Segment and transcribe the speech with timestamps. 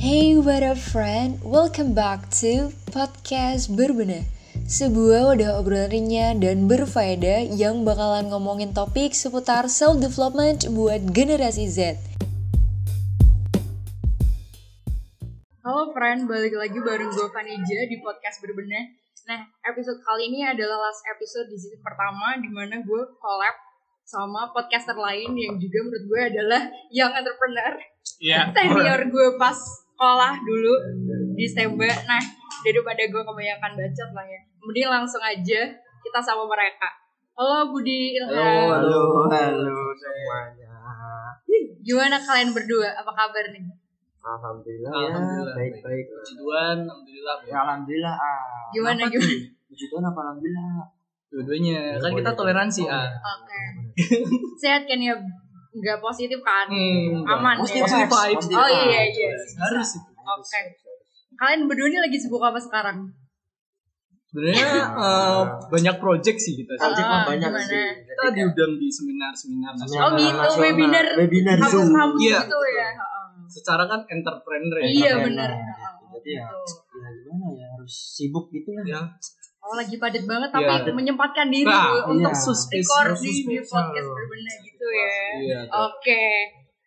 [0.00, 4.24] Hey what up friend, welcome back to podcast Berbenah
[4.64, 12.00] Sebuah wadah obrolan ringan dan berfaedah yang bakalan ngomongin topik seputar self-development buat generasi Z.
[15.68, 18.96] Halo friend, balik lagi bareng gue Vanija di podcast Berbenah
[19.28, 23.56] Nah, episode kali ini adalah last episode di season pertama Di mana gue collab
[24.08, 27.78] sama podcaster lain yang juga menurut gue adalah young entrepreneur.
[28.18, 28.50] Iya.
[28.56, 29.54] senior gue pas
[30.00, 30.74] sekolah dulu
[31.36, 31.84] di Stemba.
[32.08, 32.22] Nah,
[32.64, 34.40] daripada gue kebanyakan bacot lah ya.
[34.64, 35.60] Mending langsung aja
[36.00, 36.88] kita sama mereka.
[37.36, 38.32] Halo Budi Ilham.
[38.80, 40.72] Halo, halo semuanya.
[41.84, 42.96] Gimana kalian berdua?
[42.96, 43.60] Apa kabar nih?
[44.24, 45.52] Alhamdulillah, Alhamdulillah.
[45.52, 46.04] ya, baik-baik.
[46.08, 47.36] Puji Tuhan, alhamdulillah.
[47.44, 48.14] Ya, alhamdulillah.
[48.16, 48.68] Ah.
[48.72, 49.36] Gimana, Apa gimana?
[49.68, 50.72] Puji Tuhan apa alhamdulillah?
[51.28, 51.78] Dua-duanya.
[51.92, 53.08] Ya, Kan kita toleransi, Oh, ah.
[53.36, 53.60] Oke.
[54.60, 55.12] Sehat kan ya?
[55.70, 56.66] Nggak positif kan?
[56.66, 58.02] Hmm, Aman Positif ya?
[58.04, 58.46] Vibes.
[58.50, 59.30] Oh iya iya.
[59.56, 60.10] Harus itu.
[60.10, 60.60] Oke.
[61.32, 63.06] Kalian berdua ini lagi sibuk apa sekarang?
[64.26, 66.74] Sebenarnya eh, banyak project sih kita.
[66.76, 67.66] Project Ah, mah banyak gimana?
[67.66, 67.82] sih.
[68.04, 70.02] Kita diundang di seminar-seminar nasional.
[70.04, 70.62] Oh gitu, nasional.
[70.62, 71.04] webinar.
[71.16, 71.90] Webinar Zoom.
[71.90, 72.38] Kampus-kampus Iya.
[72.40, 72.88] gitu ya?
[72.92, 73.24] Heeh.
[73.50, 74.86] Secara kan entrepreneur ya.
[74.86, 75.50] Iya benar.
[76.10, 76.74] Jadi ya, Gitu.
[76.94, 78.84] ya gimana ya harus sibuk gitu lah.
[78.84, 79.00] Ya.
[79.60, 80.88] Oh lagi padat banget tapi Iya.
[80.90, 82.32] menyempatkan diri Nah, untuk.
[82.32, 85.08] Suspes, recording di podcast berbenah gitu ya.
[85.36, 85.60] Iya.
[85.68, 86.22] Oke.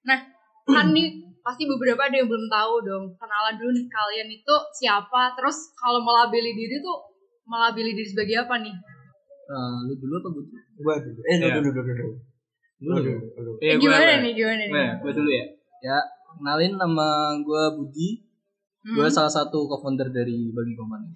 [0.03, 0.19] Nah,
[0.65, 1.07] kan nih
[1.39, 3.05] pasti beberapa ada yang belum tahu dong.
[3.13, 6.97] Kenalan dulu nih kalian itu siapa, terus kalau melabeli diri tuh
[7.43, 8.73] melabeli diri sebagai apa nih?
[9.43, 10.59] Nah, lu dulu atau gue dulu?
[10.79, 11.19] Gua dulu.
[11.21, 11.53] Eh, lu Iya.
[11.53, 12.07] dulu, dulu, dulu.
[12.79, 13.51] Lu Lu dulu, dulu.
[13.59, 14.69] Eh, gua- gimana nih, gimana nih?
[14.71, 15.45] Nah, gue dulu ya.
[15.79, 15.97] Ya,
[16.33, 17.07] kenalin nama
[17.37, 18.09] gue Budi.
[18.81, 21.13] Hmm, Gue salah satu co-founder dari Bagi Company.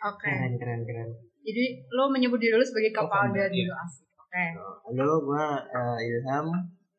[0.00, 0.24] Oke.
[0.24, 1.08] Keren, keren, keren.
[1.40, 4.04] Jadi lo menyebut diri lo sebagai co-founder Co-founder, gitu asik.
[4.16, 4.44] Oke.
[4.86, 6.46] Halo, gua eh, Ilham.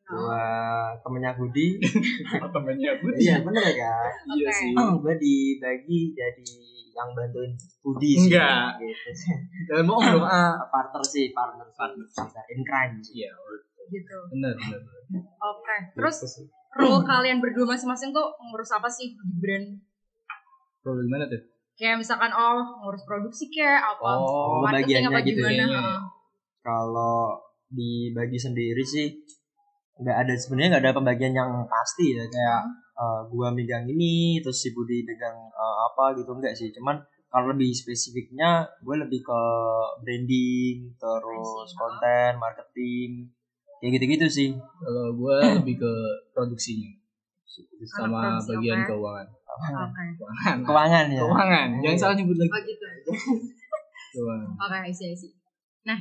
[0.04, 0.42] Gua
[1.00, 1.82] temennya Budi.
[2.54, 3.22] Temennya Budi.
[3.22, 4.12] Iya, bener ya, kan?
[4.34, 4.70] Iya sih.
[4.74, 6.50] gue dibagi jadi
[6.92, 8.28] yang bantuin Budi sih.
[8.28, 8.76] Enggak.
[8.78, 9.08] Gitu.
[9.66, 10.26] Jangan bohong dong.
[10.26, 10.60] Ah.
[10.68, 12.04] partner sih, partner, Partner.
[12.06, 13.24] partner in crime sih.
[13.24, 13.32] Iya,
[13.88, 14.16] Gitu.
[14.30, 14.78] benar, benar.
[14.78, 15.22] benar.
[15.42, 15.76] Oke.
[15.96, 16.46] Terus Gitu sih.
[16.72, 19.66] role kalian berdua masing-masing tuh ngurus apa sih di brand?
[20.80, 21.51] Problem gimana tuh?
[21.78, 24.10] Kayak misalkan oh ngurus produksi kayak apa?
[24.16, 25.50] Oh, marketing bagiannya apa gitu ya.
[25.50, 25.64] gimana?
[25.72, 26.00] Heeh.
[26.62, 29.10] kalau dibagi sendiri sih
[29.98, 32.62] nggak ada sebenarnya nggak ada pembagian yang pasti ya kayak
[32.94, 37.56] eh, gua megang ini terus si Budi pegang eh, apa gitu enggak sih cuman kalau
[37.56, 39.40] lebih spesifiknya gue lebih ke
[40.04, 43.32] branding terus konten marketing
[43.80, 45.92] kayak gitu-gitu sih Kalau gue lebih ke
[46.36, 46.92] produksinya
[47.84, 48.88] sama bagian oke.
[48.88, 49.26] keuangan.
[49.28, 50.02] Oke.
[50.16, 50.56] Keuangan.
[50.64, 51.68] keuangan ya Keuangan.
[51.80, 52.50] Jangan salah nyebut lagi.
[52.50, 52.86] Oh gitu.
[54.16, 54.48] Keuangan.
[54.56, 55.28] Oke, isi isi.
[55.82, 55.98] Nah,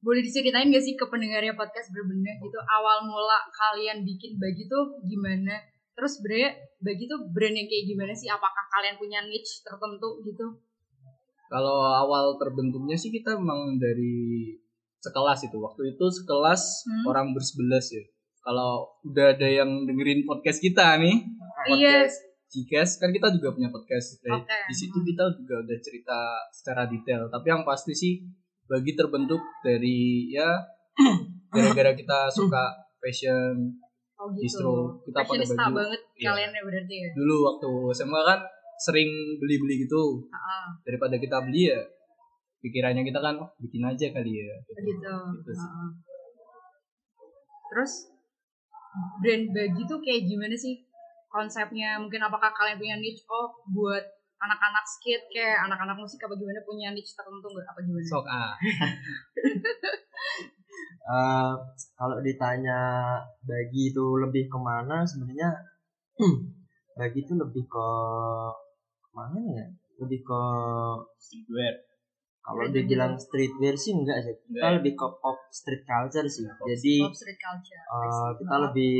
[0.00, 5.00] boleh diceritain gak sih ke pendengarnya podcast berbenah gitu awal mula kalian bikin bagi tuh
[5.02, 5.56] gimana?
[5.96, 8.28] Terus sebenarnya bagi tuh brand yang kayak gimana sih?
[8.28, 10.46] Apakah kalian punya niche tertentu gitu?
[11.46, 14.52] Kalau awal terbentuknya sih kita memang dari
[14.98, 15.56] sekelas itu.
[15.56, 17.04] Waktu itu sekelas Hmm.
[17.06, 18.02] orang bersebelas ya.
[18.46, 21.18] Kalau udah ada yang dengerin podcast kita nih,
[21.66, 22.06] Iya.
[22.06, 24.22] podcast Cikes kan kita juga punya podcast.
[24.22, 24.58] Dari- Oke.
[24.64, 26.18] Di situ kita juga udah cerita
[26.48, 27.26] secara detail.
[27.26, 28.22] Tapi yang pasti sih
[28.64, 30.46] bagi terbentuk dari ya
[31.52, 33.82] gara-gara kita suka fashion
[34.16, 34.94] Oh Distro.
[34.96, 35.10] gitu.
[35.10, 35.74] Kita pakai Fashionista baju.
[35.76, 36.26] banget Iya.
[36.30, 37.10] kalian ya berarti ya.
[37.12, 38.40] dulu waktu SMA kan
[38.78, 41.82] sering beli-beli gitu Ah, daripada kita beli ya
[42.58, 45.12] pikirannya kita kan oh, bikin aja kali ya gitu.
[45.34, 45.66] Gitu sih.
[45.68, 45.90] Ah.
[47.66, 47.92] Terus
[49.22, 50.84] brand bagi tuh kayak gimana sih
[51.28, 52.00] konsepnya?
[52.00, 53.24] Mungkin apakah kalian punya niche?
[53.28, 54.04] Oh, buat
[54.36, 57.66] anak-anak skate kayak anak-anak musik apa gimana punya niche tertentu nggak?
[57.68, 58.06] Apa gimana?
[58.06, 58.54] sok ah
[61.06, 61.54] Eh,
[61.94, 62.80] kalau ditanya
[63.46, 65.54] bagi itu lebih ke mana sebenarnya
[66.98, 67.88] bagi itu lebih ke
[69.06, 69.66] ke mana ya
[70.02, 70.42] lebih ke
[71.22, 71.78] streetwear
[72.46, 74.72] kalau Street dibilang streetwear sih enggak sih kita Enggak.
[74.78, 77.82] lebih ke pop street culture sih Pop jadi Pop street culture.
[77.84, 78.96] eh, kita lebih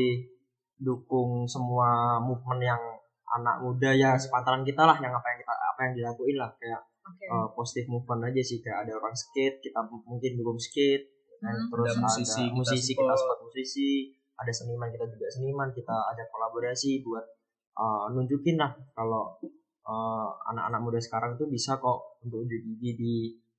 [0.76, 1.88] dukung semua
[2.18, 2.82] movement yang
[3.28, 6.80] anak muda ya sepantaran kita lah yang apa yang kita apa yang dilakuin lah kayak
[7.02, 7.24] Oke.
[7.24, 11.06] eh, positif movement aja sih kayak ada orang skate kita mungkin dukung skate
[11.36, 11.68] dan Hmm.
[11.68, 12.96] terus Ada ada musisi, musisi, kita musisi support.
[12.98, 13.88] kita support musisi
[14.34, 17.24] ada seniman kita juga seniman kita ada kolaborasi buat
[17.76, 19.36] eh, nunjukin lah kalau
[19.86, 23.14] eh, anak-anak muda sekarang tuh bisa kok untuk unjuk gigi di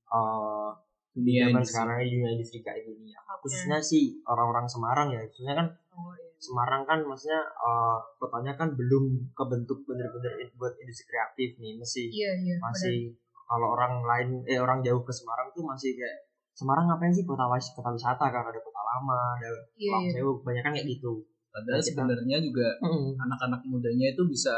[0.08, 0.70] eh,
[1.14, 3.20] dunia zaman sekarang ini dunia industri kayak gini ya.
[3.38, 6.30] Khususnya sih orang-orang Semarang ya khususnya kan Oh, iya.
[6.38, 12.32] Semarang kan maksudnya eh, kotanya kan belum kebentuk bener-bener buat industri kreatif nih masih Iya,
[12.38, 12.56] iya.
[12.56, 12.70] benar.
[12.70, 12.98] masih
[13.44, 16.18] kalau orang lain eh orang jauh ke Semarang tuh masih kayak
[16.52, 20.12] Semarang ngapain sih kota wis kota wisata kan ada kota lama ada Iya, Pulau iya.
[20.14, 21.12] Sewu kebanyakan kayak gitu
[21.48, 23.10] padahal Nah, sebenarnya juga Mm.
[23.18, 24.54] anak-anak mudanya itu bisa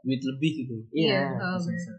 [0.00, 1.58] duit lebih gitu Iya, bener.
[1.58, 1.92] bisa.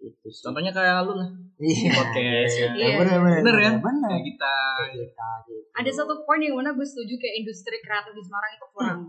[0.00, 0.40] itu sih.
[0.42, 2.96] contohnya kayak lu lah Iya, podcast, iya, iya.
[2.96, 4.08] bener bener bener kan bener.
[4.08, 5.54] kayak kita Kayak kita gitu.
[5.70, 9.00] ada satu poin yang mana gue setuju kayak industri kreatif di Semarang itu kurang.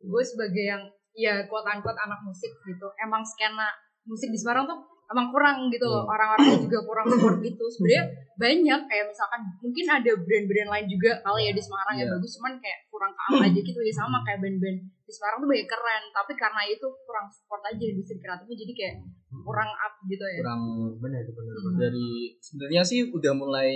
[0.00, 0.82] Gue sebagai yang
[1.12, 3.70] ya quote unquote anak musik gitu, emang skena
[4.02, 4.74] musik di Semarang tuh
[5.06, 6.02] emang kurang gitu loh.
[6.04, 7.64] Orang-orangnya juga kurang support gitu.
[7.68, 8.04] Sebenarnya
[8.34, 12.14] banyak kayak misalkan mungkin ada brand-brand lain juga kali ya di Semarang yang Iya.
[12.16, 14.78] bagus, cuman kayak kurang ke aja gitu ya sama kayak band-band
[15.10, 18.94] di Semarang tuh banyak keren, tapi karena itu kurang support aja industri kreatifnya jadi kayak
[19.42, 20.38] kurang up gitu ya.
[20.38, 20.62] kurang
[20.96, 21.74] bener bener Hmm.
[21.76, 22.08] dari
[22.38, 23.74] sebenarnya sih udah mulai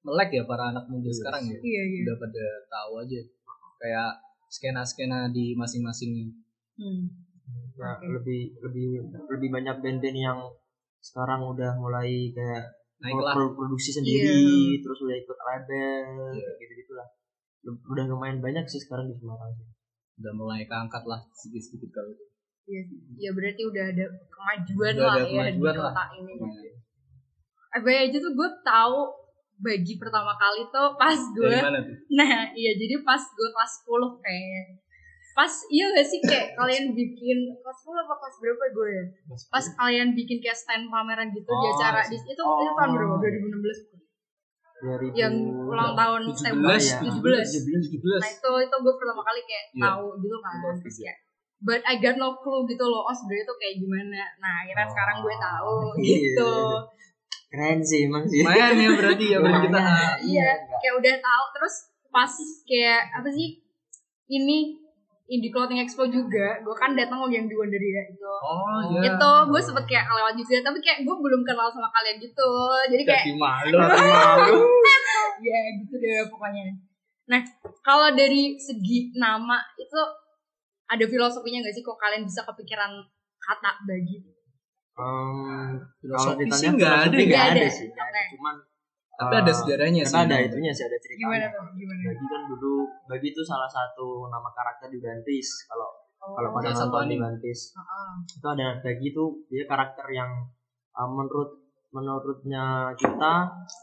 [0.00, 2.00] melek ya para anak muda Iya sekarang ya Iya iya.
[2.04, 3.20] udah pada tahu aja
[3.76, 4.10] kayak
[4.48, 6.30] skena-skena di masing-masing
[6.72, 7.10] Hmm.
[7.74, 8.06] ya, Oke.
[8.12, 8.88] lebih lebih
[9.28, 10.38] lebih banyak band-band yang
[10.98, 12.64] sekarang udah mulai kayak
[12.98, 14.78] naik lah pro- produksi sendiri Iya.
[14.78, 17.08] terus udah ikut label kayak gitu gitulah
[17.84, 19.66] udah lumayan banyak sih sekarang di Semarang sih.
[20.22, 22.24] Udah mulai keangkat lah sedikit-sedikit kalau itu
[22.62, 22.82] Iya,
[23.18, 26.32] ya berarti udah ada kemajuan Udah lah ada ya kemajuan di kota ini.
[27.74, 28.98] FYI aja tuh gue tahu
[29.58, 33.72] bagi pertama kali tuh pas gue, dari mana tuh nah iya jadi pas gue kelas
[33.82, 34.62] 10 kayaknya.
[35.32, 39.04] Pas iya gak sih kayak kalian bikin kelas 10 apa kelas berapa gue ya?
[39.48, 42.10] Pas kalian bikin kayak stand pameran gitu di Oh, acara iya.
[42.12, 42.60] di itu Oh.
[42.60, 43.14] itu tahun berapa?
[43.18, 43.58] 2016
[43.90, 44.01] bukan?
[44.82, 46.98] 2000 yang ulang tahun 17, tembak ya.
[46.98, 48.18] 17.
[48.18, 49.82] Nah itu itu gue pertama kali kayak Iya.
[49.88, 51.14] tahu gitu kan terus ya
[51.62, 55.16] but I got no clue gitu loh oh sebenarnya tuh kayak gimana nah akhirnya sekarang
[55.22, 56.16] gue tahu Iya.
[56.26, 56.52] gitu
[57.46, 60.16] keren sih emang sih lumayan ya berarti ya band kita Lumayan.
[60.24, 61.74] iya kayak udah tahu terus
[62.08, 62.32] pas
[62.64, 63.48] kayak apa sih
[64.26, 64.58] ini
[65.32, 66.60] Indie Clothing Expo juga.
[66.60, 68.28] Gue kan datang yang di Wonderia itu.
[68.44, 69.16] Oh iya.
[69.16, 72.50] Itu gue sempet kayak lewat juga tapi kayak gue belum kenal sama kalian gitu.
[72.92, 73.78] Jadi kayak jadi malu
[75.48, 76.76] ya gitu deh pokoknya.
[77.32, 77.40] Nah
[77.80, 80.00] kalau dari segi nama itu
[80.92, 82.92] ada filosofinya gak sih kok kalian bisa kepikiran
[83.40, 84.20] kata bagi?
[84.92, 87.68] Filosofi kalau ditanya sih nggak ada nggak ada ada.
[87.72, 87.88] sih.
[87.88, 88.22] Oke.
[88.36, 88.56] cuman
[89.12, 91.64] tapi eh, ada sejarahnya sih karena ada itunya sih ada ceritanya gimana tuh?
[91.76, 92.00] Gimana?
[92.08, 92.74] Bagi kan dulu
[93.06, 95.52] Bagi itu salah satu nama karakter di One Piece.
[95.68, 95.88] Kalau
[96.24, 98.10] oh, kalau pada Salah satu di Piece heeh.
[98.40, 100.30] itu ada Bagi itu dia karakter yang
[100.96, 101.50] uh, menurut
[101.92, 102.64] menurutnya
[102.96, 103.32] kita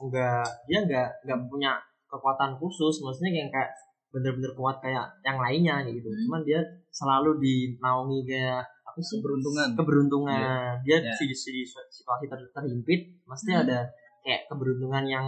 [0.01, 1.71] enggak dia enggak enggak punya
[2.09, 3.05] kekuatan khusus.
[3.05, 3.69] Maksudnya yang kayak
[4.09, 6.09] bener-bener kuat kayak yang lainnya kayak gitu.
[6.09, 6.21] Hmm.
[6.25, 6.59] cuman dia
[6.89, 9.21] selalu dinaungi kayak apa sih?
[9.21, 9.67] Keberuntungan.
[9.77, 10.73] Keberuntungan.
[10.81, 11.13] Dia Iya.
[11.13, 13.61] di, di situasi ter- terhimpit pasti Hmm.
[13.61, 13.85] ada
[14.25, 15.25] kayak keberuntungan yang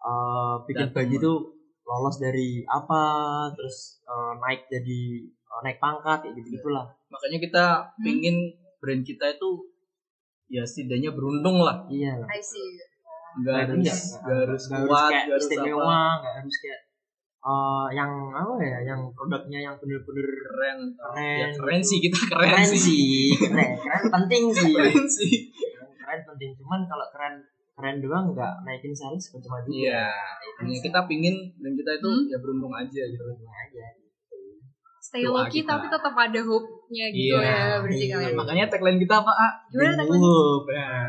[0.00, 1.32] uh, bikin bagi itu
[1.86, 3.02] lolos dari apa
[3.54, 7.64] terus uh, naik jadi uh, naik pangkat kayak gitu gitulah makanya kita
[7.96, 8.04] Hmm.
[8.04, 8.36] pingin
[8.76, 9.50] brand kita itu
[10.46, 11.82] ya setidaknya beruntung lah.
[11.90, 12.78] Iya lah I see.
[13.42, 13.94] Nggak harus iya.
[14.22, 16.80] nggak harus kuat kayak nggak harus istimewa nggak harus kayak
[17.42, 21.88] uh, yang apa ya yang produknya yang bener-bener keren Keren ya keren gitu.
[21.90, 22.78] sih kita keren, keren sih.
[22.78, 24.72] sih keren keren penting sih.
[24.76, 25.32] Keren sih.
[25.50, 26.50] Keren, keren penting.
[26.62, 27.34] Cuman kalau keren
[27.76, 30.08] keren doang nggak naikin sales percuma juga iya.
[30.56, 32.24] Makanya kita pingin brand kita itu Hmm.
[32.26, 33.20] ya beruntung aja gitu.
[33.20, 33.84] Percuma aja.
[34.98, 35.70] Stay Doa low key kita.
[35.70, 38.14] tapi tetap ada hope-nya gitu Iya, ya berarti iya.
[38.16, 38.32] kalian.
[38.34, 39.52] Makanya tagline kita apa ah?
[39.68, 40.18] Gimana tagline?
[40.18, 40.64] you up.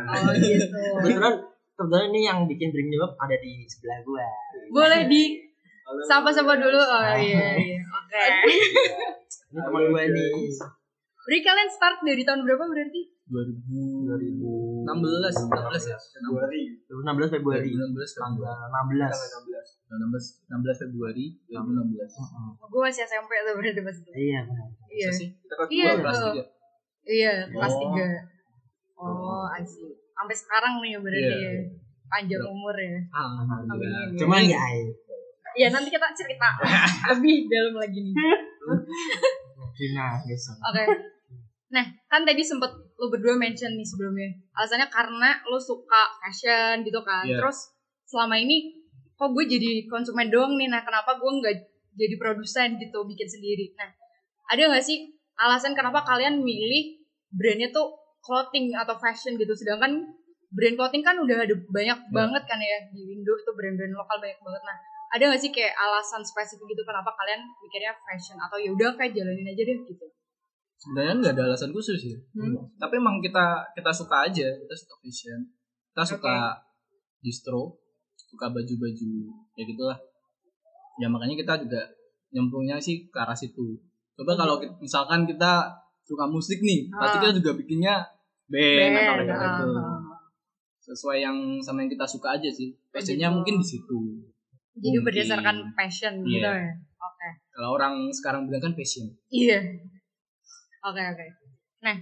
[0.06, 0.66] oh gitu.
[1.02, 1.36] Kebetulan
[1.74, 4.28] kebetulan ini yang bikin bring you up ada di sebelah gua.
[4.70, 5.22] Boleh di
[6.04, 6.78] sapa-sapa dulu.
[6.78, 7.80] Oh iya iya.
[7.80, 8.24] Oke.
[9.48, 10.52] Ini teman gua nih
[11.28, 13.02] berarti kalian start dari tahun berapa berarti?
[13.28, 15.28] 2016 2016 16
[15.84, 15.98] ya?
[16.88, 17.70] 2016 Februari.
[17.76, 19.12] 2016 tanggal Februari 16
[19.92, 24.12] 16 16 Februari 2016 gue masih SMP tuh berarti pas itu.
[24.12, 24.68] Iya benar.
[24.88, 25.08] Iya.
[25.08, 25.30] Masa sih?
[25.34, 26.32] Kita kelas Iya, kelas betul.
[26.32, 26.44] tiga.
[27.08, 27.80] Iya kelas Oh.
[27.82, 28.08] tiga.
[28.98, 29.92] Oh I see.
[30.10, 31.50] Sampai sekarang nih berarti Iya.
[31.52, 31.64] ya.
[32.08, 32.98] Panjang umur ya.
[33.10, 34.16] Alhamdulillah.
[34.16, 34.60] Cuman ya
[35.58, 36.50] Iya nanti kita cerita
[37.12, 38.14] lebih dalam lagi nih.
[39.74, 40.84] Cina guys Oke.
[41.68, 44.32] Nah, kan tadi sempet lu berdua mention nih sebelumnya.
[44.56, 47.28] Alasannya karena lu suka fashion gitu kan.
[47.28, 47.44] Iya.
[47.44, 47.58] Terus
[48.08, 48.72] selama ini
[49.20, 50.72] kok gue jadi konsumen doang nih.
[50.72, 51.56] Nah, kenapa gue nggak
[51.98, 53.76] jadi produsen gitu, bikin sendiri.
[53.76, 53.90] Nah,
[54.48, 57.04] ada nggak sih alasan kenapa kalian milih
[57.36, 57.92] brandnya tuh
[58.24, 59.52] clothing atau fashion gitu.
[59.52, 60.08] Sedangkan
[60.48, 64.40] brand clothing kan udah ada banyak banget kan ya di Indo itu brand-brand lokal banyak
[64.40, 64.64] banget.
[64.64, 64.78] Nah,
[65.12, 69.12] ada nggak sih kayak alasan spesifik gitu kenapa kalian mikirnya fashion atau ya udah kayak
[69.12, 70.08] jalanin aja deh gitu.
[70.78, 72.54] Sebenarnya nggak ada alasan khusus ya Hmm.
[72.78, 75.40] tapi emang kita kita suka aja kita suka fashion
[75.92, 76.36] kita suka
[77.20, 77.76] distro
[78.16, 79.10] suka baju-baju
[79.54, 79.98] ya gitulah
[80.96, 81.82] ya makanya kita juga
[82.30, 83.78] nyemplungnya sih ke arah situ
[84.14, 85.66] coba kalau ki- misalkan kita
[86.02, 87.22] suka musik nih pasti Ah.
[87.22, 87.96] kita juga bikinnya
[88.48, 90.00] band, atau Band, kayak gitu ah.
[90.80, 93.36] sesuai yang sama yang kita suka aja sih passionnya gitu.
[93.36, 94.00] mungkin di situ
[94.74, 95.04] Jadi Mungkin.
[95.04, 96.54] berdasarkan passion gitu Iya.
[96.54, 96.70] ya.
[97.00, 97.30] Oke.
[97.50, 99.10] Kalau orang sekarang bilang kan passion.
[99.28, 99.58] Iya.
[100.86, 101.26] Oke oke.
[101.82, 101.96] Nah,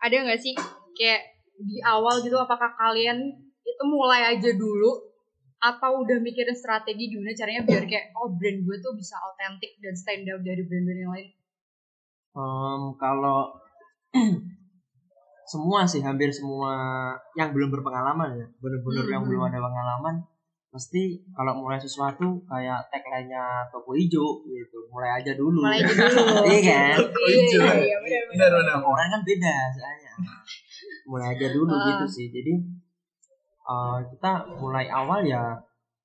[0.00, 0.54] ada nggak sih
[0.96, 1.22] kayak
[1.60, 3.18] di awal gitu apakah kalian
[3.64, 4.90] itu mulai aja dulu
[5.62, 9.94] atau udah mikirin strategi gimana caranya biar kayak oh brand gue tuh bisa autentik dan
[9.96, 11.28] stand out dari brand-brand yang lain?
[12.34, 13.48] Em, kalau
[15.52, 16.72] semua sih hampir semua
[17.36, 19.30] yang belum berpengalaman ya bener-bener yang Hmm.
[19.30, 20.14] belum ada pengalaman
[20.74, 26.50] pasti kalau mulai sesuatu kayak tagline-nya toko hijau gitu mulai aja dulu Mulai aja dulu.
[26.50, 27.62] iya kan Toko hijau.
[27.62, 30.12] Iya, iya, benar orang kan beda soalnya
[31.04, 31.84] mulai aja dulu Ah.
[31.86, 32.54] gitu sih jadi
[33.64, 35.54] eh, kita mulai awal ya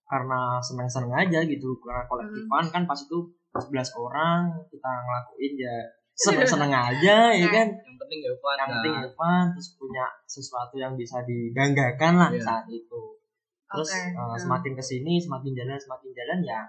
[0.06, 2.72] karena seneng-seneng aja gitu karena kolektifan Hmm.
[2.72, 3.18] kan pas itu
[3.52, 5.76] 11 orang kita ngelakuin ya
[6.22, 8.56] seneng-seneng aja ya kan Yang penting ya fun.
[8.56, 9.06] yang penting kan.
[9.08, 12.44] Evan terus punya sesuatu yang bisa dibanggakan lah Iya.
[12.44, 13.02] saat itu
[13.70, 14.02] terus Oke.
[14.10, 14.36] eh, Hmm.
[14.36, 16.62] semakin ke sini semakin jalan semakin jalan ya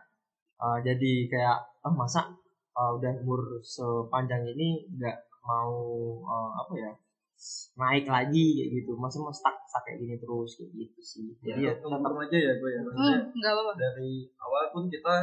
[0.61, 2.29] eh, jadi kayak oh masa
[2.71, 5.73] eh, udah umur sepanjang ini nggak mau
[6.21, 6.93] eh, apa ya
[7.75, 11.61] naik lagi kayak gitu masih mau stuck stuck kayak gini terus kayak gitu sih jadi
[11.63, 12.81] ya tetap Tetap aja ya gue ya.
[12.83, 13.73] Maksudnya Hmm, nggak apa-apa.
[13.75, 15.15] dari awal pun kita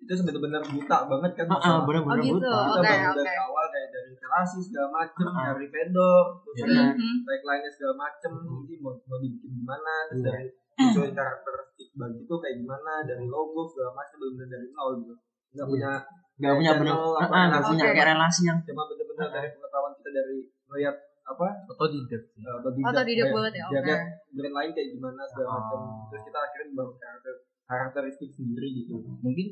[0.00, 1.44] itu benar-benar buta banget kan.
[1.44, 1.82] ah, ah, masalah.
[1.86, 2.34] bener-bener Oh, gitu.
[2.34, 3.22] buta Kita Oke, baru oke.
[3.22, 5.44] dari awal kayak dari relasi segala macem, Ah, ah.
[5.46, 7.16] dari vendor, terus dari Hmm, hmm.
[7.22, 8.30] tagline-nya segala macem,
[8.64, 10.26] ini mau, mau dibikin gimana, terus Iya.
[10.26, 10.46] dari
[10.84, 15.14] munculin karakteristik bagi itu kayak gimana, dari logo segala macem benar-benar dari nol gitu.
[15.52, 15.70] Nggak Iya.
[15.70, 15.90] punya
[16.32, 19.48] nggak punya channel, ah, apa, ah, nggak relasi, punya kayak relasi yang cuma benar-benar dari
[19.52, 20.36] pengetahuan kita dari
[20.66, 22.22] melihat apa Otodidak.
[22.34, 23.94] uh, otodidak, Otodidak kayak banget ya, oke.
[24.32, 25.54] brand lain kayak gimana segala Oh.
[25.54, 29.46] macam terus kita akhirnya membangun karakter karakteristik sendiri gitu Mungkin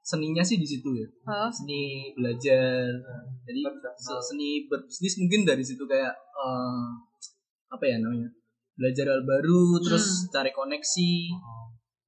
[0.00, 1.08] seninya sih di situ ya.
[1.26, 1.50] Hah?
[1.50, 2.86] Seni belajar.
[3.44, 3.60] Jadi
[3.98, 6.86] seni berbisnis mungkin dari situ kayak eh,
[7.68, 8.28] apa ya namanya?
[8.78, 11.12] Belajar hal baru, terus cari koneksi.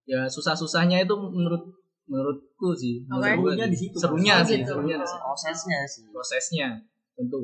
[0.06, 1.66] Ya susah-susahnya itu menurut
[2.06, 3.02] menurutku sih.
[3.06, 3.34] Oke.
[3.34, 3.70] menurut Serunya sih.
[3.70, 3.96] di situ.
[3.98, 4.70] Serunya Oh, sih, gitu.
[4.70, 5.20] serunya di situ.
[5.22, 6.66] prosesnya sih Prosesnya
[7.14, 7.40] tentu.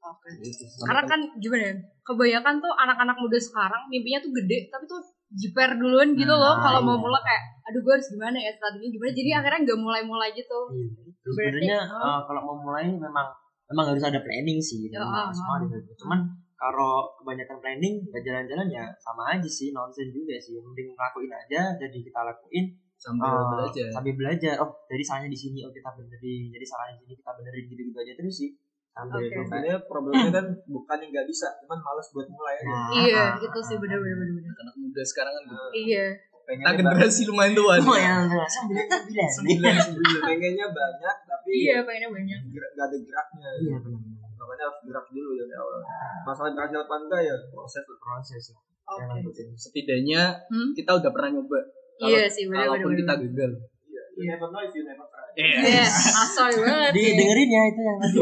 [0.00, 0.28] Oke.
[0.40, 0.64] Gitu.
[0.84, 1.74] Karena kan gimana ya?
[2.00, 5.00] Kebanyakan tuh anak-anak muda sekarang mimpinya tuh gede, tapi tuh
[5.32, 6.54] jiper duluan gitu loh.
[6.54, 7.02] Nah, Kalau mau iya.
[7.02, 9.12] mulai kayak, aduh gue harus gimana ya strategi gimana.
[9.12, 10.58] Jadi akhirnya nggak mulai-mulai gitu.
[10.70, 12.04] Iya, Berarti, sebenarnya oh.
[12.06, 13.26] eh, kalau mau mulai memang
[13.66, 15.02] memang harus ada planning sih Ya,
[15.34, 15.90] semua harus ada.
[15.98, 16.20] cuman
[16.56, 21.76] kalau kebanyakan planning nggak jalan-jalan ya sama aja sih nonsen juga sih mending ngelakuin aja
[21.76, 23.88] jadi kita lakuin Sambil eh, belajar.
[23.90, 27.30] sambil belajar oh jadi salahnya di sini oh kita benerin jadi salahnya di sini kita
[27.30, 28.50] benerin gitu-gitu aja terus sih
[28.88, 33.20] sambil sebenarnya problemnya kan bukan yang nggak bisa cuman males buat mulai aja Nah, Iya,
[33.20, 34.52] ah, gitu sih bener-bener bener-bener.
[34.56, 35.66] Anak muda sekarang kan gitu.
[35.84, 36.04] Iya.
[36.46, 37.74] Pengennya generasi lumayan tua.
[37.74, 37.84] nih.
[37.84, 40.22] oh yang sembilan sembilan Sembilan sembilan.
[40.24, 42.38] pengennya banyak tapi Iya, pengennya banyak.
[42.48, 44.00] gerak- nggak ada geraknya iya benar
[44.46, 45.82] makanya harus gerak dulu dari awal
[46.22, 48.56] masalah berhasil apa enggak ya proses proses ya.
[48.86, 49.02] Oke.
[49.02, 49.50] yang.
[49.52, 50.70] Setidaknya Hmm?
[50.72, 51.58] kita udah pernah nyoba.
[51.98, 52.70] Kalau- Iya sih, bener-bener.
[52.78, 53.50] Kalaupun kita gagal.
[53.84, 55.84] iya you never know if you never try Iya,
[56.16, 56.90] asal banget.
[56.92, 57.12] di ya.
[57.14, 58.18] dengerin ya itu yang tadi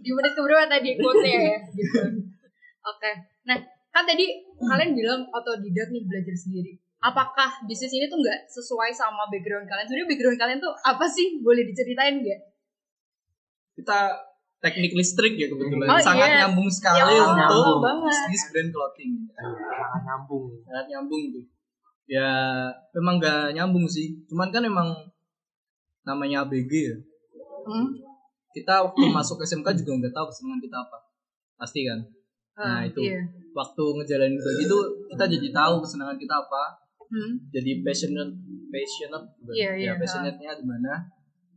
[0.00, 2.00] di menit keberapa tadi quote-nya ya gitu.
[2.82, 3.10] Oke.
[3.42, 3.56] Nah,
[3.88, 4.26] kan tadi
[4.58, 6.74] kalian bilang otodidak nih belajar sendiri.
[6.98, 9.86] Apakah bisnis ini tuh nggak sesuai sama background kalian?
[9.86, 11.38] Sebenarnya background kalian tuh apa sih?
[11.38, 12.40] Boleh diceritain nggak?
[13.74, 13.98] Kita
[14.60, 16.38] teknik listrik ya kebetulan Oh, sangat iya.
[16.44, 18.12] nyambung sekali Ya, untuk nyambung banget.
[18.12, 19.12] bisnis brand clothing.
[19.30, 21.44] sangat nyambung Sangat nyambung tuh.
[22.06, 22.28] Ya
[22.92, 24.20] memang gak nyambung sih.
[24.26, 24.88] Cuman kan emang
[26.02, 26.96] namanya ABG ya.
[27.62, 27.88] Hmm?
[28.50, 30.98] Kita waktu masuk SMK juga nggak tahu kesenangan kita apa.
[31.56, 31.98] Pasti kan.
[32.54, 33.00] Nah, Ah, itu.
[33.00, 33.20] Iya.
[33.50, 34.76] Waktu ngejalanin kayak gitu
[35.08, 36.62] kita jadi tahu kesenangan kita apa.
[37.06, 37.32] Hmm?
[37.48, 38.32] Jadi passionate,
[38.68, 39.54] passionate, bukan?
[39.56, 40.92] Iya, ya passionate-nya di mana.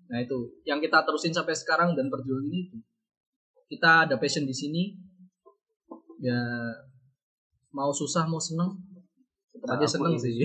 [0.05, 2.77] Nah itu yang kita terusin sampai sekarang dan perjuangin itu.
[3.65, 4.84] Kita ada passion di sini.
[6.20, 6.39] Ya
[7.74, 8.70] mau susah mau seneng
[9.53, 10.43] tetap aja seneng sih.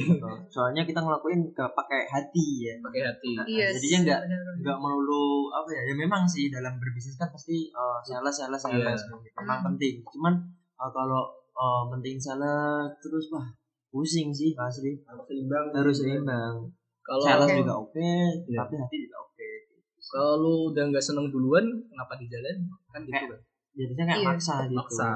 [0.48, 2.75] Soalnya kita ngelakuin ke pakai hati ya.
[2.78, 3.32] Pakai hati.
[3.48, 3.66] Iya.
[3.75, 4.20] jadinya nggak
[4.62, 9.00] nggak melulu apa ya ya memang sih dalam berbisnis kan pasti uh, sales sales sales
[9.02, 9.30] Iya.
[9.42, 10.06] memang penting.
[10.06, 10.34] Cuman
[10.78, 13.46] uh, kalau uh, penting sales terus wah
[13.90, 14.94] pusing sih asli.
[15.02, 15.66] Harus seimbang.
[15.75, 16.54] Harus seimbang.
[17.02, 17.58] Kalau sales Oke.
[17.58, 18.10] juga oke
[18.46, 18.58] Iya.
[18.62, 19.27] tapi hati juga oke
[20.08, 22.56] kalau lu udah nggak seneng duluan kenapa di jalan
[22.88, 23.40] kan gitu kan
[23.72, 24.28] jadinya kayak Iya.
[24.28, 25.08] maksa gitu maksa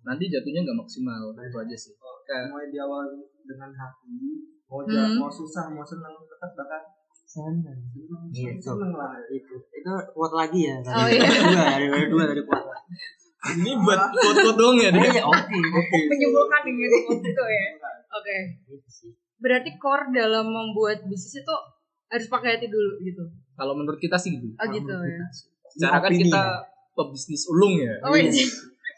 [0.00, 1.92] nanti jatuhnya nggak maksimal itu aja sih
[2.22, 3.04] kayak mulai di awal
[3.42, 4.16] dengan hati
[4.64, 4.88] mau Hmm.
[4.88, 6.80] ja- mau susah mau senang tetap bakal
[7.26, 8.58] seneng senang Gitu.
[8.60, 11.26] senang lah itu itu kuat lagi ya Oh, tadi iya.
[11.26, 12.62] dua ada ada dua dari kuat
[13.52, 17.64] ini buat quote doang ya deh ya oke oke menyimpulkan dengan itu ya.
[18.10, 18.36] Oke.
[18.66, 19.06] Gitu.
[19.38, 21.56] Berarti core dalam membuat bisnis itu
[22.06, 23.22] harus pakai hati dulu gitu.
[23.60, 25.20] Kalau menurut kita sih gitu Oh gitu ya.
[25.68, 26.64] secara kan kita ya.
[26.90, 28.32] pebisnis ulung ya Oh iya.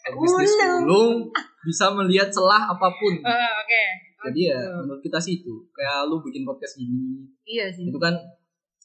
[0.05, 1.27] pebisnis Ulung.
[1.61, 3.83] bisa melihat celah apa pun Ah, Oke.
[4.25, 4.79] jadi ya Gitu.
[4.81, 7.85] menurut kita sih itu kayak lu bikin podcast gini Iya sih.
[7.85, 8.15] itu kan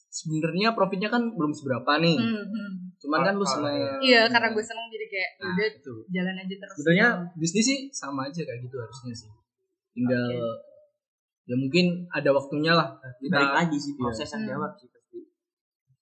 [0.08, 2.70] sebenarnya profitnya kan belum seberapa nih Hmm, hmm.
[2.98, 6.54] cuman kan lu seneng Iya, karena gue seneng jadi kayak Nah, udah itu jalan aja
[6.56, 6.74] terus.
[6.74, 9.30] sebenarnya bisnis sih sama aja kayak gitu harusnya sih
[9.92, 10.26] tinggal
[11.44, 14.00] ya mungkin ada waktunya lah kita balik lagi sih Iya.
[14.00, 14.50] proses yang Hmm.
[14.52, 14.88] jawab sih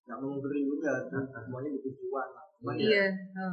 [0.06, 3.04] nggak mengundurkan juga tuh semuanya butuh cuan lah ya Iya.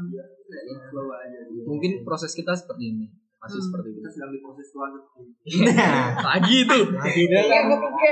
[0.07, 1.65] ya kayak flow aja gitu.
[1.65, 3.05] mungkin proses kita seperti ini
[3.37, 3.67] masih Hmm.
[3.67, 5.19] seperti kita itu sedang di proses tuan seperti
[5.51, 5.71] ini
[6.23, 8.11] lagi itu Iya, oke.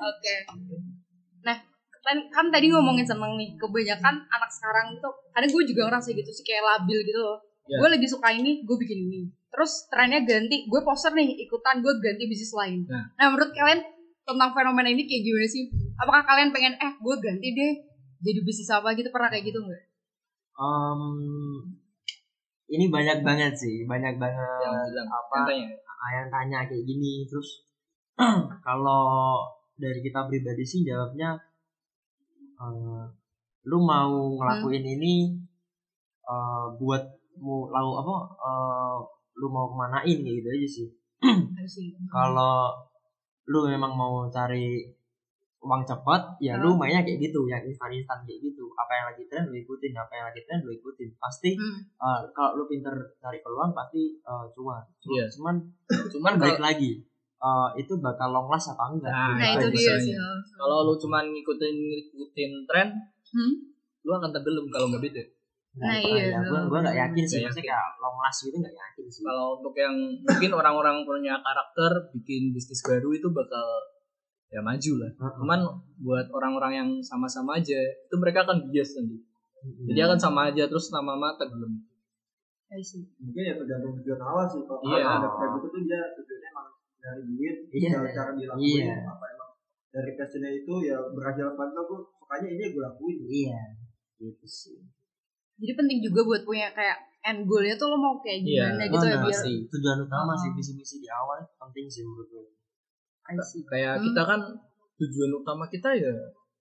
[0.00, 0.34] Oke.
[1.40, 1.56] Nah,
[2.00, 6.30] kan, kan tadi ngomongin seneng nih, kebanyakan anak sekarang itu, kadang gue juga ngerasa gitu
[6.32, 7.38] sih kayak labil gitu loh.
[7.64, 7.78] Ya.
[7.78, 9.20] Gue lagi suka ini, gue bikin ini.
[9.48, 12.82] Terus trennya ganti, gue poster nih, ikutan gue ganti bisnis lain.
[12.84, 13.04] Nah.
[13.14, 13.80] Nah, menurut kalian
[14.28, 15.64] tentang fenomena ini kayak gimana sih?
[15.96, 17.72] Apakah kalian pengen, eh gue ganti deh,
[18.20, 19.82] jadi bisnis apa gitu, pernah kayak gitu nggak?
[20.58, 21.00] Em,
[22.68, 27.24] ini banyak banget sih banyak banget yang bilang apa katanya ah, yang tanya kayak gini
[27.24, 27.64] terus
[28.66, 29.40] kalau
[29.78, 31.38] dari kita pribadi sih jawabnya
[32.60, 33.04] eh,
[33.68, 35.32] lu mau ngelakuin ini
[36.28, 37.02] eh, buat
[37.40, 38.96] mau lalu apa eh,
[39.38, 40.88] lu mau kemanain kayak gitu aja sih.
[42.14, 42.74] kalau
[43.48, 44.84] lu memang mau cari
[45.58, 49.26] uang cepat ya lu mainnya kayak gitu yang instan instan kayak gitu apa yang lagi
[49.26, 51.82] tren lu ikutin apa yang lagi tren lu ikutin pasti Hmm.
[51.98, 55.26] eh, kalau lu pinter cari peluang pasti eh, cuan Cuma- Iya.
[55.28, 55.54] cuman
[56.14, 56.90] cuman balik kalau lagi
[57.38, 60.14] eh, itu bakal long last apa enggak Nah, Nah, itu dia sih.
[60.52, 62.88] kalau lu cuman ngikutin ngikutin tren
[63.28, 63.52] Hmm?
[64.00, 65.22] lu akan tenggelam kalau nggak beda
[65.78, 66.24] Nah, Nggak, iya.
[66.28, 69.22] ya, gua gua nggak yakin sih Nggak maksudnya kayak long last gitu nggak yakin sih
[69.22, 73.66] kalau untuk yang mungkin orang-orang punya karakter bikin bisnis baru itu bakal
[74.48, 75.32] ya maju lah Heeh.
[75.38, 75.60] cuman
[75.98, 79.22] buat orang-orang yang sama-sama aja itu mereka akan bias nanti
[79.58, 79.86] Mm-mm.
[79.86, 81.84] jadi akan sama aja terus lama-lama tenggelam
[82.68, 83.04] I see.
[83.16, 85.04] mungkin ya tergantung tujuan awal sih kalau Iya.
[85.06, 86.68] ada kayak gitu tuh dia tujuannya emang
[86.98, 87.88] dari duit Iya.
[87.94, 88.96] cara cara dilakuin Iya.
[89.04, 89.50] apa emang
[89.88, 93.60] dari passionnya itu ya berhasil apa enggak gue sukanya ini gue lakuin iya
[94.16, 94.78] gitu sih
[95.58, 99.04] Jadi penting juga buat punya kayak end goalnya tuh lo mau kayak Iya, gimana gitu
[99.04, 99.52] ya biar pasti.
[99.68, 100.36] tujuan utama Oh.
[100.36, 102.46] sih visi misi di awal penting sih menurut gue
[103.66, 104.04] kayak Hmm.
[104.04, 104.40] kita kan
[104.96, 106.14] tujuan utama kita ya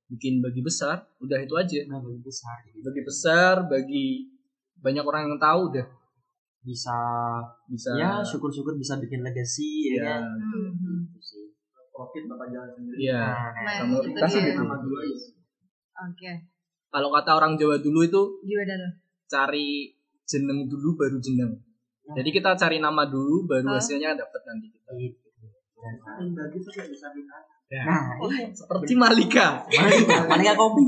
[0.08, 2.80] bikin bagi besar udah itu aja nah lebih besar gitu.
[2.82, 4.08] bagi besar bagi
[4.78, 5.86] banyak orang yang tahu udah
[6.60, 6.98] bisa
[7.66, 10.04] bisa ya syukur-syukur bisa bikin legacy ya Iya.
[10.10, 11.00] kan Hmm.
[11.08, 11.44] Gitu sih
[11.88, 13.24] profit bakal jalan sendiri iya
[13.56, 14.48] Nah, Sama itu kita sih dia.
[14.48, 14.60] gitu.
[14.60, 15.18] sama dua ya
[16.04, 16.32] Oke.
[16.98, 18.92] Kalau kata orang Jawa dulu itu Gimana tuh?
[19.28, 21.54] cari jeneng dulu baru jeneng.
[22.08, 23.78] Jadi kita cari nama dulu baru Hah?
[23.78, 24.68] hasilnya dapat nanti.
[24.68, 25.22] Kita kita
[27.78, 28.18] nah.
[28.50, 29.62] Seperti Malika.
[29.70, 30.18] Malika.
[30.26, 30.84] Malika kopi.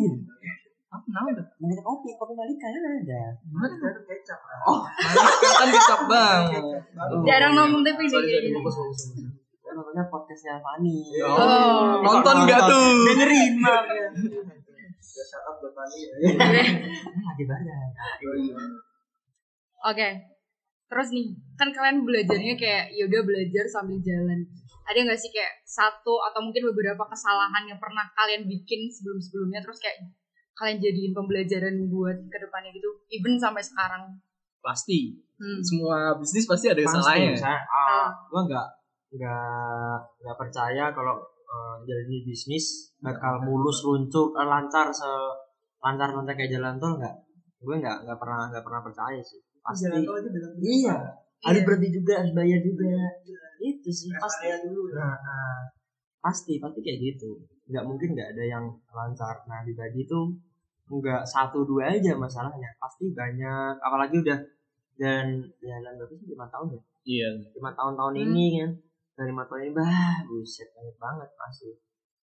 [0.90, 3.22] Apa namanya Malika kopi kopi Malika kan ada.
[3.38, 6.64] Kita tuh kecap oh Malika kan kecap banget
[7.00, 7.22] Oh.
[7.24, 8.50] Jarang nonton TV kayaknya.
[8.56, 9.30] fokus fokus fokus.
[9.62, 12.90] Kan namanya podcastnya Fani Oh, nonton nggak tuh?
[13.06, 13.86] dengerin maaf
[15.60, 16.16] ya ya buat Fani ya
[17.28, 17.76] lagi banyak
[19.80, 20.10] Oke.
[20.90, 24.42] Terus nih, kan kalian belajarnya kayak ya udah belajar sambil jalan.
[24.90, 29.78] Ada nggak sih kayak satu atau mungkin beberapa kesalahan yang pernah kalian bikin sebelum-sebelumnya terus
[29.78, 30.02] kayak
[30.58, 34.20] kalian jadiin pembelajaran buat ke depannya gitu, even sampai sekarang.
[34.60, 35.64] pasti Hmm.
[35.64, 38.04] semua bisnis pasti ada kesalahannya saya Ah.
[38.04, 38.68] ah, gua nggak
[39.16, 41.16] nggak nggak percaya kalau
[41.48, 45.08] uh, jalani bisnis bakal mulus luncur eh, lancar se
[45.80, 47.16] lancar lancar kayak jalan tol nggak?
[47.60, 49.40] Gue nggak nggak pernah nggak pernah percaya sih.
[49.60, 49.88] Pasti.
[49.88, 50.96] Jalan tol aja bilang iya.
[51.40, 51.68] Harus Iya.
[51.68, 52.88] berhenti juga harus bayar juga.
[53.60, 54.08] Itu sih.
[54.12, 54.46] Rest pasti.
[54.64, 54.96] dulu ya.
[55.00, 55.60] Nah, nah,
[56.20, 57.32] pasti pasti kayak gitu.
[57.68, 59.36] Nggak mungkin nggak ada yang lancar.
[59.48, 60.36] Nah dibagi tuh
[60.90, 62.72] nggak satu dua aja masalahnya.
[62.76, 63.80] Pasti banyak.
[63.80, 64.40] Apalagi udah
[65.00, 66.28] dan jalan berapa sih?
[66.28, 66.82] Lima tahun ya?
[67.08, 67.30] Iya.
[67.56, 68.24] Lima tahun-tahun Hmm.
[68.28, 68.72] ini kan?
[69.16, 71.70] Dari lima tahun ini bah buset banyak banget pasti.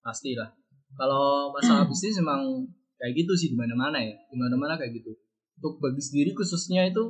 [0.01, 0.49] Pasti lah
[0.93, 2.65] kalau masalah bisnis emang
[2.97, 4.15] kayak gitu sih di mana-mana ya.
[4.29, 5.13] Di mana-mana kayak gitu.
[5.61, 7.05] Untuk bagi sendiri khususnya itu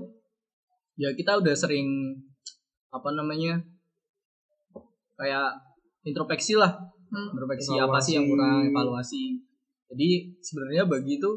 [0.96, 2.16] ya kita udah sering
[2.90, 3.61] apa namanya
[5.16, 5.57] kayak
[6.07, 6.77] introspeksi lah.
[7.07, 7.31] Hmm.
[7.35, 9.38] introspeksi apa sih yang kurang evaluasi.
[9.87, 11.31] Jadi sebenarnya bagi itu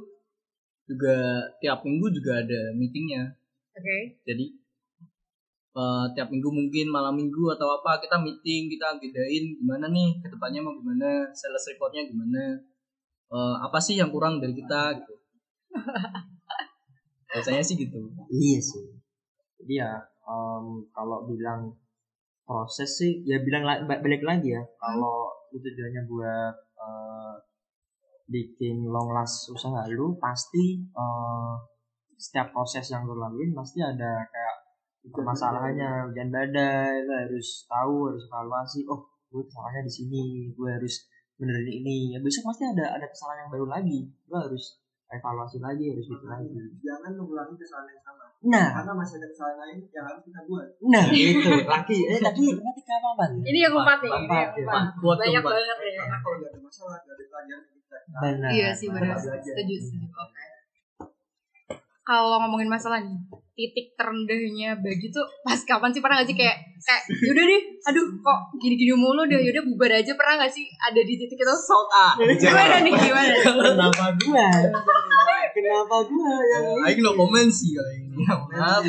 [0.90, 3.40] juga tiap minggu juga ada meetingnya.
[3.80, 4.20] Oke.
[4.28, 4.46] jadi
[5.72, 10.28] eh, tiap minggu mungkin malam minggu atau apa kita meeting kita agendain gimana nih ke
[10.28, 12.60] depannya mau gimana sales recordnya gimana
[13.30, 15.14] Eh, apa sih yang kurang dari kita gitu.
[17.34, 18.00] Biasanya sih gitu.
[18.34, 18.84] Iya sih.
[19.62, 19.92] Jadi ya
[20.26, 20.66] em,
[20.96, 21.78] kalau bilang
[22.48, 24.64] proses sih ya bilang la- ba- balik lagi ya.
[24.82, 27.34] Kalau itu tujuannya buat eh,
[28.30, 31.54] bikin long last usaha lu pasti eh,
[32.18, 34.56] setiap proses yang lu laluin pasti ada kayak
[35.16, 36.12] permasalahannya.
[36.12, 40.96] hujan badai lu harus tahu harus evaluasi oh gue salahnya di sini gue harus
[41.40, 44.00] benerin ini ya besok pasti ada ada kesalahan yang baru lagi.
[44.28, 44.78] Lu harus
[45.10, 46.54] evaluasi lagi harus gitu lagi.
[46.86, 48.24] jangan mengulangi kesalahan yang sama.
[48.46, 48.68] Nah.
[48.78, 50.68] Karena masih ada kesalahan lain yang harus kita buat.
[50.86, 53.32] Nah itu lagi eh tadi nanti ke apa Pan?
[53.42, 54.84] Ini yang keempat nih, ini yang keempat.
[55.02, 55.92] Buat Banyak banget ya.
[56.04, 57.98] karena kalau nggak ada masalah nggak ada pelajaran kita.
[58.22, 58.50] Benar.
[58.54, 59.16] Iya sih benar.
[59.18, 60.08] Setuju, setuju.
[60.14, 60.44] Oke.
[62.06, 63.18] Kalau ngomongin masalah nih,
[63.60, 68.06] titik terendahnya bagi tuh pas kapan sih pernah gak sih kayak kayak yaudah deh, aduh
[68.24, 71.56] kok gini-gini mulu deh, yaudah bubar aja pernah gak sih ada di titik itu?
[71.60, 72.16] Sold ah.
[72.16, 73.36] Gimana nih gimana?
[73.76, 74.48] kenapa gua
[75.52, 78.24] kenapa gua yang Aing no comment sih kalau ini.
[78.24, 78.84] Ya, Maaf.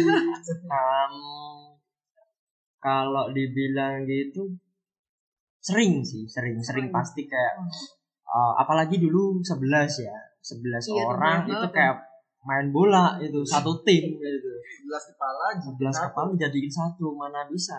[2.79, 4.55] Kalau dibilang gitu
[5.61, 7.61] sering sih sering sering pasti kayak
[8.25, 12.10] eh, apalagi dulu 11 ya 11 Iya, orang itu kayak
[12.47, 14.51] main bola itu satu tim gitu.
[14.89, 17.77] 11 kepala 11 kepala jadiin satu mana bisa?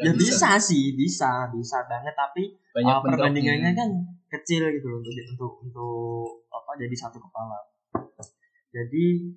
[0.00, 0.56] Gak ya bisa.
[0.56, 3.90] sih bisa bisa banget tapi Banyak uh, perbandingannya kan
[4.32, 7.60] kecil gitu loh untuk untuk untuk apa jadi satu kepala.
[8.72, 9.36] Jadi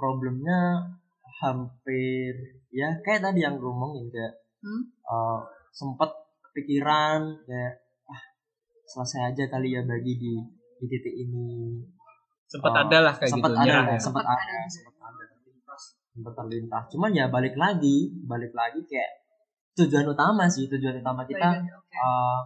[0.00, 0.80] problemnya
[1.44, 2.32] hampir
[2.72, 4.94] ya kayak tadi yang gue omongin kayak Hmm?
[5.10, 5.42] uh,
[5.74, 6.06] sempet
[6.46, 8.22] kepikiran kayak ah
[8.86, 10.38] selesai aja kali ya bagi di
[10.78, 11.82] di titik ini
[12.52, 13.62] Sempat Oh, ada lah kayak sempat gitu.
[13.62, 13.96] ada ya.
[13.96, 15.24] sempat ada sempat ada
[16.12, 19.24] sempat terlintas cuman ya balik lagi balik lagi kayak
[19.72, 21.96] tujuan utama sih tujuan utama kita Baik, oke.
[21.96, 22.38] uh,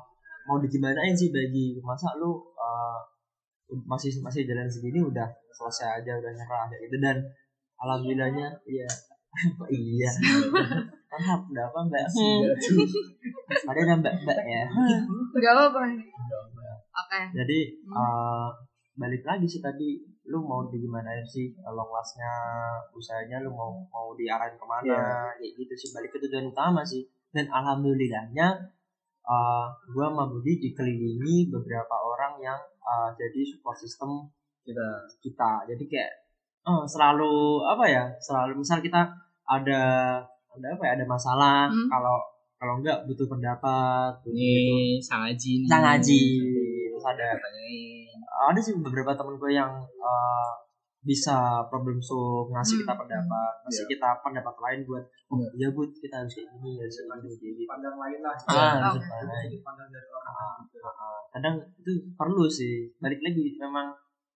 [0.46, 3.02] mau digimanain sih bagi masa lu uh,
[3.82, 7.16] masih masih jalan segini udah selesai aja udah nyerah kayak gitu dan
[7.76, 8.86] alhamdulillahnya iya
[9.58, 10.08] Kok iya
[11.08, 12.40] tahap udah apa mbak Hmm.
[13.68, 14.62] ada mbak mbak ya
[15.36, 15.82] Gak apa-apa.
[16.96, 17.20] Oke.
[17.34, 17.98] jadi Hmm.
[17.98, 18.48] uh,
[18.96, 22.32] balik lagi sih tadi lu mau digimanain sih long lastnya
[22.90, 25.04] usahanya lu mau mau diarahin ke mana Iya.
[25.36, 28.48] kayak gitu sih balik ke tujuan utama sih dan alhamdulillahnya
[29.22, 34.32] uh, gua sama Budi dikelilingi beberapa orang yang uh, jadi support system
[34.62, 34.82] Kita
[35.22, 36.12] kita jadi kayak
[36.66, 39.06] eh, selalu apa ya selalu misal kita
[39.46, 39.82] ada
[40.50, 41.86] ada apa ya ada masalah Hmm.
[41.86, 42.18] kalau
[42.56, 45.68] kalau enggak butuh pendapat ini sang Aji nih.
[45.70, 45.94] sang terus
[47.06, 48.18] ada Tanyain.
[48.48, 50.50] ada sih beberapa temen gue yang uh,
[51.00, 52.82] bisa problem solve ngasih Hmm.
[52.82, 55.48] kita pendapat ngasih kita pendapat lain buat oh Iya.
[55.54, 58.90] iya bud kita harus kayak gini harus kayak gini kayak gitu pandang lain lah ah
[58.90, 58.98] Oke.
[58.98, 59.88] sudut pandang.
[59.88, 60.78] dari orang lain gitu.
[60.82, 63.86] Ah, kadang itu perlu sih balik lagi memang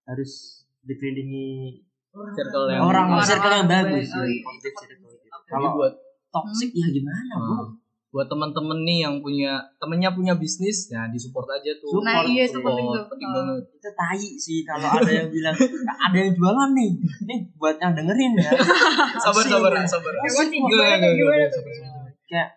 [0.04, 0.32] harus
[0.80, 4.42] dikelilingi Circle yang orang Orang- circle yang orang bagus baik.
[4.42, 4.86] Oh, sih iya.
[4.90, 5.06] gitu.
[5.46, 5.94] Kalau buat
[6.28, 7.70] toxic ya gimana bro Hmm.
[8.10, 12.02] Buat teman-teman nih yang punya temennya punya bisnis ya disupport aja tuh.
[12.02, 13.04] Nah, iya, itu Support, penting tuh.
[13.06, 13.62] penting banget.
[13.70, 15.54] Itu tai sih kalau ada yang bilang
[16.10, 16.90] ada yang jualan nih.
[16.98, 18.50] Ini buat yang dengerin ya.
[19.24, 20.12] Sabar gimana gimana sabar,
[21.54, 22.10] sabar.
[22.26, 22.48] kayak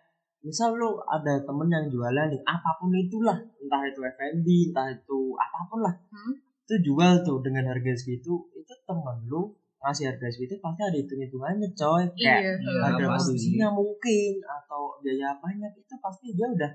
[0.41, 3.37] misal lu ada temen yang jualan nih apa pun itulah.
[3.37, 5.93] Entah itu F&B entah itu apa pun lah.
[6.09, 6.33] Hmm.
[6.63, 9.51] itu jual tuh dengan harga segitu itu temen lu
[9.83, 12.55] ngasih harga segitu pasti ada hitung hitungannya coy kayak Iya.
[12.55, 16.71] Iya, harga produksinya mungkin atau biaya apanya itu pasti dia udah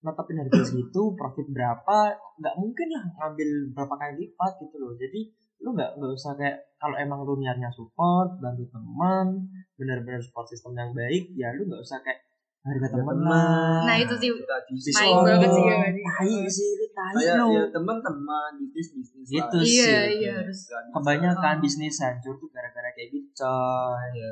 [0.00, 1.98] netepin harga segitu profit berapa
[2.40, 4.96] nggak mungkin lah ngambil berapa kali lipat gitu loh.
[4.96, 5.20] Jadi
[5.60, 10.76] lu nggak nggak usah kayak kalau emang lu niatnya support bantu teman benar-benar support sistem
[10.76, 12.24] yang baik ya lu nggak usah kayak
[12.66, 13.16] harga teman
[13.80, 14.30] Nah, itu sih
[14.92, 17.48] Main banget sih, ya, tai sih itu tai kayak lu.
[17.48, 19.62] ya teman-teman bisnis bisnis Gitu lah.
[19.64, 19.78] sih.
[19.80, 20.58] Iya, iya harus.
[20.92, 24.10] Kebanyakan bisnis hancur tuh gara-gara kayak gitu coy.
[24.12, 24.30] Ya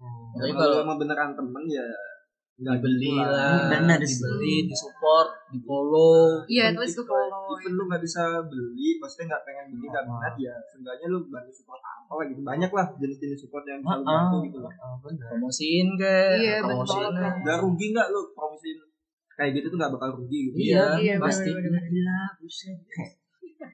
[0.00, 0.32] Hmm.
[0.32, 1.84] Tapi kalau kalau- emang beneran temen ya
[2.60, 4.56] nggak gitu lah Benar dibeli.
[4.64, 7.56] disupport di follow Iya, Even terus ke if- follow.
[7.56, 11.50] even lu nggak bisa beli maksudnya nggak pengen beli nggak minat ya seenggaknya lu bantu
[11.50, 14.72] support apa lah gitu banyak lah jenis-jenis support yang bisa lu Ah, bantu gitu loh.
[14.74, 15.28] Ah, bener.
[15.30, 17.32] Promosiin ke Iya, promosiin lah.
[17.38, 18.78] nggak rugi nggak lu promosiin?
[19.32, 20.56] Kayak gitu tuh nggak bakal rugi gitu.
[20.68, 21.48] Iya, Iya, pasti.
[21.48, 21.84] bener-bener.
[21.86, 22.78] gila buset.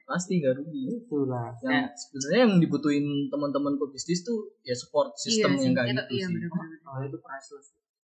[0.05, 0.83] Pasti nggak rugi.
[0.97, 1.47] Itulah.
[1.57, 5.87] Yang kayak sebenarnya yang dibutuhin teman-teman pebisnis tuh ya support sistem Iya sih, yang kayak
[5.87, 6.33] itu- gitu iya, sih.
[6.33, 6.79] bener-bener.
[6.81, 7.67] Nah, itu priceless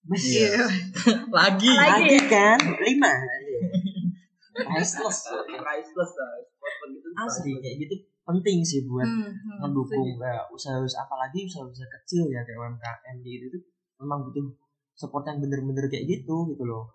[0.07, 0.61] Iya.
[1.31, 1.71] lagi.
[1.71, 2.07] Lagi.
[2.07, 2.19] lagi.
[2.27, 2.59] kan?
[2.79, 3.13] Lima.
[4.55, 5.19] Priceless.
[5.49, 6.31] Priceless lah
[6.85, 12.25] begitu asli kayak gitu penting sih buat Hmm, hmm, mendukung kayak usaha-usaha apalagi usaha-usaha kecil
[12.27, 13.59] ya kayak UMKM gitu itu
[13.99, 14.45] memang butuh
[14.93, 16.89] support yang bener-bener kayak gitu gitu loh.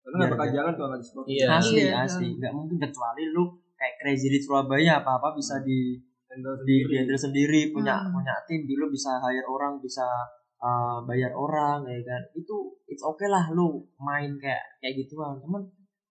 [0.00, 1.46] Karena nggak bakal jalan kalau nggak di support Iya.
[1.50, 2.28] asli Iya, asli.
[2.36, 5.96] nggak mungkin kecuali lu kayak crazy di Surabaya apa apa bisa di
[6.62, 8.12] di di handle sendiri punya Hmm.
[8.12, 10.04] punya tim dulu bisa hire orang bisa
[10.64, 12.22] uh, bayar orang ya kan.
[12.32, 15.60] Itu it's okay lah lu main kayak kayak gituan cuman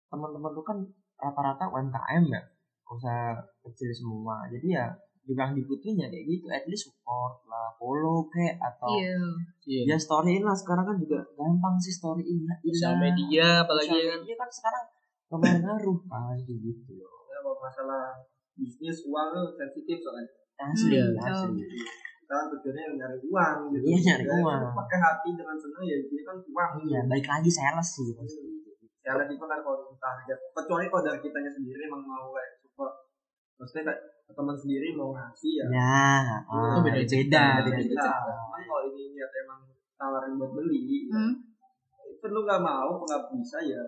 [0.08, 0.78] teman-teman lu kan
[1.18, 2.42] rata-rata UMKM ya.
[2.84, 3.20] Nggak usah
[3.64, 4.46] kecil semua.
[4.48, 4.86] Jadi ya
[5.24, 6.46] juga yang dibutuhin ya kayak gitu.
[6.48, 9.18] At least support lah follow kayak atau Iya.
[9.66, 9.82] iya.
[9.90, 10.54] ya storyin lah.
[10.54, 12.56] Sekarang kan juga gampang sih storyin lah.
[12.62, 13.02] Sosial Iya.
[13.02, 14.12] media apalagi Sosial ya.
[14.12, 14.86] kan media kan sekarang
[15.26, 18.14] pengaruh pasti gitu loh Ya, kalau masalah
[18.54, 20.30] bisnis uang sensitif soalnya.
[20.54, 21.66] asli Hmm, asli
[22.26, 23.84] kan tujuannya nyari uang gitu.
[23.86, 24.62] Iya, nyari Ya, uang.
[24.74, 26.72] pakai hati dengan senang ya ini kan uang.
[26.84, 28.44] iya balik lagi sales sih pasti
[29.04, 32.56] Ya lah itu kan kalau kita harga kecuali kalau dari kitanya sendiri emang mau kayak
[32.58, 32.94] support
[33.54, 36.00] maksudnya kayak teman sendiri mau ngasih ya ya
[36.46, 39.60] ah, beda beda beda beda Cuman kalau ini niat emang
[39.94, 41.34] tawarin buat beli Hmm.
[42.06, 43.84] itu lu nggak mau nggak bisa ya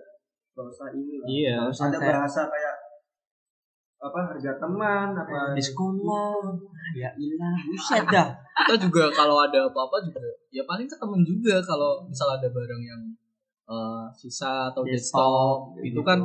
[0.52, 1.56] gak usah ini lah Iya.
[1.66, 2.75] Ada bahasa kayak
[3.96, 6.38] apa harga teman apa diskon lah
[6.94, 7.56] ya ilah.
[7.68, 8.28] Buset dah.
[8.56, 10.22] Kita juga kalau ada apa-apa juga
[10.54, 13.02] ya paling ke temen juga kalau misal ada barang yang
[13.66, 16.22] eh, sisa atau dead stock itu kan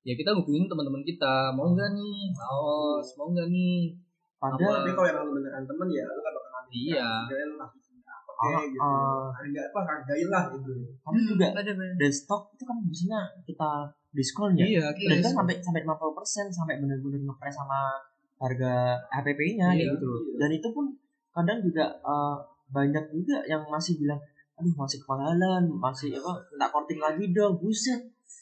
[0.00, 2.32] ya kita hubungin teman-teman kita mau nggak nih?
[2.32, 3.94] Kaos mau nggak nih?
[4.40, 7.10] Padahal tapi kalau emang lu beneran temen ya lu gak bakal ngambil Iya.
[7.28, 7.36] Lu
[8.40, 9.28] kayak gitu ah.
[9.30, 11.94] harga apa hargain lah gitu kamu juga Bener-bener.
[11.94, 13.70] dan stok itu kan biasanya kita
[14.10, 17.80] diskon ya iya dan kita kan sampai sampai 50% sampai benar-benar ngepres sama
[18.36, 18.72] harga
[19.12, 19.92] HPP-nya Iya.
[19.92, 20.20] gitu loh.
[20.40, 20.88] Dan itu pun
[21.30, 22.36] kadang juga eh,
[22.70, 24.16] banyak juga yang masih bilang
[24.56, 28.00] aduh masih kemahalan, masih apa minta korting lagi dong, buset.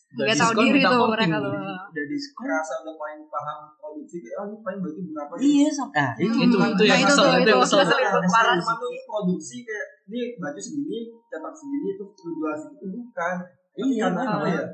[0.08, 1.48] Gak tau diri tuh mereka gitu.
[1.52, 1.52] tuh.
[1.88, 2.40] Udah diskon.
[2.40, 6.58] kerasa udah paling paham produksi kayak ini paling berarti berapa Iya, sampai ah, itu Itu-
[6.58, 7.78] itu yang Nah, itu kesel, itu itu yang kesel.
[7.78, 8.76] itu Ada parah cuma sih.
[8.78, 13.36] tuh produksi kayak ini baju segini cetak segini itu jual segitu bukan
[13.78, 14.64] Iya, karena apa ya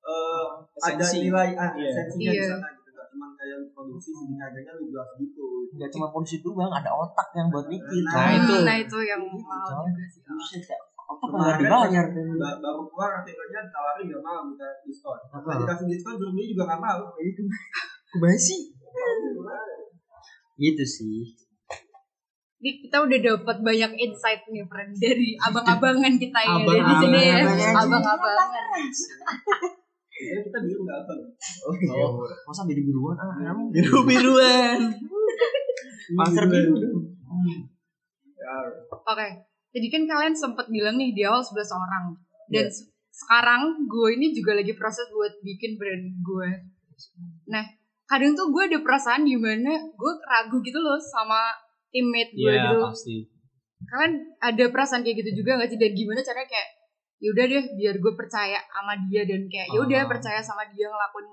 [0.00, 0.46] eh,
[0.82, 1.86] ada nilai ah, Iya.
[1.86, 6.36] esensinya di sana gitu cuma kayak produksi segini harganya lu jual segitu nggak cuma polisi
[6.40, 8.02] doang, ada otak yang buat mikir.
[8.02, 8.54] Nah, Nah, itu.
[8.60, 10.20] Nah itu yang mahal juga sih.
[11.10, 12.06] Otak Kemarin nggak dibayar.
[12.38, 15.18] Ba- baru keluar artikelnya ditawarin nggak mau minta diskon?
[15.26, 17.42] Nah, dikasih diskon belum beli juga nggak mau kayak gitu
[18.10, 18.56] Kubasi.
[20.56, 21.18] Gitu sih.
[22.60, 27.00] Ini kita udah dapat banyak insight nih, friend dari abang-abangan kita ya dari Abang-abangan.
[27.00, 27.70] sini ya.
[27.74, 28.80] Abang-abangan.
[30.20, 31.12] Kita bingung nggak apa
[31.64, 32.04] Oh iya.
[32.44, 34.78] Masa biru biruan ah, kamu biru biruan
[36.12, 37.02] Masker biru dong.
[38.36, 38.54] ya,
[38.92, 39.28] Oke,
[39.70, 42.04] jadi kan kalian sempat bilang nih di awal 11 orang.
[42.46, 46.50] Dan se- sekarang gue ini juga lagi proses buat bikin brand gue.
[47.46, 47.64] Nah,
[48.04, 51.54] kadang tuh gue ada perasaan gimana gue ragu gitu loh sama
[51.88, 52.82] teammate gue iya gitu.
[52.84, 53.16] pasti
[53.80, 55.78] Kalian ada perasaan kayak gitu juga gak sih?
[55.78, 56.68] Dan gimana caranya kayak
[57.18, 60.08] yaudah deh biar gue percaya sama dia dan kayak yaudah Ah.
[60.08, 61.28] percaya sama dia ngelakuin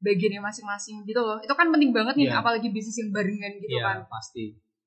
[0.00, 1.36] bagiannya masing-masing gitu loh.
[1.38, 2.40] Itu kan penting banget nih, Iya.
[2.40, 3.98] apalagi bisnis yang barengan gitu iya kan.
[4.06, 4.44] pasti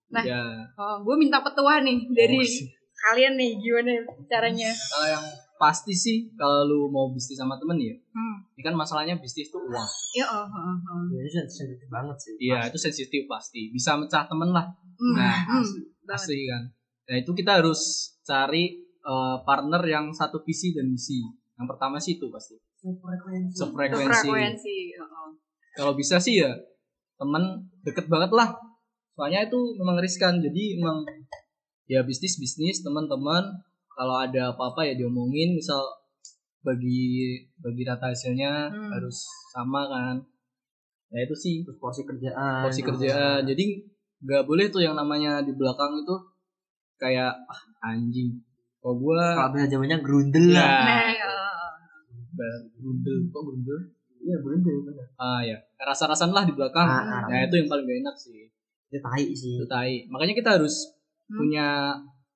[0.09, 0.23] Nah.
[0.23, 0.41] ya
[0.73, 2.45] Oh, gue minta petua nih dari Oh.
[3.03, 3.91] kalian nih gimana
[4.25, 4.71] caranya?
[4.71, 8.35] kalau yang pasti sih kalau lu mau bisnis sama temen ya Hmm.
[8.51, 11.01] ini kan masalahnya bisnis tuh uang Ya, oh, oh, oh.
[11.09, 12.33] Ini sensitif banget sih.
[12.39, 15.65] iya itu sensitif pasti bisa mecah temen lah Hmm, Nah, hmm,
[16.03, 16.63] pasti kan
[17.03, 17.81] nah itu kita harus
[18.21, 21.19] cari eh, partner yang satu visi dan misi
[21.53, 24.77] yang pertama sih itu pasti frekuensi Itu sefrekuensi frekuensi.
[24.95, 25.29] oh, oh.
[25.73, 26.51] kalau bisa sih ya
[27.15, 27.43] temen
[27.81, 28.51] deket banget lah
[29.11, 31.03] soalnya itu memang riskan jadi memang
[31.85, 33.43] ya bisnis bisnis teman-teman
[33.89, 35.83] kalau ada apa-apa ya diomongin misal
[36.59, 38.89] bagi bagi rata hasilnya Hmm.
[38.89, 40.15] harus sama kan
[41.09, 42.63] ya itu sih Terus porsi kerjaan.
[42.63, 43.65] porsi kerjaan jadi
[44.19, 46.15] nggak boleh tuh yang namanya di belakang itu
[46.95, 48.39] kayak ah, anjing
[48.79, 51.11] kok gua Kalau bahasa zamannya grundel ya lah.
[52.33, 52.59] Nah, oh.
[52.73, 53.79] grundel kok grundel
[54.17, 55.03] Iya grundel benar.
[55.17, 57.23] ah ya rasa-rasan lah di belakang Ah, ah.
[57.27, 58.47] nah itu yang paling gak enak sih
[58.87, 59.59] Itu tai sih.
[59.59, 60.95] itu tai makanya kita harus
[61.33, 61.39] Hmm.
[61.39, 61.67] punya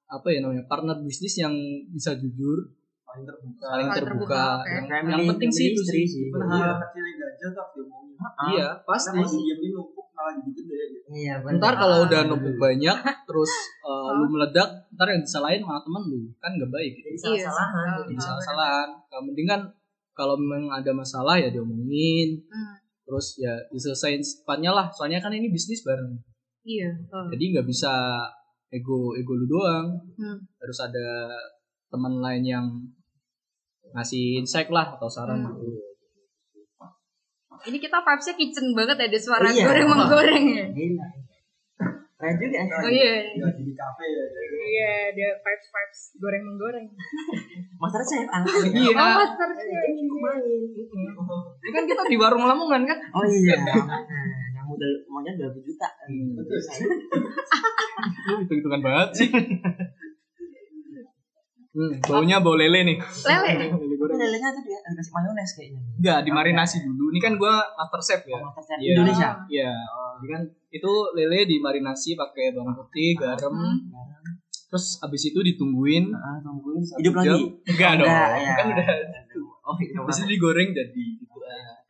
[0.07, 1.53] apa ya namanya partner bisnis yang
[1.87, 6.03] bisa jujur paling terbuka saling Paling terbuka, terbuka, yang, Family- yang penting sih itu sih
[6.03, 6.25] sih.
[6.27, 6.65] Cuman Iya.
[6.65, 8.05] hal kecil yang ganjel tuh harus diomongin
[8.49, 12.25] iya pasti kalau didiemin numpuk malah jadi gede gitu Iya ntar kalau udah Ah.
[12.25, 16.91] numpuk banyak terus uh, lu meledak ntar yang disalahin malah temen lu kan gak baik
[16.93, 17.07] gitu.
[17.07, 17.85] Jadi Iya, salah-salahan.
[17.85, 18.01] salah.
[18.03, 19.61] jadi salah-salahan kalau mending kan
[20.11, 22.75] kalau memang ada masalah ya diomongin Hmm.
[23.03, 26.17] terus ya diselesain secepatnya lah soalnya kan ini bisnis bareng
[26.63, 26.89] Iya.
[27.07, 27.29] oh.
[27.29, 27.93] jadi nggak bisa
[28.69, 30.37] ego ego lu doang Hmm.
[30.57, 31.31] harus ada
[31.87, 32.65] teman lain yang
[33.89, 35.55] ngasih insight lah atau saran Hmm.
[35.55, 35.79] gitu.
[37.57, 39.65] Ini kita vibes-nya kitchen banget ya, ada suara Iya.
[39.65, 40.65] goreng menggoreng ya.
[40.69, 41.07] Gila.
[42.17, 42.57] Keren juga.
[42.59, 42.77] ya.
[42.77, 43.13] Oh iya.
[43.29, 44.23] ya jadi kafe ya
[44.67, 46.85] Iya, ada vibes vibes goreng menggoreng.
[47.77, 48.41] Master chef ah.
[48.43, 48.93] Iya.
[48.93, 49.83] Oh, master chef.
[51.57, 52.97] Ini kan kita di warung Lamongan kan?
[53.11, 53.55] Oh iya.
[54.67, 55.87] Modal maunya 20 juta.
[56.35, 56.57] betul
[58.27, 59.29] Lu hitung-hitungan banget sih.
[61.77, 62.97] Hmm, baunya bau lele nih.
[62.97, 63.69] Lele.
[63.69, 65.81] Lelenya tuh dia ada kasih mayones kayaknya.
[65.93, 67.13] Enggak, dimarinasi dulu.
[67.13, 68.33] Ini kan gua master chef ya.
[68.33, 68.93] Oh, Master chef Iya.
[68.97, 69.29] Indonesia.
[69.45, 69.71] Iya.
[70.17, 70.41] Jadi kan
[70.73, 73.53] itu lele dimarinasi pakai bawang putih, garam.
[74.67, 77.29] Terus abis itu ditungguin Ah, tungguin satu hidup jam.
[77.29, 77.43] lagi.
[77.69, 78.09] Enggak dong.
[78.09, 78.53] Enggak, ya.
[78.57, 78.87] Kan udah
[79.61, 79.99] Oh iya.
[80.01, 81.03] Habis itu digoreng jadi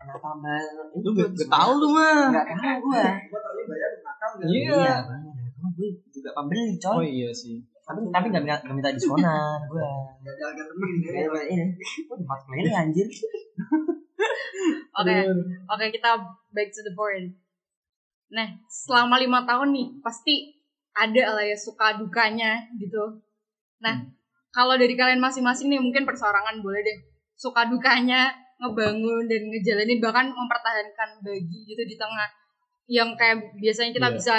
[0.09, 0.19] Ah.
[0.19, 0.59] tambah
[0.97, 2.31] Lu gak, gak tau lu mah.
[2.31, 4.47] nggak tahu gue Gua tau bayar nakal gak?
[4.47, 4.93] Iya.
[5.03, 7.57] Karena gue juga pembeli Oh coy iya sih.
[7.81, 11.07] tapi tapi minta nggak minta diskonan gue Gak ada harga temen ini.
[11.07, 11.65] kayak ini
[12.03, 13.07] gue tempat ini anjir
[14.97, 15.13] Oke,
[15.69, 16.09] oke kita
[16.49, 17.29] back to the point.
[18.27, 20.57] Nah, selama lima tahun nih pasti
[20.91, 23.21] ada lah ya suka dukanya gitu.
[23.77, 23.93] Nah,
[24.49, 26.97] kalau dari kalian masing-masing nih mungkin persorangan boleh deh.
[27.37, 32.29] Suka dukanya ngebangun dan ngejalanin bahkan mempertahankan bagi gitu di tengah
[32.87, 34.15] yang kayak biasanya kita Iya.
[34.15, 34.35] bisa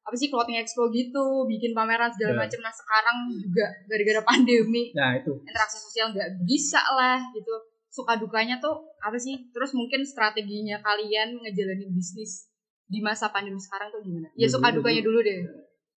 [0.00, 2.40] apa sih clothing expo gitu, bikin pameran segala Iya.
[2.42, 2.60] macam.
[2.64, 5.32] Nah, sekarang juga gara-gara pandemi Nah itu.
[5.44, 7.52] interaksi sosial nggak bisa lah gitu
[7.90, 12.46] suka dukanya tuh apa sih terus mungkin strateginya kalian ngejalanin bisnis
[12.86, 15.42] di masa pandemi sekarang tuh gimana ya suka dukanya dulu deh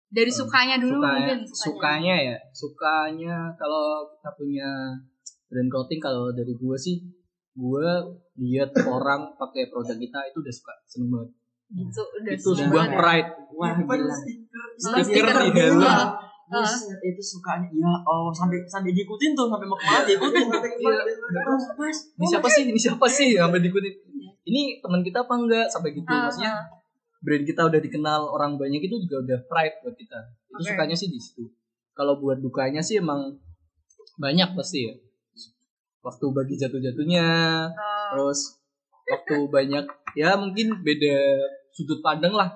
[0.09, 2.37] dari sukanya dulu sukanya, mungkin sukanya ya.
[2.53, 4.69] Sukanya kalau kita punya
[5.49, 6.97] brand clothing kalau dari gue sih
[7.53, 7.89] gue
[8.41, 11.31] lihat orang pakai produk kita itu udah suka seneng banget.
[11.73, 12.97] gitu udah itu sebuah ya.
[12.97, 13.31] pride.
[13.57, 14.65] wah Even gila stiker.
[14.77, 15.51] Stiker di.
[15.57, 16.07] Heeh.
[16.53, 21.01] Buset, itu sukanya ya oh sampai sampai diikutin tuh sampai mau ke mana diikutin Iya.
[22.21, 22.69] Ini siapa sih?
[22.69, 23.41] Ini siapa sih?
[23.41, 23.95] Sampai diikutin.
[24.45, 25.67] Ini teman kita apa enggak?
[25.73, 26.05] Sampai gitu.
[26.13, 26.65] Ah, Maksudnya ah.
[27.25, 30.19] brand kita udah dikenal orang banyak itu juga udah pride buat kita.
[30.53, 31.49] Itu sukanya sih di situ.
[31.97, 33.33] Kalau buat dukanya sih emang
[34.21, 34.95] banyak pasti ya.
[36.03, 37.27] Waktu bagi jatuh-jatuhnya,
[37.65, 38.59] Eh, terus
[39.05, 41.15] waktu banyak ya mungkin beda
[41.71, 42.51] sudut pandang lah.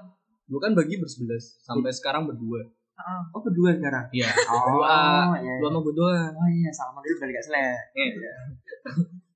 [0.44, 2.62] Dulu kan bagi bersebelas, sampai sekarang berdua.
[2.96, 3.22] heeh.
[3.28, 4.24] oh berdua sekarang Iya.
[4.48, 4.96] oh Dua,
[5.36, 6.32] iya dua sama gue doang.
[6.32, 7.76] oh iya sama dulu balik gak selek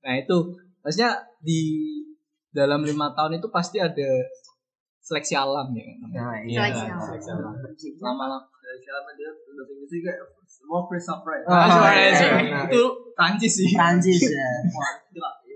[0.00, 0.36] Nah itu,
[0.80, 1.60] maksudnya di
[2.50, 4.10] dalam lima tahun itu pasti ada
[4.98, 5.84] seleksi alam ya.
[6.08, 6.72] nah iya.
[6.72, 7.52] Seleksi alam.
[7.54, 8.16] Seleksi alam.
[8.16, 8.48] Lama-lama.
[8.60, 10.20] Dari selama dia bahasa Inggrisnya kayak
[10.64, 11.42] more free software.
[11.44, 12.42] Oh, Ah, sorry, iya, sorry.
[12.46, 12.58] iya.
[12.68, 13.68] Itu Prancis sih.
[13.72, 14.48] Prancis ya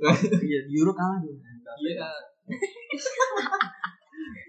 [0.44, 1.32] iya di Euro kalah dia
[1.74, 2.06] Iya.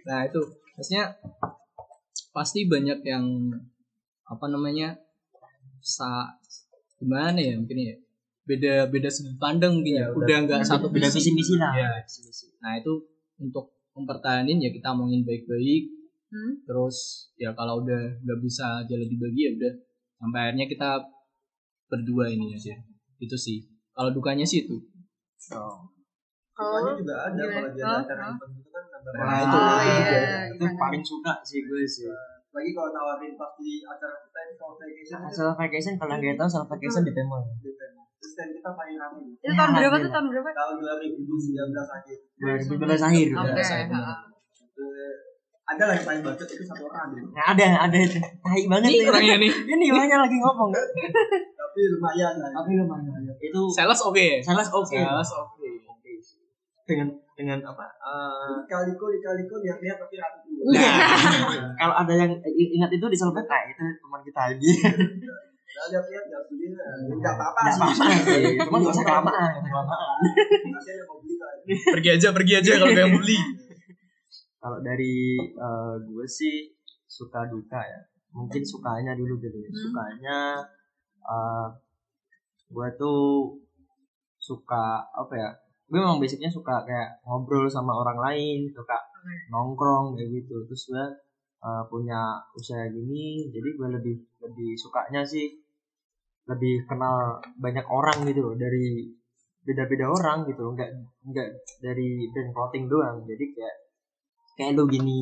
[0.05, 0.41] nah itu,
[0.75, 1.15] maksudnya
[2.29, 3.25] pasti banyak yang
[4.25, 4.93] apa namanya
[5.79, 6.27] sa
[6.97, 7.95] gimana ya mungkin ya
[8.45, 10.05] beda beda sudut pandang mungkin ya.
[10.11, 11.31] Udah nggak satu beda visi.
[11.31, 11.89] misi lah Iya.
[12.03, 12.91] misi Nah itu
[13.39, 15.83] untuk mempertahanin ya kita omongin baik-baik.
[16.29, 16.53] Hmm.
[16.67, 19.73] Terus ya kalau udah nggak bisa jalan dibagi ya udah
[20.15, 20.89] sampai akhirnya kita
[21.85, 22.75] berdua ini aja.
[23.17, 23.63] Itu sih.
[23.91, 24.75] Kalau dukanya sih itu.
[26.55, 28.33] kalau Sukanya juga ada kalau dia Oh, acara oh.
[28.33, 30.17] event itu kan gambar Nah, itu, Oh, itu iya, juga.
[30.17, 30.79] iya, itu iya.
[30.79, 32.07] paling suka sih gue sih
[32.49, 36.35] Lagi kalau nawarin pas di acara kita ini kalau vacation itu Asal vacation kalau nggak
[36.35, 37.43] tahu soal vacation di Pemol.
[37.59, 37.75] di.
[38.15, 39.27] Terus stand kita paling ramai.
[39.35, 41.19] itu tahun Ya, berapa tuh tahun berapa Tahun 2019
[41.75, 42.17] akhir.
[42.39, 43.27] 2012 akhir.
[43.35, 45.11] Oke, Udah,
[45.65, 47.25] ada lagi paling budget itu satu orang gitu.
[47.31, 48.17] Nah, ada ada itu.
[48.17, 49.09] Tai banget Ini ya.
[49.09, 49.51] orangnya nih.
[49.73, 50.69] Ini banyak lagi ngomong.
[50.71, 52.49] Tapi lumayan lah.
[52.53, 53.21] Tapi lumayan.
[53.35, 54.37] Itu Sales oke ya?
[54.39, 54.93] sales oke.
[54.93, 55.69] Sales oke.
[56.85, 57.81] Dengan dengan apa?
[57.81, 60.47] eh, Dikaliko, dikaliko, lihat-lihat tapi ratu.
[60.69, 60.85] Nah,
[61.81, 64.71] kalau ada yang ingat itu di Solbet, nah itu teman kita lagi.
[65.75, 66.67] Nah, lihat-lihat, nggak beli.
[67.11, 67.81] Nggak apa-apa Nggak sih.
[67.81, 68.53] apa-apa sih.
[68.61, 70.17] Cuma nggak usah kelamaan, kelamaan.
[70.71, 71.35] Kasihan yang mau beli.
[71.91, 73.37] Pergi aja, pergi aja kalau gak mau beli.
[74.65, 76.73] Kalau dari eh, gue sih
[77.05, 78.01] suka duka ya.
[78.33, 79.53] Mungkin sukanya dulu gitu.
[79.53, 79.69] ya.
[79.69, 79.77] Hmm.
[79.85, 80.37] Sukanya
[81.25, 81.67] eh
[82.73, 83.53] gue tuh
[84.41, 85.49] suka apa ya?
[85.85, 88.97] Gue memang basicnya suka kayak ngobrol sama orang lain, suka
[89.53, 90.65] nongkrong kayak gitu.
[90.65, 91.05] Terus gue
[91.61, 95.61] eh, punya usaha gini, jadi gue lebih lebih sukanya sih
[96.45, 99.09] lebih kenal banyak orang gitu loh dari
[99.65, 100.91] beda-beda orang gitu loh nggak
[101.25, 101.49] nggak
[101.81, 103.75] dari brand clothing doang jadi kayak
[104.55, 105.21] kayak lu gini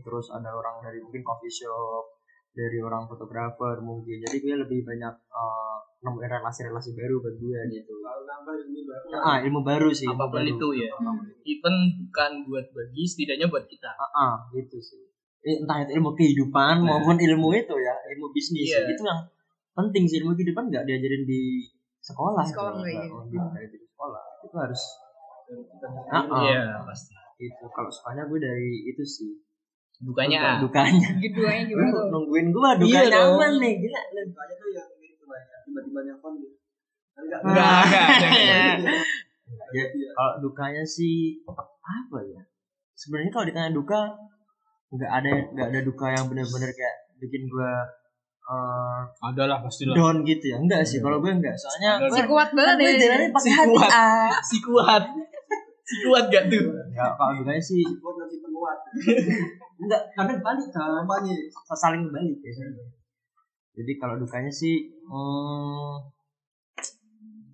[0.00, 2.04] terus ada orang dari mungkin coffee shop
[2.52, 7.92] dari orang fotografer mungkin jadi gue lebih banyak eh, nemuin relasi-relasi baru buat gue gitu
[7.98, 9.06] nambah ini baru.
[9.18, 10.52] ah ilmu baru sih ilmu Apa pun baru.
[10.52, 10.92] itu ya.
[11.44, 13.88] Even bukan buat bagi, setidaknya buat kita.
[13.90, 15.00] ah ah, gitu sih
[15.40, 16.96] Eh, entah itu ilmu kehidupan Nah.
[16.96, 18.84] maupun ilmu itu ya ilmu bisnis Iya.
[18.86, 19.20] itu yang
[19.72, 21.64] penting sih ilmu kehidupan nggak diajarin di
[21.98, 23.16] sekolah Di sekolah, gitu.
[23.28, 24.82] diajarin di sekolah itu harus
[26.06, 27.13] ah ah, Iya, pasti.
[27.36, 29.32] Itu kalau sukanya gue dari itu sih
[29.96, 30.58] Dukanya.
[30.58, 33.30] dukanya Keduanya Lu gimana tuh nungguin gua Iya dukanya dong.
[33.32, 34.20] aman nih gila lu.
[34.26, 34.88] Sukanya tuh yang
[35.24, 35.58] banyak.
[35.64, 36.56] Tiba-tiba nelfon gitu.
[37.14, 37.40] Enggak.
[37.40, 38.08] Enggak, enggak,
[38.76, 39.02] enggak.
[39.70, 42.42] Ya, kalau dukanya sih apa ya
[42.92, 44.00] sebenarnya kalau ditanya duka
[44.88, 47.82] nggak ada nggak ada duka yang benar-benar kayak bikin gua
[48.44, 49.94] eh, Ada lah, pasti lah.
[49.94, 52.94] down gitu ya enggak sih kalau gue enggak soalnya gue si kuat banget gue ya
[52.98, 53.90] jalannya pakai Si hati kuat.
[53.90, 55.02] ah Si kuat.
[55.84, 56.64] Si kuat gak tuh?
[56.96, 58.78] ya kalau dukanya sih Buat nanti penguat.
[59.84, 61.36] enggak kadang balik kan Apa nih?
[61.76, 62.84] saling berbalik biasanya
[63.74, 65.94] jadi kalau dukanya sih hmm,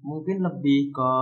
[0.04, 1.12] mungkin lebih ke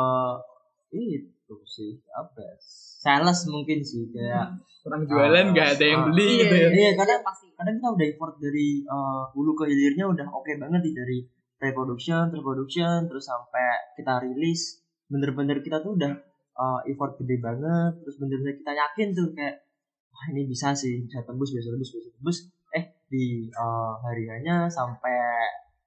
[0.90, 2.54] itu sih apa ya,
[2.98, 6.68] sales mungkin sih kayak Orang jualan nggak ada yang beli gitu ya.
[6.72, 10.80] iya kadang pasti kadang kita udah effort dari uh, hulu ke hilirnya udah oke banget
[10.80, 11.18] nih dari
[11.58, 14.80] pre-production, terus-production, terus sampai kita rilis
[15.10, 16.14] bener-bener kita tuh udah
[16.58, 19.62] uh, effort gede banget terus bener-bener kita yakin tuh kayak
[20.10, 22.38] wah ini bisa sih bisa tembus bisa tembus bisa tembus.
[22.74, 25.16] Eh di uh, hariannya sampai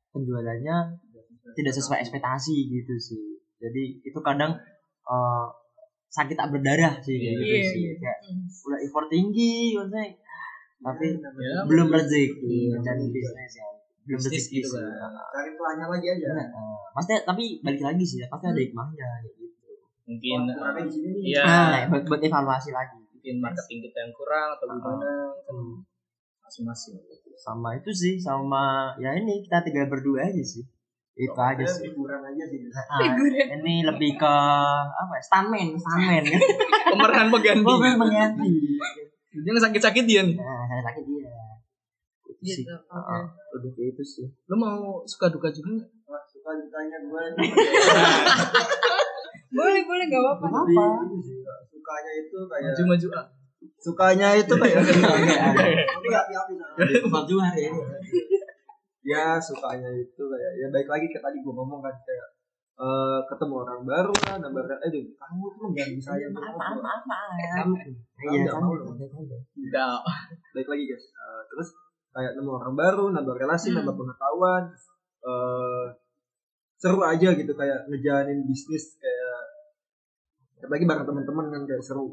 [0.10, 0.76] penjualannya
[1.54, 3.22] tidak sesuai ekspektasi gitu sih.
[3.60, 4.58] Jadi itu kadang
[5.06, 5.46] uh,
[6.10, 7.80] sakit tak berdarah sih Iya, gitu iya, sih.
[7.86, 7.94] iya.
[7.96, 8.44] kayak Hmm.
[8.68, 10.12] udah effort tinggi maksudnya
[10.82, 13.16] tapi Ya, belum rezeki Iya, mencari betul.
[13.22, 13.68] bisnis ya.
[14.02, 14.82] Belum rezeki gitu sih.
[14.82, 15.12] Kan.
[15.30, 16.28] cari celahnya lagi aja.
[16.34, 16.48] Nah,
[16.92, 19.44] pasti tapi balik lagi sih ya pasti ada hikmahnya gitu
[20.12, 21.44] Mungkin nih Iya.
[21.48, 25.58] nah buat, buat evaluasi lagi mungkin marketing kita yang kurang atau gimana kan
[26.42, 27.00] masing-masing.
[27.38, 30.62] sama itu sih sama ya ini kita tinggal berdua aja sih
[31.14, 33.48] itu aja Pokoknya sih hiburan aja sih Nah, Figuran.
[33.58, 34.34] ini lebih ke
[34.92, 36.42] apa ya stuntman stuntman kan
[36.92, 37.66] Pemeran pengganti.
[37.66, 38.50] oh kan mengganti
[39.34, 40.36] Jangan sakit-sakit dia nih.
[40.36, 41.30] nah saya sakit dia
[42.28, 42.74] itu sih Gitu.
[42.74, 43.06] Oke.
[43.06, 45.90] Heeh, udah kayak itu sih Lo mau suka duka juga nggak?
[46.06, 47.24] Wah, suka dukanya gue
[49.52, 50.48] Boleh boleh gak apa-apa.
[50.48, 50.86] Apa?
[51.68, 53.26] sukanya itu kayak Maju-maju ah.
[53.78, 54.80] sukanya itu kayak
[56.02, 56.26] nggak
[57.04, 57.82] maju hari ini
[59.02, 62.28] ya sukanya itu kayak ya baik lagi kayak tadi gue ngomong kan kayak
[62.78, 67.34] eh, ketemu orang baru lah nambah eh kamu tuh mengganggu saya maaf maaf maaf maaf
[67.60, 67.82] Kamu-
[68.30, 69.42] iya kamu nggak.
[69.58, 69.98] Udah.
[70.54, 71.70] baik lagi guys Eh, terus
[72.12, 73.82] kayak nemu orang baru nambah relasi Hmm.
[73.82, 74.64] nambah pengetahuan
[75.22, 75.86] eh
[76.78, 79.31] seru aja gitu kayak ngejalanin bisnis kayak
[80.62, 82.08] apalagi bareng teman-teman kan kayak seru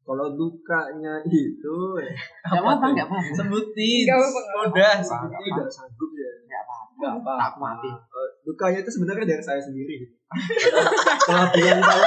[0.00, 2.12] kalau dukanya itu ya
[2.44, 4.04] nggak apa apa nggak apa apa Sebutin.
[4.04, 5.52] Gak apa-apa, gak Udah, sebutin.
[5.54, 7.40] udah sanggup ya nggak apa Nggak apa apa-apa.
[7.40, 10.14] tak maafin Eh, dukanya itu sebenarnya dari saya sendiri gitu.
[11.22, 12.06] kelabilan saya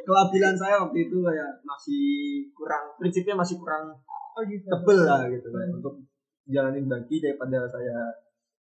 [0.00, 2.04] kelabilan saya waktu itu kayak masih
[2.52, 3.92] kurang prinsipnya masih kurang
[4.32, 4.64] Oh gitu.
[4.64, 5.94] tebel lah gitu kan untuk
[6.46, 8.06] jalanin bagi daripada saya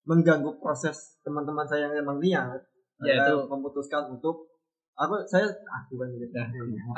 [0.03, 2.59] mengganggu proses teman-teman saya yang emang niat
[2.97, 3.45] Ya, itu.
[3.45, 4.49] memutuskan untuk
[4.97, 6.33] aku saya aku kan gitu.
[6.33, 6.49] Nah,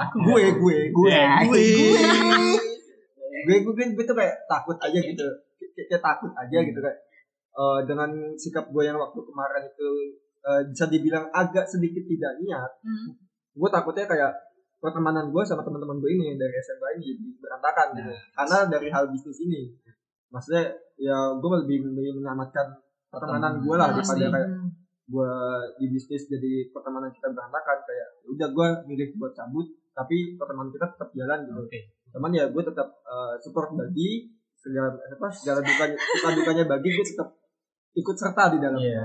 [0.06, 1.62] Aku gue gue gue Ya, gue.
[3.38, 5.26] gue gue gue gue tuh kayak takut aja gitu.
[5.74, 6.98] Kayak, kayak takut aja gitu kayak
[7.52, 9.88] eh, dengan sikap gue yang waktu kemarin itu
[10.40, 13.14] eh, bisa dibilang agak sedikit tidak niat Hmm.
[13.52, 14.32] gue takutnya kayak
[14.78, 18.10] pertemanan gue sama teman-teman gue ini dari SMA ini jadi berantakan gitu.
[18.32, 19.74] Karena dari hal bisnis ini
[20.28, 22.78] maksudnya ya gue lebih, lebih menyelamatkan
[23.08, 24.57] pertemanan gue lah daripada kayak Hmm.
[25.08, 25.32] Gue
[25.76, 30.68] di bisnis jadi pertemanan kita berantakan kayak ya udah gue milih buat cabut tapi pertemanan
[30.68, 31.80] kita tetap jalan gitu Oke.
[32.10, 37.06] cuman ya gue tetap eh, support bagi segala apa segala dukanya suka dukanya bagi gue
[37.06, 37.28] tetap
[37.94, 39.02] ikut serta di dalamnya Iya.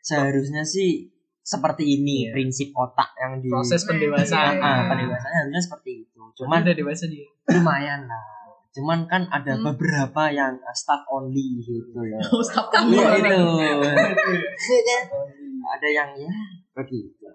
[0.00, 1.08] seharusnya sih
[1.40, 2.32] seperti ini Iya.
[2.32, 4.54] prinsip otak yang di Proses pendewasaan.
[4.54, 4.62] Iya.
[4.62, 7.26] Ah, pendewasaan harusnya seperti itu Cuman cuman udah dewasa dia.
[7.50, 8.24] lumayan lah
[8.70, 9.66] cuman kan ada Hmm.
[9.66, 13.58] beberapa yang uh, staff only gitu ya Oh, stop Iya dulu.
[13.58, 15.18] itu
[15.60, 16.30] ada yang ya
[16.72, 17.26] begitu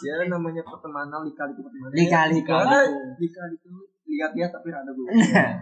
[0.00, 1.92] ya namanya pertemanan lika-liku pertemanan.
[1.92, 2.48] Lika-liku.
[2.50, 2.80] Ya,
[3.14, 3.68] lika-liku
[4.06, 5.06] lihat-lihat tapi ada gue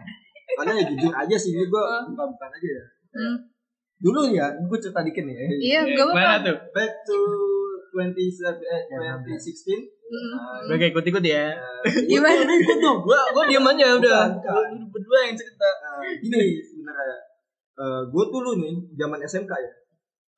[0.57, 1.67] karena ya jujur aja sih gue
[2.07, 2.85] bukan-bukan aja ya.
[3.11, 3.37] Hmm.
[3.99, 6.47] dulu ya gue cerita dikit nih Iya, Eh, gak Gimana apa-apa.
[6.47, 6.57] tuh?
[6.71, 7.58] back to 20,
[7.93, 9.37] 2016
[10.09, 10.33] Hmm.
[10.33, 11.53] uh, Gue kayak ikut-ikut ya.
[12.09, 12.49] Gimana?
[12.49, 14.25] ikut tuh Gua gua diam aja udah.
[14.73, 15.69] Lu berdua yang cerita.
[15.85, 17.29] uh, ini sebenarnya
[17.79, 19.73] uh, gue dulu nih zaman SMK ya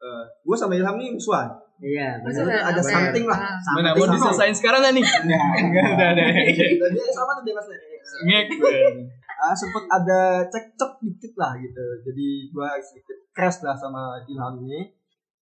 [0.05, 1.49] uh, gue sama Ilham nih musuhan
[1.81, 3.41] iya Bener, ada something lah.
[3.41, 3.73] Ah.
[3.73, 5.01] Mana mau diselesain sekarang gak nih?
[5.65, 6.25] Enggak, udah ada.
[6.29, 7.79] dan dia sama tuh bebas deh
[8.29, 8.45] Ngek.
[9.41, 10.21] uh, sempet ada
[10.53, 14.93] cekcok dikit lah gitu jadi gue sedikit crash lah sama Ilham ini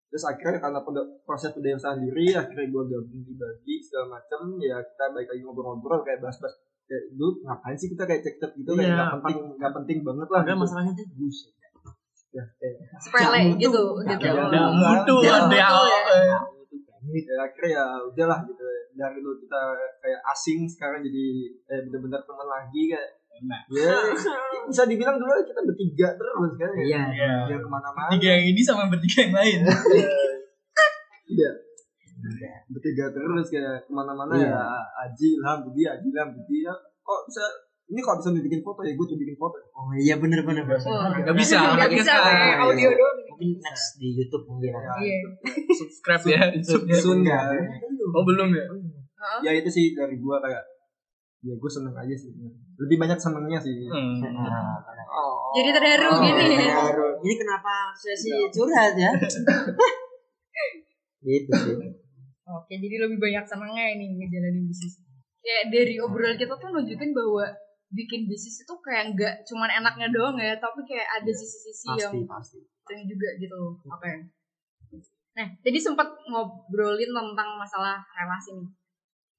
[0.08, 4.80] terus akhirnya karena pada proses pendewasaan diri akhirnya gue gabung di bagi segala macem ya
[4.80, 6.56] kita baik lagi ngobrol-ngobrol kayak bahas-bahas
[6.88, 10.28] kayak dulu ngapain sih kita kayak cekcok gitu kayak Iya, nggak penting nggak penting banget
[10.28, 10.56] lah gitu.
[10.56, 11.52] masalahnya tuh bullshit
[12.28, 14.04] ya, kayak, Sepele Nggak gitu, mutu.
[14.08, 14.26] gitu.
[14.38, 15.16] Ada mutu.
[15.52, 16.38] ya.
[17.08, 18.62] ya akhirnya ya udahlah gitu
[18.98, 19.60] dari dulu kita
[20.02, 21.24] kayak asing sekarang jadi
[21.70, 23.60] eh, bener-bener teman lagi kayak Nah.
[23.68, 23.94] ya
[24.68, 27.32] bisa dibilang dulu kita bertiga terus kan ya iya Iya.
[27.46, 29.58] dia ke mana-mana Tiga yang ini sama bertiga yang lain.
[31.28, 31.50] Iya.
[32.66, 34.48] Bertiga terus kayak ke mana-mana Iya.
[34.50, 34.64] ya
[35.02, 37.44] Aji Ilham Budi Aji Ilham Budi ya kok bisa
[37.88, 40.76] ini kok bisa bikin foto ya gue tuh bikin foto oh iya bener bener bener.
[40.82, 41.08] Oh.
[41.14, 43.16] Gak bisa, Gak bisa pakai audio doang.
[43.28, 45.18] mungkin next di YouTube mungkin Ya, Iya.
[45.78, 46.40] Subscribe ya.
[46.92, 47.40] Sun ya
[48.10, 48.64] Oh belum ya?
[49.40, 50.62] Ya itu sih dari gue kayak
[51.38, 52.34] ya gue seneng aja sih
[52.78, 54.18] lebih banyak senengnya sih Hmm.
[54.26, 54.74] Nah,
[55.06, 55.54] oh.
[55.54, 56.60] Jadi terharu Oh, gini.
[56.60, 57.08] terharu.
[57.24, 59.10] Ini kenapa sesi curhat ya?
[61.24, 61.74] gitu sih.
[62.48, 65.00] Oke, jadi lebih banyak senangnya ini ngejalanin bisnis.
[65.40, 67.44] Kayak dari obrolan kita tuh nunjukin bahwa
[67.88, 72.60] bikin bisnis itu kayak nggak cuman enaknya doang ya, tapi kayak ada sisi-sisi yang pasti
[72.60, 73.60] pasti yang juga gitu.
[73.88, 74.12] Oke.
[75.36, 78.68] Nah, jadi sempat ngobrolin tentang masalah relasi nih.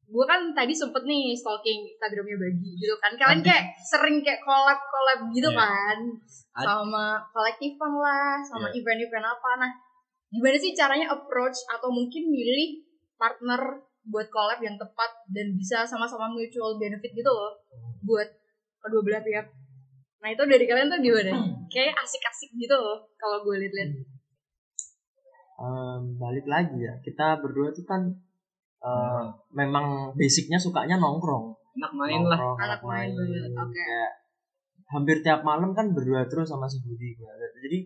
[0.10, 3.14] Gue kan tadi sempet nih stalking Instagramnya Bagi gitu kan.
[3.14, 5.60] Kalian kayak sering kayak collab-collab gitu Iya.
[5.62, 5.98] kan.
[6.60, 8.82] Sama kolektifan lah, sama Iya.
[8.82, 9.50] event-event apa.
[9.62, 9.72] Nah,
[10.28, 12.82] gimana sih caranya approach atau mungkin milih
[13.16, 13.62] partner
[14.02, 17.54] buat collab yang tepat dan bisa sama-sama mutual benefit gitu loh
[18.02, 18.26] buat
[18.80, 19.46] kedua belah pihak.
[20.20, 21.32] Nah itu dari kalian tuh gimana?
[21.68, 23.92] Kayak asik-asik gitu loh kalau gue liat-liat.
[25.60, 28.08] Em, balik lagi ya kita berdua tuh kan
[28.80, 33.72] eh, memang basicnya sukanya nongkrong enak main lah Nongkrong, Anak main oke.
[33.72, 34.12] Kayak
[34.90, 37.30] hampir tiap malam kan berdua terus sama si Budi gua.
[37.62, 37.80] jadi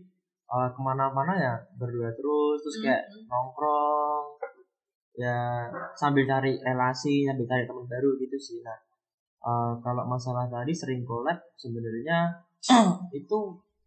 [0.48, 3.26] eh, ke mana-mana ya berdua terus terus kayak Hmm.
[3.28, 4.26] nongkrong
[5.14, 8.78] ya sambil cari relasi sambil cari teman baru gitu sih nah
[9.44, 12.34] eh, kalau masalah tadi sering collab sebenarnya
[13.14, 13.40] itu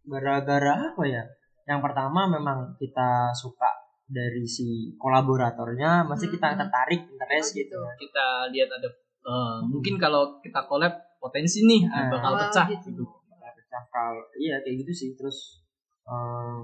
[0.07, 1.23] gara-gara apa ya
[1.67, 3.67] yang pertama memang kita suka
[4.07, 6.59] dari si kolaboratornya masih kita Hmm.
[6.59, 7.79] tertarik interest Oh, gitu.
[7.83, 8.89] gitu kita lihat ada
[9.27, 12.07] eh, mungkin kalau kita collab potensi nih Ah.
[12.07, 12.87] bakal Oh, pecah gitu.
[12.89, 13.03] gitu.
[13.37, 15.59] pecah kalau iya kayak gitu sih terus
[16.03, 16.57] eh,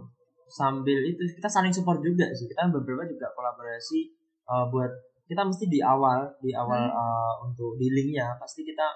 [0.47, 3.99] sambil itu kita saling support juga sih kita beberapa juga kolaborasi
[4.43, 4.91] eh, buat
[5.23, 8.87] kita mesti di awal di awal eh, untuk dealingnya pasti kita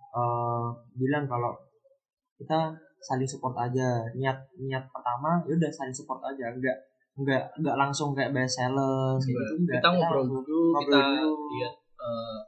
[0.00, 0.64] eh,
[0.94, 1.52] bilang kalau
[2.36, 2.72] kita
[3.02, 6.78] saling support aja niat niat pertama ya udah saling support aja enggak
[7.14, 12.38] enggak enggak langsung kayak best seller gitu enggak kita ngobrol dulu kita lihat eh,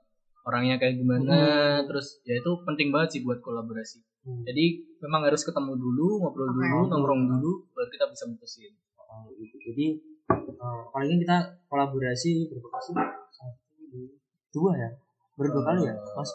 [0.42, 1.78] orangnya kayak gimana Hmm.
[1.86, 4.40] terus ya itu penting banget sih buat kolaborasi Hmm.
[4.42, 4.64] jadi
[5.00, 6.56] memang harus ketemu dulu ngobrol Oke.
[6.58, 8.72] dulu nongkrong dulu baru kita bisa mutusin
[9.06, 9.54] Oh, gitu.
[9.62, 9.94] Jadi
[10.58, 11.36] uh, paling kita
[11.68, 12.94] kolaborasi berapa kali sih?
[14.50, 14.90] Dua ya,
[15.34, 16.30] berdua Eh, kali ya, Mas.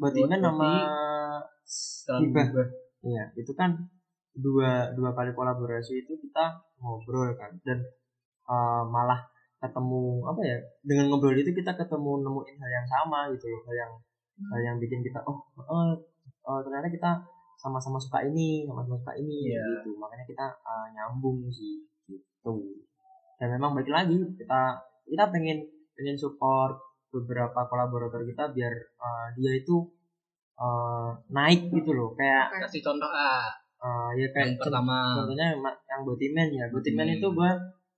[0.00, 0.70] Batiman buat sama
[2.16, 2.68] Hibah.
[3.04, 3.76] Iya, itu kan
[4.34, 7.54] dua dua kali kolaborasi itu kita ngobrol kan.
[7.62, 7.82] Dan
[8.50, 9.24] uh, malah
[9.64, 13.76] ketemu apa ya dengan ngobrol itu kita ketemu nemuin hal yang sama gitu loh hal
[13.80, 13.92] yang
[14.52, 15.96] hal yang bikin kita oh eh,
[16.28, 17.10] eh, ternyata kita
[17.56, 19.62] sama-sama suka ini sama-sama suka ini Iya.
[19.80, 19.96] gitu.
[19.96, 22.54] Makanya kita uh, nyambung sih gitu.
[23.40, 24.76] Dan memang balik lagi kita
[25.08, 25.64] kita pengen
[25.96, 26.76] pengen support
[27.08, 29.80] beberapa kolaborator kita biar uh, dia itu
[30.60, 32.12] uh, naik gitu loh.
[32.18, 33.48] Kayak kasih contoh ah
[33.84, 34.96] uh, ya yang kayak pertama.
[35.20, 36.64] contohnya yang, ma- yang Botiman ya.
[36.72, 37.16] Botiman Hmm.
[37.20, 37.50] itu gua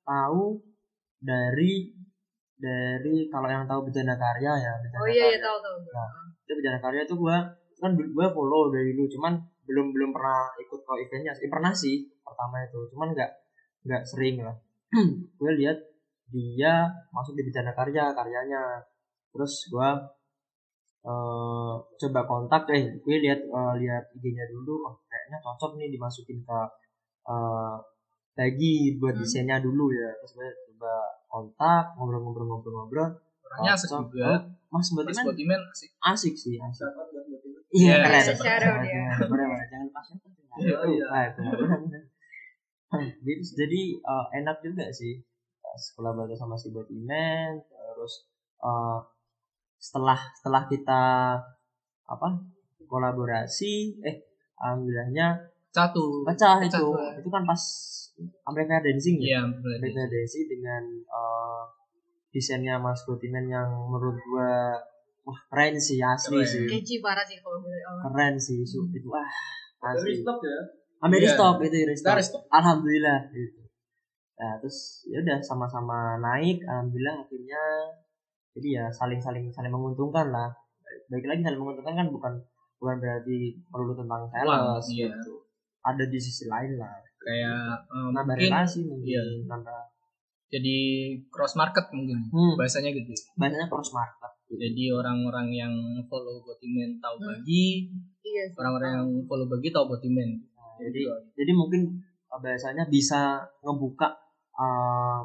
[0.03, 0.43] tahu
[1.23, 1.73] dari
[2.57, 5.45] dari kalau yang tahu bejana karya ya bejana Oh iya iya karya.
[5.47, 5.77] tahu tahu.
[6.43, 7.37] itu bejana karya itu gua
[7.77, 9.33] kan gua follow dari dulu cuman
[9.67, 11.47] belum belum pernah ikut ke eventnya sih.
[11.53, 13.31] Pernah sih pertama itu cuman nggak
[13.87, 14.57] nggak sering lah.
[15.39, 15.79] Gue lihat
[16.31, 18.63] dia masuk di bejana karya karyanya.
[19.35, 19.95] Terus gua
[21.07, 24.75] eh coba kontak eh gue lihat eh, lihat IG-nya dulu.
[24.91, 24.95] oh
[25.27, 26.61] kayaknya cocok nih dimasukin ke
[27.27, 27.75] eh
[28.39, 29.27] bagi buat Hmm.
[29.27, 30.15] desainnya dulu ya.
[30.23, 30.95] Terus gue coba
[31.27, 33.11] kontak ngobrol-ngobrol-ngobrol-ngobrol.
[33.43, 34.15] Orangnya asik cocok.
[34.15, 34.23] juga.
[34.31, 34.39] Oh,
[34.71, 35.91] mas Mas Botiman asik.
[35.99, 36.87] Asik sih asik.
[37.75, 38.23] Iya, iya keren.
[39.27, 39.67] Boleh, boleh.
[39.67, 40.23] jangan lupa share
[40.63, 41.05] Iya, iya.
[41.11, 41.43] Nah, itu.
[43.27, 45.19] Jadi jadi eh, enak juga sih.
[45.59, 48.31] Pas kolaborasi sama si Botiman terus
[48.63, 48.99] eh,
[49.77, 51.03] setelah setelah kita
[52.07, 52.29] apa
[52.87, 54.17] kolaborasi eh
[54.59, 55.27] alhamdulillahnya
[55.71, 56.97] satu pecah Pecah itu tuh.
[57.21, 57.63] itu kan pas
[58.43, 59.41] Amplifier Dancing ya iya.
[59.45, 61.63] Amplifier Dancing dengan eh,
[62.31, 64.77] desainnya Mas Botiman yang menurut gua
[65.23, 66.49] wah keren sih asli Keren.
[66.49, 67.77] sih Keci parah sih kalau gue.
[68.03, 69.27] keren sih su- itu wah
[69.85, 70.57] asli stop ya.
[71.03, 71.33] ambil Iya.
[71.33, 73.61] stop itu restock harus alhamdulillah gitu
[74.37, 77.63] nah terus ya udah sama-sama naik alhamdulillah akhirnya
[78.53, 80.53] jadi ya saling saling saling menguntungkan lah
[81.09, 82.33] baik lagi saling menguntungkan kan bukan
[82.77, 83.37] bukan berarti
[83.69, 85.09] perlu tentang Uang, sales iya.
[85.13, 85.35] gitu
[85.81, 89.23] ada di sisi lain lah kayak eh, nambah mungkin relasi mungkin iya.
[89.49, 89.81] nambah
[90.47, 90.77] jadi
[91.27, 94.63] cross market mungkin hmm, bahasanya gitu bahasanya cross market gitu.
[94.63, 95.75] jadi orang-orang yang
[96.07, 97.29] follow Botiman tahu Hmm.
[97.35, 97.91] bagi
[98.23, 98.45] Iya.
[98.55, 101.03] orang-orang yang follow bagi tahu Botiman Nah, jadi
[101.35, 101.99] jadi mungkin
[102.31, 104.13] uh, bahasanya bisa ngebuka
[104.55, 105.25] uh,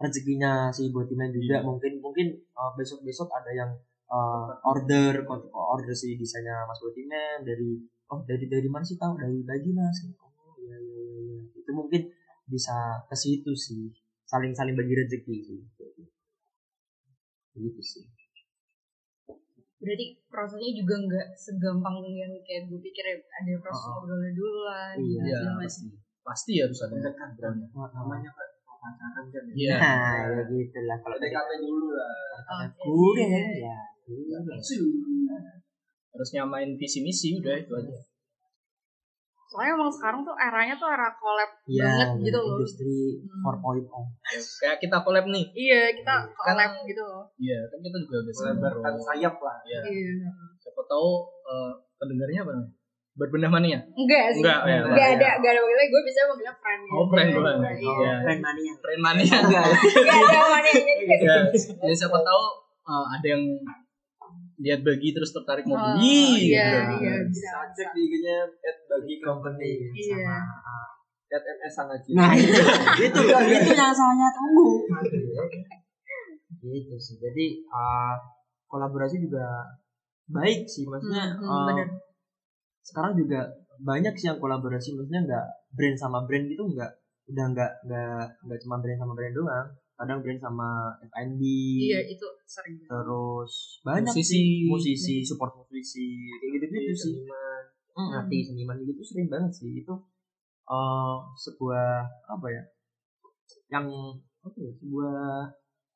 [0.00, 1.66] rezekinya si Botiman juga Iya.
[1.66, 2.26] mungkin mungkin
[2.56, 3.70] uh, besok-besok ada yang
[4.10, 7.80] uh, order order si desainnya Mas Botiman dari
[8.10, 11.38] oh dari dari mana sih tahu dari bagi Mas oh iya iya iya iya.
[11.58, 12.02] itu mungkin
[12.46, 13.90] bisa ke situ sih
[14.26, 15.60] saling saling bagi rezeki sih
[17.56, 18.06] gitu sih
[19.76, 23.16] Berarti prosesnya juga nggak segampang yang kayak gue pikir ya.
[23.22, 24.90] Ada proses ngobrolnya dulu lah.
[24.96, 25.62] Iya, gitu ya Mas.
[25.62, 25.86] pasti
[26.26, 28.50] pasti harus ada Nah, namanya kan
[28.86, 29.52] pacaran kan ya.
[29.52, 29.74] Iya.
[29.76, 32.10] Nah, ya gitu lah kalau PDKT dulu lah.
[32.80, 33.78] Udah ya.
[34.06, 34.38] Udah.
[36.10, 37.98] Harus nyamain visi misi udah itu aja.
[39.46, 42.58] Soalnya emang sekarang tuh eranya tuh era collab Iya, banget gitu loh.
[42.58, 43.46] Industri Hmm.
[43.46, 43.86] 4.0.
[44.58, 45.44] Kayak kita collab nih.
[45.54, 47.24] Iya, kita Kan- collab gitu loh.
[47.38, 48.98] Iya, kan kita juga udah ngobrol.
[49.06, 49.56] sayap lah.
[49.62, 49.80] Iya.
[49.86, 50.28] Iya.
[50.58, 51.08] Siapa tahu
[51.46, 52.74] eh, pendengarnya apa namanya?
[53.16, 53.80] Berbenah mania?
[53.96, 54.44] Enggak sih.
[54.44, 54.80] Enggak, ya.
[54.84, 55.88] Enggak ada, enggak ada manggilnya.
[55.88, 56.82] Gue bisa manggilnya friend.
[56.92, 57.40] Oh, friend gue.
[57.40, 57.72] Iya.
[57.80, 58.12] Iya.
[58.28, 58.72] Friend mania.
[58.76, 59.36] Friend mania.
[59.40, 59.66] Enggak.
[60.04, 61.14] Enggak ada manianya juga.
[61.16, 61.36] Ya,
[61.80, 62.42] ya siapa tahu
[62.86, 63.42] eh, ada yang
[64.56, 66.52] lihat bagi terus tertarik mau Oh, beli.
[66.52, 67.04] iya, gitu.
[67.04, 67.48] iya, bisa.
[67.56, 69.72] Bisa cek di IG-nya at bagi company.
[69.96, 70.36] Iya.
[71.26, 72.10] At MS Sangaji.
[72.16, 72.52] Nah, itu
[73.00, 74.68] itu itu yang saya tunggu.
[76.60, 77.16] gitu sih.
[77.16, 78.16] Jadi uh,
[78.68, 79.64] kolaborasi juga
[80.28, 81.32] baik sih maksudnya.
[81.36, 81.88] Hmm, hmm, uh.
[82.86, 83.40] Sekarang juga
[83.82, 86.90] banyak sih yang kolaborasi maksudnya nggak brand sama brand gitu nggak
[87.26, 89.66] udah nggak nggak nggak cuma brand sama brand doang
[89.96, 90.68] kadang brand sama
[91.02, 91.42] F&B
[91.82, 92.78] Iya, itu sering.
[92.84, 94.30] terus banyak Musisi.
[94.30, 97.16] sih musisi support musisi kayak gitu gitu sih
[97.96, 98.20] Hmm, Hmm.
[98.20, 99.94] artis seniman gitu sering banget sih itu
[100.68, 102.62] eh sebuah apa ya
[103.72, 103.88] yang
[104.44, 105.16] apa ya sebuah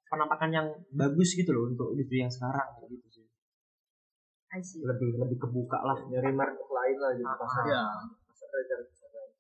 [0.09, 3.07] penampakan yang bagus gitu loh untuk industri yang sekarang kayak gitu.
[4.53, 7.63] Lebih lebih kebuka lah Nyari market lain lah gitu pasar.
[7.65, 7.83] Iya.
[8.27, 9.31] Pasar cari pasar lain.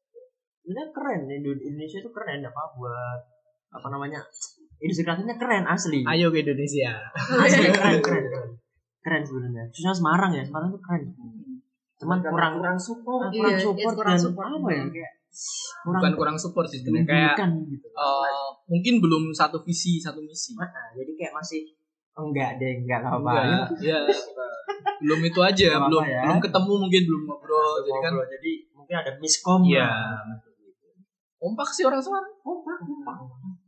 [0.61, 3.20] sebenarnya keren Indo- Indonesia itu keren apa buat
[3.70, 4.22] apa namanya
[4.76, 6.94] industri kreatifnya keren asli Ayo ke Indonesia.
[7.12, 8.50] asli keren keren keren
[9.00, 11.02] keren sebenarnya khususnya Semarang ya Semarang tuh keren
[11.96, 13.28] cuman kurang kurang support.
[13.28, 14.46] kurang Iya, support kurang dan support.
[14.48, 15.12] apa ya kayak
[15.80, 20.54] kurang Bukan kurang support sih sebenarnya kayak gitu eh, mungkin belum satu visi satu misi.
[20.54, 21.61] Nah, jadi kayak masih
[22.12, 23.98] enggak deh enggak apa-apa Enggak, ya.
[25.01, 26.21] Belum itu aja, apa-apa belum ya.
[26.23, 27.73] belum ketemu mungkin belum ngobrol.
[27.81, 28.29] Jadi kan Ngobrol.
[28.31, 29.89] jadi mungkin ada miskom Iya.
[29.89, 30.39] lah.
[31.37, 32.35] kompak sih orang Semarang.
[32.39, 33.16] kompak kompak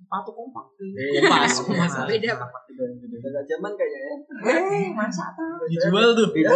[0.05, 1.93] patuh kompak Kompas, kompas.
[2.05, 2.51] Beda, Pak.
[2.69, 4.13] Beda zaman kayaknya ya.
[4.53, 6.29] eh masa tuh Dijual tuh.
[6.31, 6.53] beda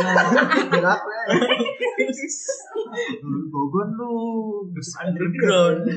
[0.69, 1.25] Berapa ya?
[3.49, 4.13] Bogor lu
[4.77, 5.89] Underground.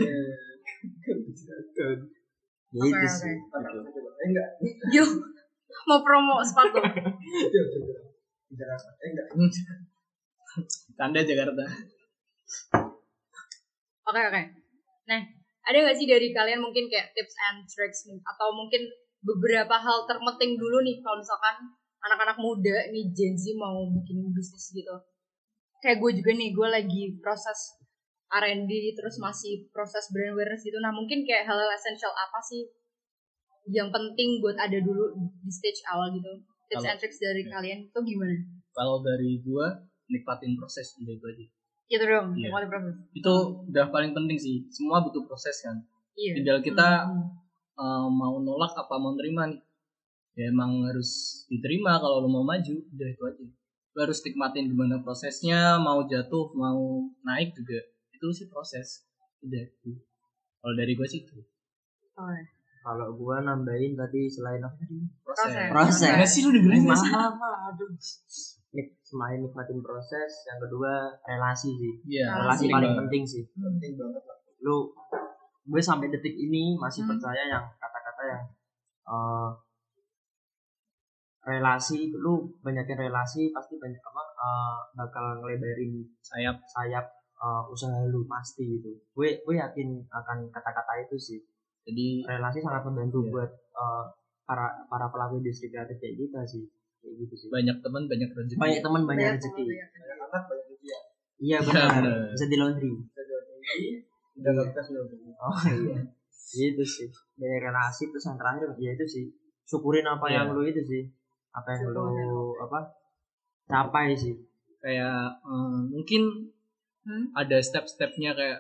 [2.72, 3.70] gitu Oke, sih oke.
[4.00, 4.48] Eh enggak.
[4.90, 5.04] Yo,
[5.84, 6.80] mau promo sepatu.
[8.54, 8.90] Jakarta.
[9.06, 9.28] Eh enggak.
[10.98, 11.64] Tanda Jakarta.
[14.10, 14.42] Oke oke.
[15.06, 15.22] Nah,
[15.70, 18.90] ada nggak sih dari kalian mungkin kayak tips and tricks atau mungkin
[19.22, 21.56] beberapa hal terpenting dulu nih kalau misalkan
[22.02, 24.96] anak-anak muda nih Gen Z mau bikin bisnis gitu.
[25.80, 27.78] Kayak gue juga nih, gue lagi proses
[28.30, 30.78] R&D terus masih proses brand awareness gitu.
[30.82, 32.66] Nah mungkin kayak hal-hal essential apa sih
[33.70, 36.49] yang penting buat ada dulu di stage awal gitu.
[36.70, 37.50] Tips Kalau- and tricks dari ya.
[37.52, 38.36] kalian itu gimana?
[38.72, 39.68] Kalau dari gua
[40.06, 41.46] nikmatin proses udah itu aja.
[41.90, 42.50] Gitu dong, Iya.
[42.50, 42.96] mulai proses.
[43.12, 43.34] Itu
[43.66, 44.70] udah paling penting sih.
[44.70, 45.82] Semua butuh proses kan.
[46.14, 46.38] Iya.
[46.38, 47.34] Tinggal kita Hmm.
[47.76, 49.58] eh, mau nolak apa mau terima nih.
[50.36, 51.10] Ya emang harus
[51.48, 53.46] diterima kalau lo mau maju, udah itu aja.
[53.90, 56.80] Lo harus nikmatin gimana prosesnya, mau jatuh, mau
[57.24, 57.82] naik juga.
[58.12, 59.04] Itu sih proses.
[59.40, 59.98] Udah itu.
[60.60, 61.40] Kalau dari gua sih itu.
[62.14, 62.30] Oh.
[62.90, 64.98] Kalau gua nambahin tadi selain apa tadi?
[65.22, 65.70] Proses.
[65.70, 66.26] Proses.
[66.26, 67.38] Sih lu dengerin maaf
[67.70, 67.94] aduh
[68.70, 70.32] Nik, selain nikmatin proses.
[70.50, 71.94] Yang kedua relasi sih.
[72.18, 73.46] Iya, relasi paling penting sih.
[73.54, 74.24] Penting banget
[74.66, 74.90] lu
[75.70, 77.14] gue sampai detik ini masih Hmm.
[77.14, 78.44] percaya yang kata-kata yang
[79.06, 79.50] eh,
[81.46, 85.94] relasi lu banyakin relasi pasti banyak apa eh, bakal ngelebarin
[86.26, 86.58] sayap.
[86.74, 87.06] sayap
[87.38, 88.98] eh, usaha lu pasti gitu.
[89.14, 91.40] Gue gue yakin akan kata-kata itu sih
[91.82, 93.30] Jadi relasi sangat membantu Iya.
[93.32, 94.04] buat eh,
[94.44, 96.64] para para pelaku industri kreatif kayak kita sih
[97.00, 98.58] kayak gitu sih banyak teman banyak rezeki.
[98.58, 99.90] banyak teman banyak Banyak rezeki banyak.
[100.20, 101.02] Anak banyak ujian.
[101.38, 102.18] iya Iya, benar benar.
[102.30, 103.88] bisa di laundry Bisa jual tinggi.
[104.36, 105.32] Udah nggak bisa tinggi.
[105.32, 106.00] oh iya
[106.50, 109.26] gitu sih banyak relasi terus yang terakhir ya itu sih
[109.64, 110.36] syukurin apa Iya.
[110.42, 111.04] yang lu itu sih
[111.52, 112.26] apa yang Syukurin.
[112.26, 112.80] lu apa
[113.66, 114.36] capai sih
[114.80, 116.24] Kayak eh, mungkin
[117.00, 117.32] Hmm?
[117.34, 118.60] ada step-stepnya kayak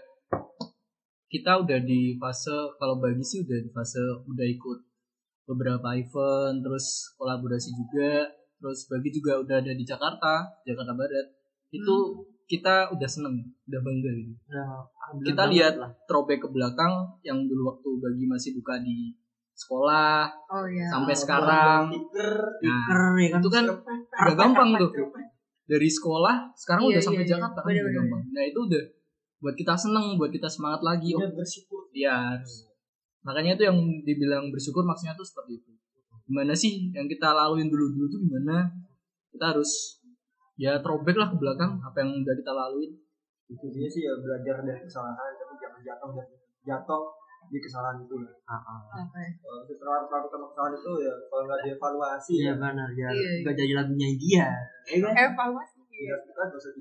[1.30, 2.52] kita udah di fase
[2.82, 4.80] kalau bagi sih udah di fase udah ikut
[5.46, 8.26] beberapa event terus kolaborasi juga
[8.60, 11.28] terus bagi juga udah ada di Jakarta Jakarta Barat.
[11.70, 14.34] Itu kita udah seneng udah bangga gitu.
[14.50, 14.66] Udah,
[15.22, 15.74] kita lihat
[16.10, 19.14] throwback ke belakang yang dulu waktu bagi masih buka di
[19.54, 20.88] sekolah Oh iya.
[20.90, 21.82] sampai Oh, sekarang.
[21.94, 22.34] Stiker.
[22.66, 23.40] nah, keren ya kan?
[23.40, 23.66] itu kan
[24.26, 24.92] udah gampang tuh.
[25.70, 27.34] dari sekolah sekarang Iya, udah sampai iya, iya.
[27.38, 28.22] Jakarta kan udah gampang.
[28.34, 28.84] Nah itu udah
[29.40, 31.88] buat kita seneng buat kita semangat lagi oh Dia bersyukur.
[31.96, 32.68] Iya harus.
[33.24, 35.72] Makanya itu yang dibilang bersyukur maksudnya tuh seperti itu.
[36.28, 38.68] Gimana sih yang kita laluin dulu dulu tuh gimana?
[39.32, 40.00] Kita harus
[40.60, 42.92] ya throwback lah ke belakang apa yang udah kita laluin.
[43.50, 46.28] Intinya sih ya belajar dari kesalahan tapi jangan jatuh dan
[46.68, 47.04] jatuh
[47.50, 48.36] di kesalahan itu lah.
[48.46, 48.80] Ah, ah.
[49.08, 49.24] Oke.
[49.42, 53.56] Kalau setelah melakukan kesalahan itu ya kalau nggak dievaluasi iya ya benar ya Iya, nggak
[53.58, 54.48] jadi lagunya dia
[54.86, 55.80] ya kan Evaluasi.
[55.90, 56.74] ya kita nggak usah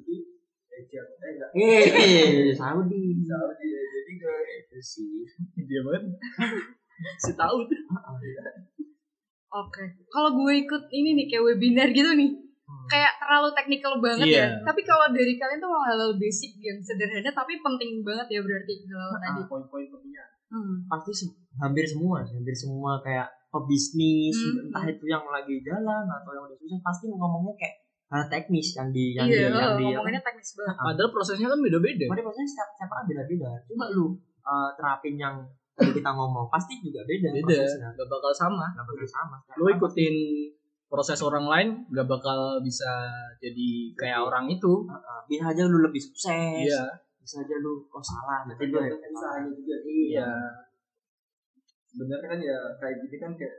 [0.80, 5.26] eh enggak eh eh Saudi Saudi ya jadi ke itu sih
[5.60, 6.02] dia banget
[7.18, 7.80] si tahu tuh
[9.48, 9.80] Oke.
[10.06, 12.36] Kalau gue ikut ini nih kayak webinar gitu nih.
[12.84, 14.44] Kayak terlalu teknikal banget Iya.
[14.44, 14.48] ya.
[14.60, 18.72] Tapi kalau dari kalian tuh malah hal basic yang sederhana tapi penting banget ya berarti
[18.84, 19.40] hal tadi.
[19.44, 20.84] poin-poin pentingnya Hmm.
[20.84, 24.64] pasti se- hampir semua sih, hampir semua kayak pebisnis Hmm.
[24.64, 27.74] entah itu yang lagi jalan atau yang udah susah pasti ngomongnya kayak
[28.08, 30.74] hal teknis yang di yang Iya, di yang di ngomonginnya teknis banget.
[30.76, 33.50] padahal prosesnya kan beda-beda Padahal prosesnya setiap setiap orang beda-beda.
[33.64, 34.06] Coba lu
[34.40, 35.34] uh, terapin yang
[35.72, 37.88] tadi kita ngomong, pasti juga beda, beda prosesnya.
[37.92, 39.36] gak bakal sama Nggak bakal sama.
[39.54, 40.14] lu ikutin
[40.84, 42.88] proses orang lain gak bakal bisa
[43.36, 46.64] jadi kayak orang itu Uh, bisa aja lu lebih sukses.
[46.64, 46.82] iya
[47.18, 50.28] Bisa aja lu oh salah, berarti lu tergantung usahanya juga iya
[51.84, 53.54] sebenarnya kan ya kayak gini kan kayak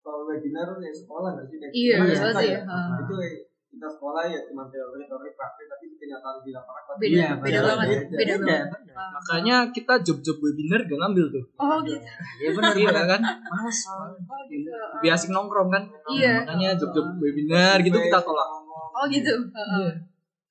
[0.00, 2.48] kalau webinar ya sekolah nggak sih kayak Iya, nyata sih.
[2.48, 2.60] ya.
[2.96, 3.34] Itu kayak
[3.78, 7.62] kita sekolah ya cuma teori teori praktek tapi kenyataan di lapangan Beda, Iya, beda benar,
[7.78, 7.86] banget.
[7.86, 8.16] beda.
[8.18, 8.66] Beda banget.
[8.74, 9.08] benar.
[9.14, 12.02] makanya kita job-job webinar gak ngambil tuh Oh gitu.
[12.42, 13.80] Iya benar, iya kan Males.
[13.86, 14.70] Oh gitu.
[14.98, 16.42] lebih asik nongkrong kan Iya.
[16.42, 18.48] makanya job-job webinar gitu kita tolak
[18.90, 19.30] Oh gitu.
[19.30, 19.90] Heeh.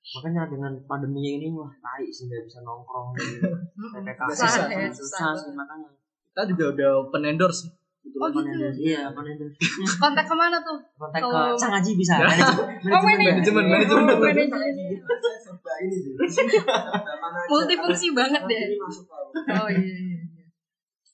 [0.07, 3.43] Makanya dengan pandemi ini wah tai sih nggak bisa nongkrong di
[3.91, 4.32] PPKM.
[4.32, 5.32] Susah ya, susah, susah.
[5.36, 5.91] sih makanya.
[6.32, 7.67] kita juga udah open endorse
[8.10, 8.49] Oh gitu.
[8.80, 9.45] Iya, apa nanti?
[10.01, 10.78] Kontak ke mana tuh?
[10.93, 12.16] Kontak Kalau- ke Sang Haji bisa.
[12.22, 12.66] Manajemen.
[12.88, 13.66] Oh manajemen.
[13.66, 14.47] manajemen, Oh, manajemen.
[14.49, 14.97] manajemen.
[14.97, 18.64] saya serba ini sih Mana aja, Multifungsi banget deh.
[18.66, 19.26] ini masuk tahu
[19.58, 20.18] Oh iya iya.
[20.18, 20.45] iya.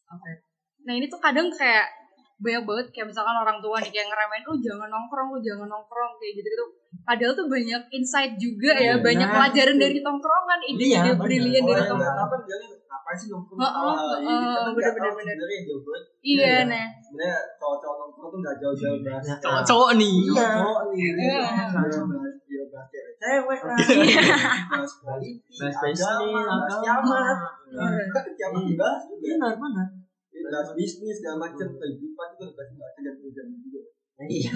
[0.09, 0.31] Oke.
[0.83, 1.87] Nah ini tuh kadang kayak
[2.35, 6.11] banyak banget kayak misalkan orang tua nih kayak ngeremehin lu jangan nongkrong lu jangan nongkrong
[6.17, 6.65] kayak gitu gitu
[7.01, 9.81] padahal tuh banyak insight juga ya Iya, banyak nah, pelajaran itu.
[9.81, 12.27] dari tongkrongan ide-ide brilian dari tongkrongan
[12.83, 13.59] ngapain sih nongkrong
[14.83, 15.33] ini heeh, Kita nggak bener, tahu bener, bener.
[15.33, 15.81] sebenarnya yang jauh
[16.23, 16.55] iya Iya.
[16.63, 20.47] nah sebenarnya cowok-cowok nongkrong tuh nggak jauh-jauh bahas cowok-cowok nih Iya.
[20.53, 21.41] cowok nih Iya.
[21.71, 21.91] bahas
[22.83, 24.21] cewek cewek lah Iya.
[24.69, 26.81] bahas politik Bahas agama bisnis, bahas agama.
[26.83, 27.37] kiamat
[27.69, 27.85] Iya.
[28.33, 29.87] kiamat dibahas juga Benar, benar.
[30.45, 33.81] bahas bisnis segala macam kehidupan itu bahas bahas tergantung jam juga
[34.23, 34.49] Iya.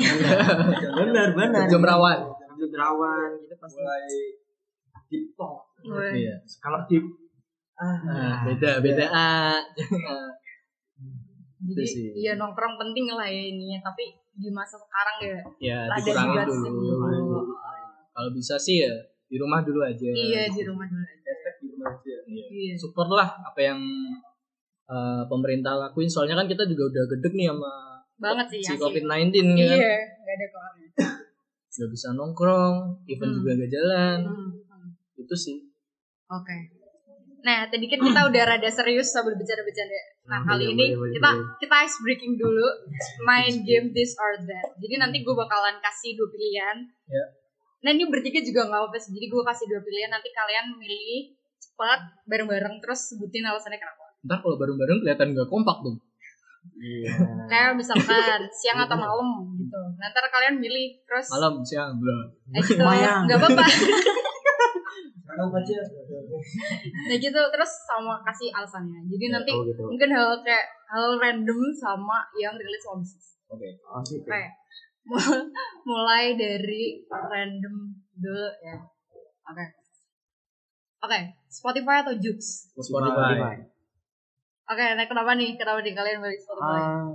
[0.95, 1.65] Benar, benar.
[1.65, 2.19] jam rawan
[2.57, 3.77] Jam rawan pasti.
[3.77, 4.05] mulai
[5.07, 6.09] deep talk Wah.
[6.11, 6.79] iya Kalau
[7.77, 9.05] di nah, beda beda.
[9.13, 9.61] ah
[11.57, 12.07] jadi Itu sih.
[12.17, 13.81] iya nongkrong penting lah ya ininya.
[13.85, 16.65] Tapi di masa sekarang ya ya rada dulu.
[16.65, 17.39] dulu.
[18.13, 18.93] kalau bisa sih ya
[19.27, 20.09] di rumah dulu aja.
[20.09, 21.31] Iya di rumah dulu aja.
[21.61, 22.15] Di rumah aja.
[22.25, 22.73] Iya.
[22.77, 23.79] Support lah apa yang
[24.87, 26.09] eh, pemerintah lakuin.
[26.09, 27.73] Soalnya kan kita juga udah gedek nih sama
[28.17, 28.81] banget sih si asli.
[28.81, 29.77] COVID-19 ya kan.
[29.77, 30.87] Iya nggak ada kelarnya
[31.77, 33.37] nggak bisa nongkrong event Hmm.
[33.37, 34.17] juga gak jalan.
[34.25, 34.89] Hmm, hmm.
[35.21, 35.57] itu sih.
[36.25, 36.73] Oke.
[37.45, 39.99] Nah, tadi kan kita udah rada serius sambil bercanda-bercanda.
[40.27, 41.29] Nah, Hmm, kali ini kita
[41.61, 42.67] kita ice breaking dulu,
[43.23, 44.73] main game this or that.
[44.81, 46.77] Jadi nanti gue bakalan kasih dua pilihan.
[47.07, 47.23] Ya.
[47.85, 49.13] Nah, ini bertiga juga nggak apa-apa sih.
[49.13, 54.05] Jadi gue kasih dua pilihan, nanti kalian milih cepat bareng-bareng terus sebutin alasannya kenapa.
[54.25, 56.01] ntar kalau bareng-bareng kelihatan gak kompak dong
[56.77, 57.15] Iya.
[57.47, 59.81] Kayak misalkan siang atau malam gitu.
[59.95, 62.81] Nanti kalian milih terus malam siang bla eh, gitu.
[62.83, 63.65] Nggak apa-apa.
[67.07, 69.05] nah gitu terus sama kasih alasannya.
[69.05, 69.83] Jadi nanti Oh gitu.
[69.85, 73.27] mungkin hal kayak hal random sama yang rilis sama bisnis.
[73.47, 74.29] oke Oh gitu.
[75.87, 77.75] Mulai dari random
[78.17, 78.77] dulu ya.
[79.47, 79.65] Oke.
[80.97, 82.73] Oke, Spotify atau Joox?
[82.73, 83.63] Spotify
[84.67, 85.55] Oke, nah kenapa nih?
[85.55, 86.81] Kenapa nih kalian beli Spotify?
[86.83, 87.07] Ah,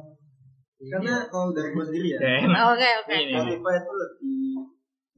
[0.80, 2.48] karena kalau dari gue sendiri ya Oke.
[2.48, 3.12] Oke, oke.
[3.12, 3.34] Ini.
[3.36, 4.51] Spotify itu lebih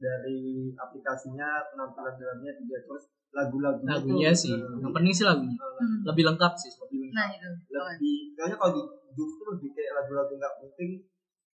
[0.05, 0.39] dari
[0.71, 5.99] aplikasinya penampilan dalamnya juga terus lagu-lagu lagunya sih yang penting sih lagunya Hmm.
[6.05, 7.47] lebih lengkap sih Spotify Nah, itu.
[7.67, 8.81] Lebih kayaknya kalau di
[9.11, 10.89] tuh lebih kayak lagu-lagu nggak penting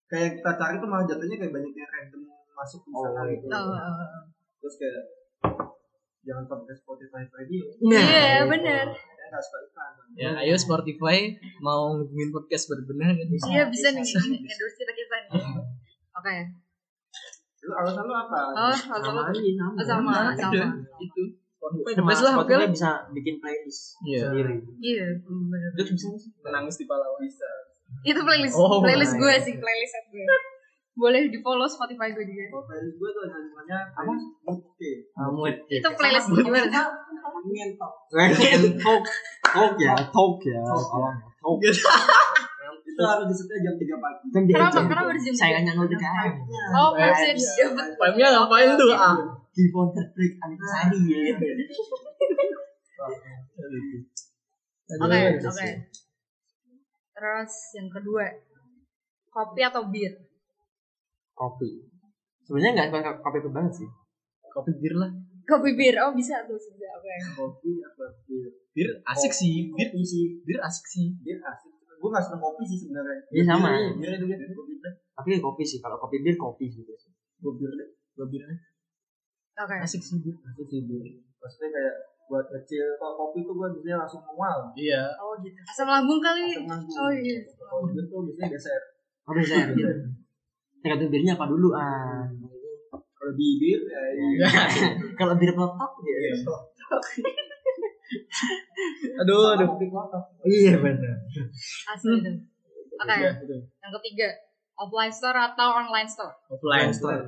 [0.06, 2.20] kayak yang kita cari tuh malah jatuhnya kayak banyak yang random
[2.50, 4.22] masuk di sana Oh, gitu Oh, oh, oh.
[4.58, 4.96] terus kayak
[6.20, 8.50] jangan pakai Spotify radio Nah, Iya, itu.
[8.50, 8.86] bener.
[8.92, 11.18] ya nggak suka iklan ya ayo Spotify
[11.60, 14.04] mau ngubungin podcast berbenah kan Iya, bisa nih.
[14.04, 15.30] Endorse kita kita nih.
[16.18, 16.36] Oke.
[17.60, 19.20] Lu alasan lu apa Oh, Sama sama.
[19.28, 19.70] aja sama.
[19.76, 20.64] Oh, sama, sama.
[20.98, 24.20] itu Spotify the Sama best lah oke Spotify lah bisa bikin playlist Iya.
[24.26, 24.54] sendiri.
[24.80, 25.70] Iya, hmm, bener.
[25.76, 26.06] Itu bisa
[26.40, 27.48] menangis di Palawan bisa
[28.02, 30.24] Itu playlist, Oh, playlist gue sih, playlist gue.
[30.92, 32.44] Boleh di follow Spotify gue juga.
[32.50, 36.82] oh playlist gue tuh namanya playlist oke Kamu Itu playlist gimana?
[37.40, 37.92] ngentok
[38.80, 39.02] talk
[39.46, 40.64] talk ya talk ya ya,
[41.40, 41.58] talk
[42.90, 44.74] itu harus disetel jam 3 pagi Jam tiga Kenapa?
[44.74, 44.84] jam.
[44.90, 45.42] Kenapa harus jam tiga?
[45.42, 46.32] sayangannya lo DKM
[46.74, 47.86] Oh, bisa dijawab.
[47.98, 49.16] Pamnya ngapain tuh ah
[49.54, 51.18] keyboard break Anita Sadi ya
[54.90, 55.68] Oke, oke.
[57.14, 58.24] Terus yang kedua,
[59.30, 60.12] kopi atau bir?
[61.36, 61.86] Kopi.
[62.42, 63.88] Sebenarnya nggak suka kopi itu banget sih.
[64.50, 65.10] Kopi bir lah.
[65.46, 67.14] Kopi bir, oh bisa tuh sudah oke.
[67.38, 68.50] Kopi apa bir?
[68.74, 69.70] Bir asik sih.
[69.78, 70.42] Bir sih.
[70.42, 71.14] bir asik sih.
[71.22, 71.69] Bir asik.
[72.00, 73.20] Gue gak seneng kopi sih sebenarnya.
[73.28, 73.68] Iya, sama.
[74.00, 74.48] Bir dulu ya.
[74.56, 74.92] Kopi deh.
[75.12, 75.78] Tapi kopi sih.
[75.84, 77.12] Kalau kopi bir kopi gitu sih.
[77.44, 77.88] Gue bir deh.
[78.16, 78.58] Gue bir deh.
[79.60, 79.76] Oke.
[79.84, 80.32] Asik sih bir.
[80.40, 81.20] Asik sih bir.
[81.36, 81.94] Maksudnya kayak
[82.32, 82.96] buat kecil.
[82.96, 84.72] Kalau kopi tuh gue biasanya langsung mual.
[84.72, 85.12] Iya.
[85.20, 85.60] Oh gitu.
[85.68, 86.56] Asam lambung kali.
[86.56, 86.96] Asam lambung.
[86.96, 87.36] Oh iya.
[87.52, 88.80] Kalau bir tuh biasanya geser.
[89.28, 90.08] Oh ya gitu.
[90.80, 92.24] Tergantung birnya apa dulu ah.
[92.90, 94.48] Kalau bibir ya iya.
[95.20, 96.32] Kalau bir peletok Iya.
[99.22, 99.68] Aduh, aduh.
[100.42, 101.16] Iya benar.
[101.88, 102.36] Asli tuh.
[103.00, 103.14] Oke.
[103.16, 103.60] Iya, betul.
[103.80, 104.28] Yang ketiga,
[104.76, 106.34] offline store atau online store?
[106.48, 106.90] Offline.
[106.92, 107.22] Store.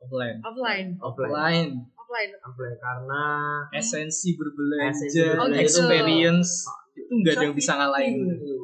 [0.00, 0.36] Offline.
[0.42, 0.88] Offline.
[1.00, 1.70] Offline.
[1.96, 2.30] Offline.
[2.38, 3.24] Offline karena
[3.72, 6.50] Esensi berbelanja, Esensi berbelanja itu- experience
[6.96, 8.14] itu nggak ada yang bisa ngalahin.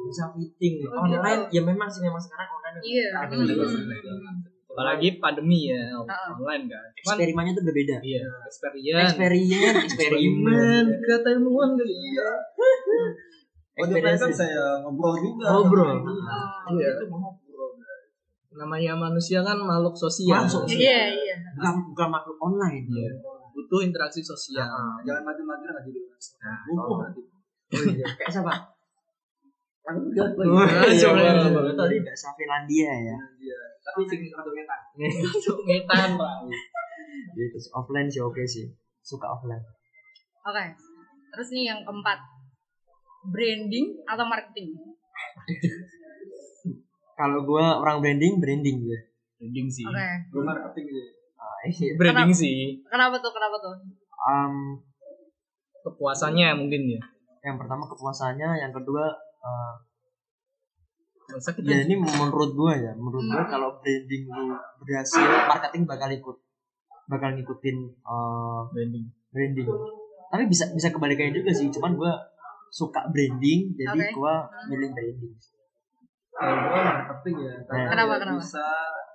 [0.03, 0.73] bisa fitting.
[0.87, 2.81] Oh, Online ya memang sih memang sekarang online.
[2.81, 3.07] Iya.
[3.17, 4.52] Ada Hmm.
[4.73, 6.85] Apalagi pandemi ya, online kan.
[6.97, 7.95] Cuman Eksperimennya tuh berbeda.
[8.01, 9.13] iya, experience.
[9.13, 10.83] Eksperimen, eksperimen.
[11.05, 11.93] kata ilmuwan kali.
[11.93, 12.29] Iya.
[13.73, 15.45] Oh, dia mereka bisa ya ngobrol juga.
[15.45, 15.97] Ngobrol.
[16.01, 16.73] Oh.
[16.73, 16.89] Iya.
[16.97, 17.71] Itu ngobrol.
[18.57, 20.41] Namanya manusia kan makhluk sosial.
[20.41, 20.81] Makhluk sosial.
[20.81, 21.35] Iya, iya.
[21.53, 22.85] Bukan bukan makhluk online.
[22.89, 23.13] Iya.
[23.53, 24.65] Butuh interaksi sosial.
[25.05, 26.09] Jangan maju-maju aja dulu.
[26.41, 26.59] Nah.
[26.73, 27.05] Oh
[27.77, 28.05] iya.
[28.17, 28.72] Kayak siapa?
[29.83, 30.25] Kan udah.
[30.87, 31.75] iya, Coba bener.
[31.75, 33.17] tadi bahasa Finlandia ya.
[33.35, 33.57] Iya.
[33.83, 34.79] Tapi sing rada ngetak.
[34.95, 36.33] Itu ngetan, Pak.
[37.37, 37.57] Gitu.
[37.71, 38.71] Offline sih oke sih.
[39.01, 39.59] Suka offline.
[40.41, 40.63] Oke.
[41.29, 42.19] Terus nih yang keempat.
[43.25, 44.71] Branding atau marketing?
[47.13, 48.99] Kalau gua orang branding, branding gue.
[49.37, 49.85] Branding sih.
[49.85, 50.07] Oke.
[50.29, 51.01] Gue marketing gitu.
[51.35, 51.91] Ah, iya.
[51.93, 52.41] Branding Kenapa?
[52.41, 52.59] sih.
[52.83, 53.31] Kenapa tuh?
[53.31, 53.75] Kenapa tuh?
[54.23, 54.55] Um,
[55.83, 57.01] Kepuasannya mungkin ya.
[57.43, 59.03] yang pertama kepuasannya, yang kedua
[59.43, 59.75] uh,
[61.23, 63.49] Masa kita ya ini menurut gua ya, menurut gua Hmm.
[63.49, 66.37] kalau branding lu berhasil, marketing bakal ikut,
[67.07, 69.07] bakal ngikutin uh, branding.
[69.31, 69.65] branding.
[70.29, 72.13] Tapi bisa bisa kebalikannya juga sih, cuman gua
[72.69, 74.13] suka branding, jadi Oke.
[74.13, 75.33] gua milih branding.
[76.33, 77.53] Kalau gue marketing ya.
[77.69, 78.41] Karena Kenapa, dia kenapa?
[78.41, 78.65] Bisa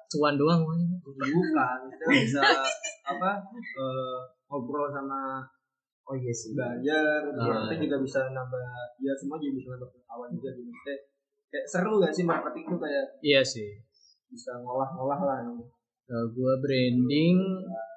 [0.08, 0.62] Cuan doang.
[1.04, 1.78] Bukan.
[1.92, 2.40] Kita bisa
[3.12, 4.16] apa eh,
[4.48, 5.44] ngobrol sama
[6.08, 6.50] Oh iya sih.
[6.52, 7.20] belajar.
[7.36, 7.68] Ah.
[7.68, 8.64] Kita juga bisa nambah.
[8.98, 10.70] Ya semua juga bisa nambah pengetahuan juga gitu.
[10.80, 11.00] Kayak,
[11.48, 13.70] kayak seru gak sih marketing tuh kayak Iya sih.
[14.26, 15.38] bisa ngolah-ngolah lah.
[16.04, 17.36] Kalau gua branding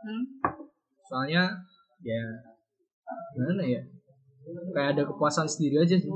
[0.01, 0.23] Hmm?
[1.03, 1.43] soalnya
[1.99, 2.23] ya
[3.31, 3.81] gimana ya
[4.71, 6.09] kayak ada kepuasan sendiri aja sih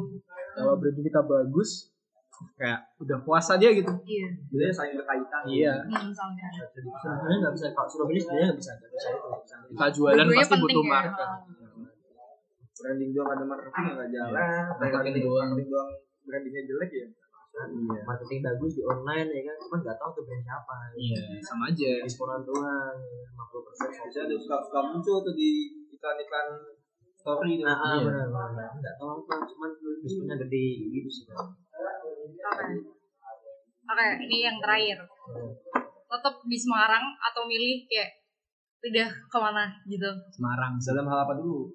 [0.53, 1.93] kalau branding kita bagus
[2.55, 4.27] kayak udah puas aja gitu Iya.
[4.49, 5.41] Jadi saling berkaitan.
[5.45, 6.47] iya Hmm, misalnya.
[6.73, 9.55] Sebenarnya nggak bisa kalau suruh beli sebenarnya nggak bisa nggak bisa itu nggak bisa.
[9.69, 10.99] kita jualan pasti butuh ya.
[12.75, 14.35] Branding doang ada marketing yang gak jalan.
[14.35, 14.59] Iya.
[14.75, 15.49] Marketing doang.
[15.51, 15.89] Marketing doang
[16.25, 17.07] brandingnya jelek ya.
[17.55, 20.75] iya Marketing bagus di online ya kan, cuman nggak tahu tuh brand siapa.
[20.99, 22.95] iya sama aja Diskonan doang,
[23.31, 23.89] 50 persen.
[23.95, 25.49] Biasanya ada suka-suka muncul tuh di
[25.87, 26.47] iklan-iklan
[27.15, 27.63] story tuh.
[27.63, 28.03] Nah, ah, Iya.
[28.11, 28.69] benar benar.
[28.75, 29.71] Nggak tahu apa, cuman
[30.03, 31.23] diskonnya gede gitu sih.
[31.31, 31.47] kan.
[32.43, 32.65] Oke.
[33.85, 34.97] Oke, ini yang terakhir.
[36.11, 38.09] Tetap di Semarang atau milih kayak
[38.83, 40.09] pindah ke mana gitu?
[40.33, 41.71] Semarang Dalam hal apa dulu?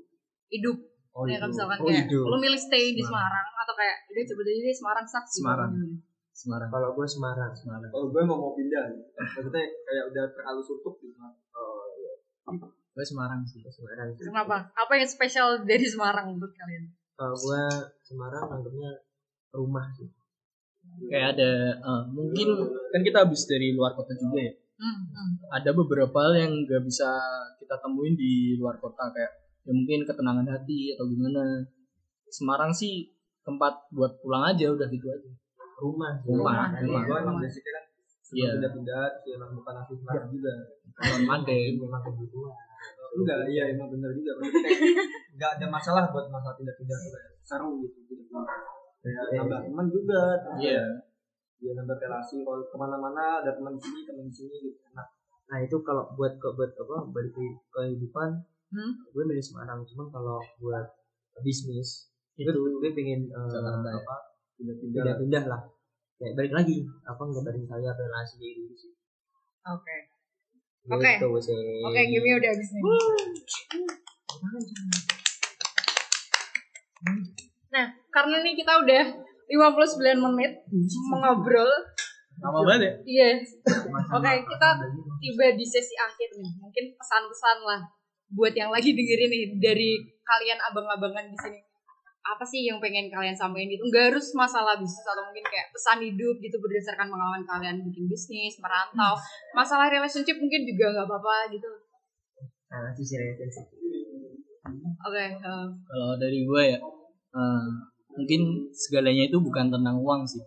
[0.51, 0.90] Hidup.
[1.11, 1.53] Oh, ya kan itu.
[1.53, 2.25] misalkan Oh, kayak hidup.
[2.25, 5.37] lu milih stay di Semarang atau kayak udah coba aja deh Semarang sak gitu.
[5.37, 5.71] Semarang.
[6.31, 7.53] Semarang Kalau gue Semarang.
[7.53, 11.19] Semarang Kalau gue mau mau pindah, maksudnya kayak udah terlalu suntuk gitu.
[11.51, 12.13] Oh, iya.
[12.91, 14.09] gue Semarang sih Semarang.
[14.13, 14.25] sih.
[14.25, 14.71] Kenapa?
[14.73, 16.95] Apa yang spesial dari Semarang menurut kalian?
[17.13, 17.63] Kalau gue
[18.01, 18.91] Semarang anggapnya
[19.51, 20.09] rumah sih.
[21.03, 22.49] kayak ada eh, mungkin
[22.89, 25.31] kan kita habis dari luar kota juga ya Hmm, hmm.
[25.53, 27.05] ada beberapa hal yang nggak bisa
[27.61, 31.43] kita temuin di luar kota kayak ya mungkin ketenangan hati atau gimana
[32.27, 33.11] Semarang sih
[33.43, 35.31] tempat buat pulang aja udah gitu aja
[35.81, 36.13] Rumah.
[36.23, 36.85] Rumah, Rumah.
[36.85, 37.03] rumah.
[37.09, 37.85] Gue emang basicnya kan
[38.31, 38.47] Iya.
[38.47, 40.53] sebelum pindah-pindah, sih emang bukan asli Semarang juga.
[41.19, 41.41] Memang
[42.05, 42.55] kebutuhan.
[43.11, 44.33] Enggak, iya emang bener juga.
[44.39, 44.81] Maksudnya kayak
[45.35, 47.01] nggak ada masalah buat masalah tuh kayak
[47.43, 47.99] seru gitu.
[48.07, 48.45] pindah-pindah.
[49.01, 49.67] Kayak Iya, nambah iya.
[49.67, 50.21] teman juga.
[50.61, 50.87] iya kayak,
[51.61, 52.37] Ya nambah relasi.
[52.41, 54.79] Kalau ke mana-mana ada teman di sini, teman di sini gitu.
[54.93, 55.09] Enak.
[55.51, 58.31] Nah itu kalau buat ke buat apa balik ke kehidupan,
[58.71, 58.93] Hmm?
[59.03, 59.83] gue milih Semarang.
[59.83, 60.87] Cuman kalau buat
[61.43, 62.07] bisnis,
[62.39, 63.99] itu gue gue pengen eh, Jakarta ya?
[63.99, 64.17] apa
[64.55, 65.03] Pindah-pindah.
[65.03, 65.63] pindah-pindah lah.
[66.21, 68.93] Kayak balik lagi, apa ngabarin saya relasi kayak gitu sih.
[69.67, 69.97] Oke.
[70.93, 71.11] Oke.
[71.17, 71.83] Gitu sih.
[71.83, 72.83] Oke, game udah habis nih.
[77.71, 79.05] Nah, karena nih kita udah
[79.51, 80.53] 59 menit
[81.11, 81.71] mengobrol.
[82.41, 83.29] lama banget ya Iya.
[84.17, 84.69] Oke, kita
[85.21, 86.53] tiba di sesi akhir nih.
[86.57, 87.81] Mungkin pesan-pesan lah
[88.35, 89.91] buat yang lagi dengerin nih dari
[90.23, 91.61] kalian abang-abangan di sini.
[92.21, 96.05] apa sih yang pengen kalian sampaikan gitu nggak harus masalah bisnis atau mungkin kayak pesan
[96.05, 99.17] hidup gitu berdasarkan pengalaman kalian bikin bisnis merantau
[99.57, 101.71] masalah relationship mungkin juga nggak apa-apa gitu
[102.71, 103.67] Nah, relationship.
[105.03, 106.79] oke eh, Kalau dari gue ya,
[107.35, 107.67] eh,
[108.15, 110.39] mungkin segalanya itu bukan tentang uang sih.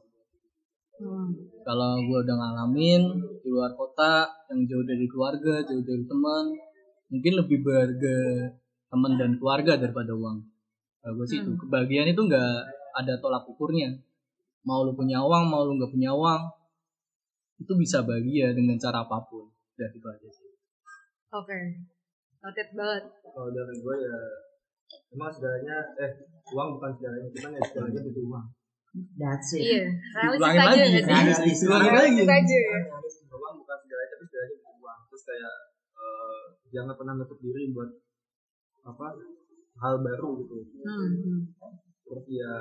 [1.03, 1.27] hmm,
[1.67, 3.03] Kalau gue udah ngalamin
[3.43, 6.45] di luar kota, yang jauh dari keluarga, jauh dari teman,
[7.13, 8.17] mungkin lebih berharga
[8.89, 10.41] teman dan keluarga daripada uang.
[10.99, 11.59] Kalau gue sih itu Hmm.
[11.61, 12.51] kebahagiaan itu nggak
[12.95, 13.93] ada tolak ukurnya.
[14.63, 16.41] Mau lu punya uang, mau lu nggak punya uang,
[17.57, 19.45] itu bisa bahagia dengan cara apa pun.
[19.73, 20.49] Dan itu aja sih.
[21.31, 21.59] oke
[22.39, 24.17] noted banget kalau dari gue ya
[25.09, 26.11] emang segalanya eh
[26.47, 28.45] uang bukan segalanya cuman ya segalanya butuh uang
[29.17, 29.61] That's it.
[29.65, 29.83] iya
[30.13, 31.01] realistis aja lagi.
[31.01, 31.59] Realistis.
[31.65, 31.87] Lagi.
[31.89, 32.77] realistis aja ya
[33.33, 35.53] uang bukan segalanya tapi segalanya butuh uang terus kayak
[36.73, 37.89] jangan pernah nutup diri buat
[38.83, 39.07] apa
[39.75, 41.39] hal baru gitu Hmm, hmm.
[42.03, 42.53] terus ya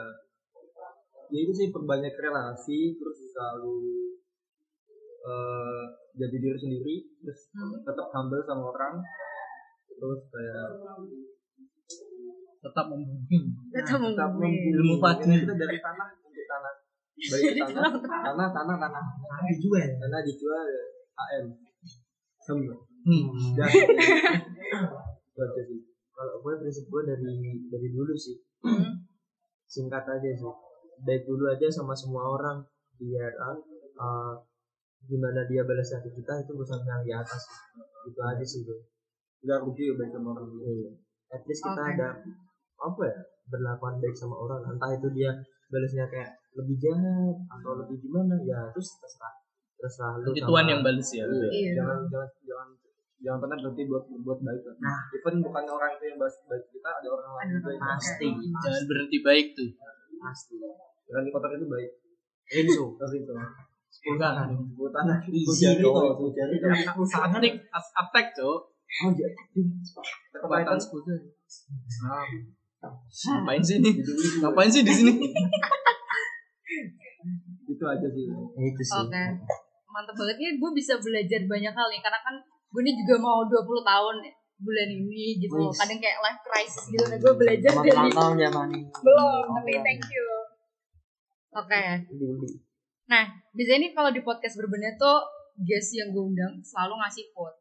[1.26, 3.76] ya itu sih perbanyak relasi terus selalu
[5.22, 5.84] eh
[6.14, 7.80] jadi diri sendiri terus Hmm.
[7.80, 8.94] tetap humble sama orang
[9.90, 10.68] terus kayak
[12.62, 13.38] Tetap membumi.
[13.74, 14.70] Tetap tetap membumi.
[14.70, 15.34] Ilmu padi.
[15.34, 16.72] kita dari tanah untuk tanah
[17.18, 17.90] ke tanah
[18.22, 19.90] tanah tanah tanah Tanah dijual.
[19.98, 20.68] tanah dijual
[21.12, 21.46] AM
[22.38, 22.70] sama
[23.02, 23.24] Hmm.
[25.66, 25.80] sih
[26.12, 27.34] Kalau gue prinsip gue dari
[27.66, 28.94] dari dulu sih Hmm.
[29.66, 30.54] singkat aja sih.
[31.02, 32.62] Baik dulu aja sama semua orang
[32.94, 33.34] biar
[33.98, 34.38] uh,
[35.02, 37.42] gimana dia balas hati kita itu urusan yang di atas.
[38.06, 38.78] Itu aja sih gue.
[39.42, 40.90] nggak rugi ya baik sama orang Iya.
[41.34, 41.90] At least kita Oke.
[41.98, 42.08] ada
[42.78, 43.18] apa ya
[43.50, 45.34] berlakuan baik sama orang entah itu dia
[45.66, 49.34] balasnya kayak lebih jahat atau lebih gimana ya terus terserah
[49.74, 51.26] terserah lu Tuhan yang balas ya.
[51.26, 51.50] Iya.
[51.50, 51.70] Iya.
[51.82, 52.68] jangan jangan jangan
[53.22, 54.76] jangan pernah berhenti buat buat baik lah.
[54.82, 55.00] Nah.
[55.14, 58.28] even bukan orang itu yang baik baik kita ada orang lain juga yang pasti.
[58.34, 59.70] Jangan berhenti baik tuh.
[60.22, 60.54] pasti.
[61.06, 61.90] Dengan kotor itu baik.
[62.52, 62.84] Enzo.
[62.98, 63.32] Terus itu
[63.92, 64.48] Sepuluh tangan.
[64.74, 65.82] buat tanah Easy Sepuluh jari.
[65.84, 65.94] dong.
[65.94, 66.70] tuh sepuluh jari tuh
[68.92, 69.28] oh iya.
[70.32, 71.04] Kekuatan sepuluh.
[72.82, 73.90] Ngapain sih ini?
[74.42, 75.12] Ngapain sih di sini?
[77.68, 78.24] itu aja sih.
[78.58, 79.24] Itu sih Oke.
[79.92, 80.36] Mantap banget.
[80.40, 82.34] Ya gue bisa belajar banyak hal nih karena kan
[82.72, 83.52] gue ini juga mau 20
[83.84, 84.14] tahun
[84.58, 85.58] bulan ini gitu.
[85.60, 85.76] Wis.
[85.76, 89.44] Kadang kayak life crisis gitu nah gue belajar sama dari ulang tahun ya Mani belum
[89.52, 90.26] tapi thank you.
[91.52, 91.82] Oke.
[92.08, 92.48] Dulu.
[93.04, 95.20] Nah, biasanya nih kalau di podcast berbenah tuh
[95.58, 97.60] guest yang gue undang selalu ngasih quote.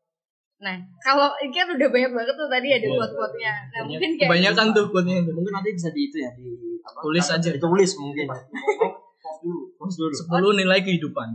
[0.62, 2.94] Nah, kalau ini kan udah banyak banget tuh tadi ada Iya.
[2.94, 3.54] quote-quote-nya.
[3.68, 5.18] Nah, mungkin kayak Kebanyakan tuh quote-nya.
[5.28, 6.48] mungkin nanti bisa di itu ya di
[6.80, 7.50] apa Tulis aja.
[7.50, 10.14] ditulis mungkin pos dulu Post dulu
[10.54, 11.28] 10 nilai kehidupan.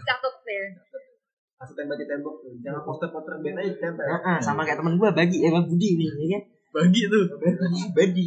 [0.00, 0.64] catat deh.
[1.58, 4.94] Langsung tembak di tembok tuh jangan poster-poster band aja ditempel Nah, ah, sama kayak temen
[4.94, 7.24] gue bagi ya Bang Budi nih ya kan Bagi tuh.
[7.98, 8.26] bagi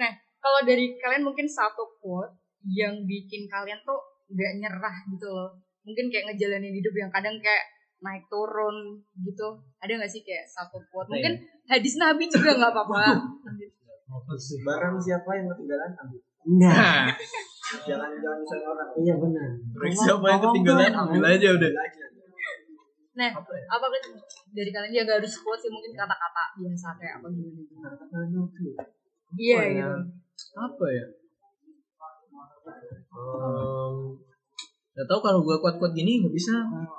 [0.00, 2.32] Nah, kalau dari kalian mungkin satu quote
[2.64, 4.00] yang bikin kalian tuh
[4.32, 5.52] gak nyerah gitu loh.
[5.84, 7.64] Mungkin kayak ngejalanin hidup yang kadang kayak
[8.00, 9.60] naik turun gitu.
[9.76, 11.12] Ada gak sih kayak satu quote?
[11.12, 11.36] Mungkin
[11.68, 13.20] hadis Nabi juga gak apa-apa.
[14.66, 16.20] barang siapa yang ketinggalan ambil
[16.56, 17.12] Nah,
[17.80, 19.48] jangan jangan nyusahin orang iya benar
[19.92, 21.72] siapa yang ketinggalan ambil aja udah.
[23.10, 23.30] Nah,
[23.66, 24.02] apa kan
[24.54, 28.70] dari kalian ya gak harus quote sih mungkin kata-kata biasa kayak apa gimana gitu.
[29.36, 29.88] Iya Apa ya?
[29.92, 30.00] gitu.
[30.56, 31.04] Apa ya?
[33.10, 33.94] Em,
[34.90, 36.54] Gak tau kalau gua kuat-kuat gini nggak bisa.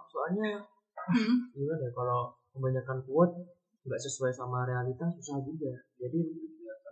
[0.07, 0.61] soalnya
[1.01, 1.49] Hmm.
[1.49, 3.33] gimana ya kalau kebanyakan quote
[3.81, 6.19] nggak sesuai sama realita susah juga jadi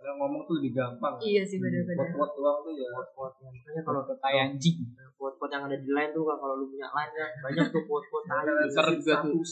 [0.00, 1.14] karena ngomong tuh lebih gampang.
[1.20, 1.92] Iya sih bener-bener.
[1.94, 2.88] buat-buat doang tuh ya.
[3.12, 4.76] Quote yang makanya kalau Kayak anjing.
[5.14, 8.06] quote quote yang ada di line tuh kalau lu punya line kan banyak tuh quote
[8.08, 9.44] quote Ntar juga tuh.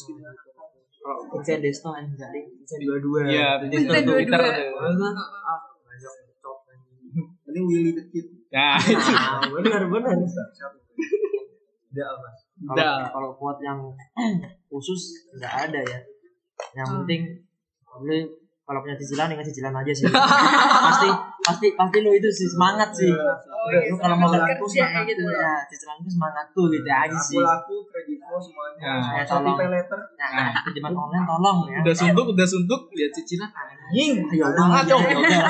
[0.98, 4.04] kalau Vincent Desto Vincent dua dua Iya, Vincent.
[4.04, 4.72] Twitter tuh.
[4.80, 6.58] ah banyak cok
[7.46, 8.26] ini Willy the Kid.
[8.48, 10.16] Nah, nah benar benar
[11.88, 12.28] udah apa
[12.68, 13.80] kalau kalau quote yang
[14.66, 15.98] khusus nggak ada ya.
[16.74, 16.96] Yang Hmm.
[16.98, 17.22] penting
[17.98, 18.18] lu
[18.68, 20.04] kalau punya cicilan dengan cicilan aja sih.
[20.12, 21.08] Pasti
[21.40, 23.08] pasti pasti lu itu sih semangat sih.
[23.08, 26.64] Oh, Udah, iya, lu kalau mau laku kerja semangat gitu ya cicilan tuh semangat tuh
[26.68, 27.40] gitu aja aku sih.
[27.40, 28.80] laku kreditku semuanya.
[28.84, 29.56] Nah, Shopee tolong.
[29.56, 31.78] pay letter nah pinjaman online tolong ya.
[31.80, 33.48] Udah suntuk, udah suntuk, lihat cicilan.
[33.48, 34.12] Anjing.
[34.28, 35.02] ayo Semangat ya, dong.
[35.24, 35.42] ya.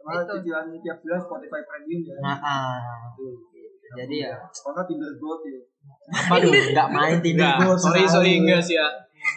[0.00, 0.32] Malah Itu.
[0.40, 2.16] cicilan tiap bulan Spotify Premium ya.
[2.24, 2.80] Nah ah.
[4.00, 4.32] jadi ya.
[4.48, 5.60] Karena Tinder Gold ya?
[6.88, 8.88] Main tidur Enggak, gua sorry, sorry, enggak sih ya.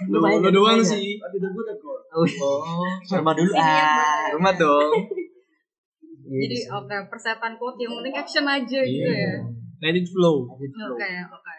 [0.06, 0.92] Lu, main lu doang main ya.
[0.92, 1.16] sih.
[1.18, 4.92] Ah, Tinder Gold ya Gold Oh, rumah dulu ah rumah dong.
[6.26, 6.68] Jadi sih.
[6.68, 9.14] oke persetan quote yang penting action aja gitu Iya.
[9.14, 9.34] ya.
[9.78, 10.48] Let it flow.
[10.50, 10.66] Oke,
[11.30, 11.56] oke.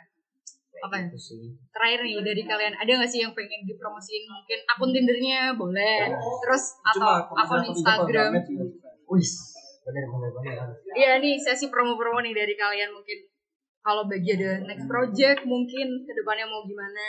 [0.77, 0.99] Oke.
[1.05, 1.43] Gitu sih.
[1.71, 6.11] Terakhir nih dari kalian ada nggak sih yang pengen dipromosiin mungkin akun Tindernya boleh,
[6.43, 8.31] terus atau Cuma akun Instagram?
[9.07, 9.31] Wis,
[9.83, 10.57] bener bener bener.
[10.93, 13.19] Iya nih sesi promo-promo nih dari kalian mungkin
[13.81, 17.07] kalau bagi ada next project mungkin ke depannya mau gimana?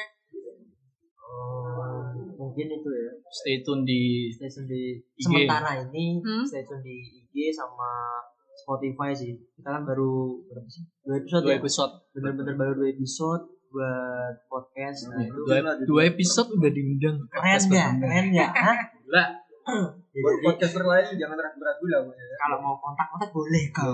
[1.28, 2.07] Oh,
[2.38, 3.11] mungkin itu ya.
[3.28, 4.82] Stay tune di Stay tune di
[5.13, 5.21] IG.
[5.21, 6.43] sementara ini Hmm?
[6.43, 6.95] stay tune di
[7.28, 8.23] IG sama
[8.55, 9.36] Spotify sih.
[9.53, 10.88] Kita kan baru berapa sih?
[11.01, 11.59] Dua episode dua ya.
[11.59, 11.93] episode.
[12.11, 14.99] Bener-bener baru dua episode buat podcast.
[15.09, 17.17] Nah, itu Dua, dua episode udah diundang.
[17.28, 17.89] keren nggak?
[17.99, 18.51] Keren nggak?
[18.53, 18.78] Hah?
[18.97, 19.25] Gila.
[20.17, 22.38] Ya, Buat podcaster lain jangan ragu-ragu lah pokoknya ya.
[22.39, 23.86] kalau mau kontak-kontak boleh kok.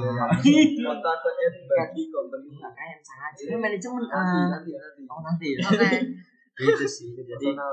[0.88, 2.48] Kontak ke Ed bagi company.
[2.56, 3.32] Keren sangat.
[3.42, 4.48] Ini manajemen Nanti, ah.
[4.48, 5.02] nanti, nanti.
[5.04, 5.60] Oh nanti ya.
[5.68, 5.90] Oke.
[6.56, 7.10] Gitu sih.
[7.16, 7.66] Jadi ya.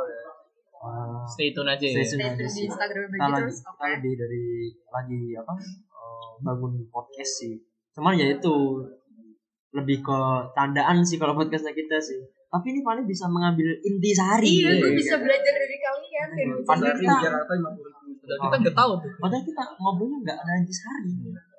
[0.80, 2.04] uh, Stay tune aja Stay ya.
[2.06, 2.64] tune Stay aja tune di sih.
[2.66, 3.58] Instagram kita lagi, terus.
[3.60, 4.44] kita lebih dari
[4.88, 7.54] lagi apa eh, bangun podcast sih
[7.90, 8.54] cuman ya itu
[9.70, 10.18] lebih ke
[10.50, 12.16] candaan sih kalau podcastnya kita sih
[12.46, 14.96] tapi ini paling bisa mengambil inti sehari Iya, gue ya.
[14.96, 16.28] bisa belajar dari kalian.
[16.32, 18.10] bisa Padahal dari- kita Jakarta 50 ribu.
[18.20, 19.12] Udah kita nggak tahu tuh.
[19.16, 21.10] padahal kita ngobrolnya nggak ada inti sehari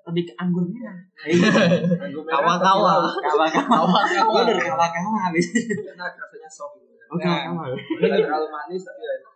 [0.01, 0.97] lebih ke anggur merah
[2.25, 2.93] Kawa-kawa.
[3.21, 3.99] kawa-kawa
[4.41, 6.79] bener kawa-kawa habis Enak rasanya soft.
[7.11, 7.63] Oke kawa
[7.99, 9.33] Nggak terlalu manis tapi ya enak.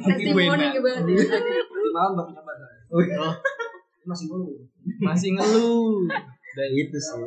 [0.00, 0.46] testimoni
[0.78, 1.04] banget.
[1.04, 2.52] Di malam baru nyoba.
[2.88, 3.34] Oh,
[4.06, 4.54] Masih dulu.
[4.98, 6.06] masih ngeluh.
[6.06, 7.20] Udah, itu sih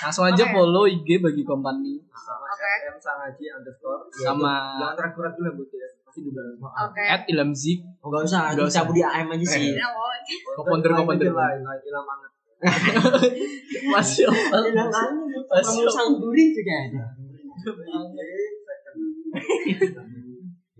[0.00, 0.54] Langsung aja Oke.
[0.54, 2.64] follow IG bagi company Sama Oke.
[2.80, 4.06] FM Sangaji underscore.
[4.14, 5.88] sama Jangan ragu-ragu lah buat ya.
[6.00, 6.56] Pasti di dalam.
[6.56, 7.02] Oke.
[7.04, 7.78] at Ilhamzik.
[8.00, 10.14] oh, nggak usah Nggak nggak usah budi AM aja sih Nah, oh,
[10.56, 11.28] Koponder, koponder.
[11.28, 12.30] lain, lain hilang banget.
[13.92, 14.60] Masya Allah.
[14.64, 15.04] Bilang aja,
[15.50, 17.04] Masya kamu sang duri juga ada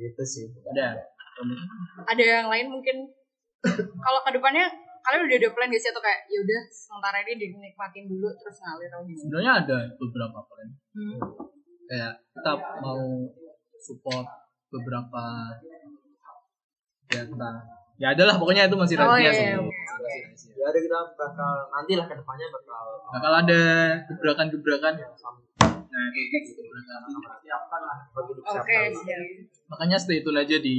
[0.01, 0.97] gitu sih Udah.
[2.09, 3.09] ada yang lain mungkin
[4.01, 4.69] kalau ke depannya
[5.01, 8.61] kalian udah ada plan gak sih atau kayak ya udah sementara ini dinikmatin dulu terus
[8.61, 9.13] ngalir aja.
[9.17, 10.69] Sebenarnya ada beberapa plan.
[10.93, 11.17] Hmm.
[11.89, 12.53] Kayak kita
[12.85, 13.01] mau
[13.81, 14.29] support
[14.69, 15.25] beberapa
[17.11, 17.57] ya entah
[17.97, 19.45] ya adalah pokoknya itu masih Oh, rahasia iya, sih.
[19.51, 19.59] iya.
[19.61, 20.53] Masih rahasia.
[20.57, 23.61] ya ada kita bakal nanti lah ke depannya bakal Bakal ada
[24.07, 24.95] gebrakan-gebrakan
[25.91, 26.99] Nah, itu gebrakan.
[27.41, 27.99] Siapkan lah.
[28.11, 28.65] bagi siap.
[29.69, 30.75] Makanya stay tune aja di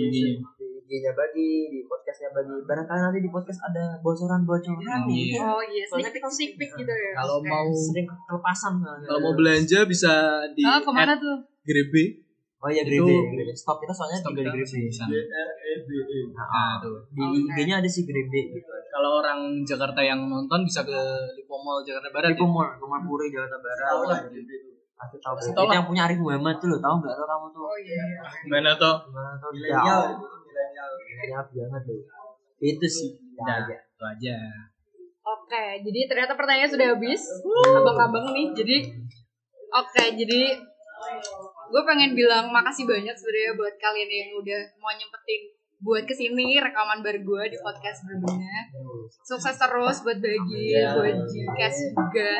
[0.91, 5.39] IG-nya bagi di podcastnya bagi barangkali nanti di podcast ada bocoran-bocoran nih Iya.
[5.41, 7.11] Oh iya, Soalnya sneak kita sneak peek gitu ya.
[7.15, 10.11] Kalau mau sering kelepasan kalau mau belanja bisa
[10.51, 11.47] di Ah, ke mana tuh?
[11.63, 12.27] Grebe.
[12.61, 13.55] oh iya Grebe Grebe.
[13.55, 15.09] stop kita soalnya Stop tinggal di Grebe di sana.
[15.09, 16.19] D R E B E.
[16.35, 16.97] Nah, tuh.
[17.07, 17.23] di.
[17.47, 20.99] IG-nya ada si Grebe gitu Kalau orang Jakarta yang nonton bisa ke
[21.33, 22.29] Lipo Mall Jakarta Barat.
[22.29, 22.43] di ya?
[22.43, 22.67] Pumur
[23.01, 24.70] Puri Jakarta Barat Grebe itu.
[25.01, 28.03] Aku tahu yang punya Arif Muhammad tuh lo tahu nggak tuh kamu tuh Oh iya.
[28.45, 28.95] Gimana tuh?
[29.05, 30.01] Gimana tuh Milenial
[31.01, 31.43] milenial.
[31.49, 32.01] banget loh
[32.61, 34.35] itu sih Udah, ya, itu aja.
[35.21, 37.21] Oke, jadi ternyata pertanyaannya sudah habis.
[37.73, 38.53] Abang-abang nih.
[38.53, 38.77] Jadi
[39.71, 40.41] Oke, jadi
[41.71, 45.41] gue pengen bilang makasih banyak sebenarnya buat kalian yang udah mau nyempetin
[45.81, 48.59] buat ke sini rekaman bar gue di podcast berbunga.
[49.25, 50.93] Sukses terus buat bagi, Iya.
[50.93, 52.33] buat Jikes juga.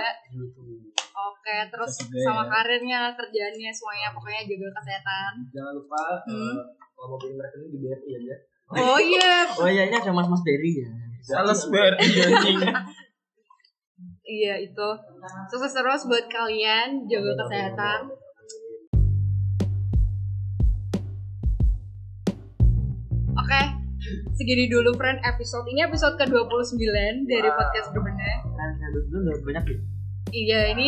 [1.12, 1.92] Oke, terus
[2.24, 2.50] sama ya.
[2.50, 5.32] karirnya, kerjaannya, semuanya pokoknya jaga kesehatan.
[5.52, 6.56] Jangan lupa Hmm.
[6.56, 6.64] eh,
[6.96, 8.36] kalau mau bikin rekening di BRI aja.
[8.72, 10.88] Oh iya, oh iya ini ada Mas Mas Berry ya
[11.22, 12.64] Sales bar anjing.
[14.24, 14.90] iya itu.
[15.48, 18.00] Sukses terus buat kalian, jaga kesehatan.
[23.32, 23.62] Oke,
[24.32, 26.80] segini dulu friend episode ini episode ke-29
[27.28, 28.40] dari podcast berbenah.
[28.48, 29.80] saya dulu banyak ya
[30.32, 30.88] Iya, ini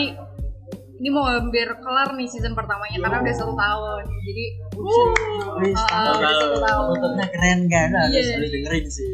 [0.95, 4.03] ini mau hampir kelar nih season pertamanya karena udah satu tahun.
[4.24, 6.86] Jadi Wih, Ah, udah satu tahun.
[6.90, 8.34] penutupnya keren kan harus Iya.
[8.34, 9.11] harus dengerin sih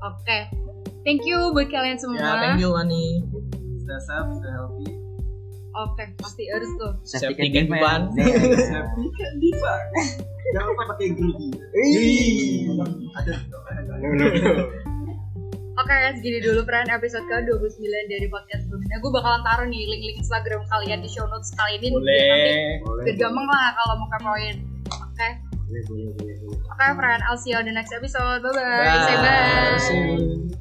[0.00, 0.38] Oke.
[1.00, 2.20] Thank you buat kalian semua.
[2.20, 3.24] Ya, thank you Ani.
[3.80, 4.86] Stay safe, stay healthy.
[5.72, 6.92] Oke, pasti harus tuh.
[7.04, 8.10] Safety can be fun.
[8.12, 9.72] Happy kan bisa.
[10.50, 11.48] Jangan lupa pakai groovy.
[13.14, 13.32] Ada
[15.80, 19.00] Oke, segini dulu friend episode ke-29 dari podcast sebelumnya.
[19.00, 21.88] Gue bakalan taruh nih link-link Instagram kalian di show notes kali ini.
[21.88, 22.52] Biar nanti
[23.08, 24.56] biar gampang lah kalau mau kepoin.
[24.92, 25.28] Oke.
[25.70, 27.20] boleh boleh boleh boleh Oke, friend.
[27.24, 28.44] I'll see you on the next episode.
[28.44, 28.60] Bye-bye.
[28.60, 29.00] Bye.
[29.08, 29.78] Say bye.
[29.80, 30.59] See you.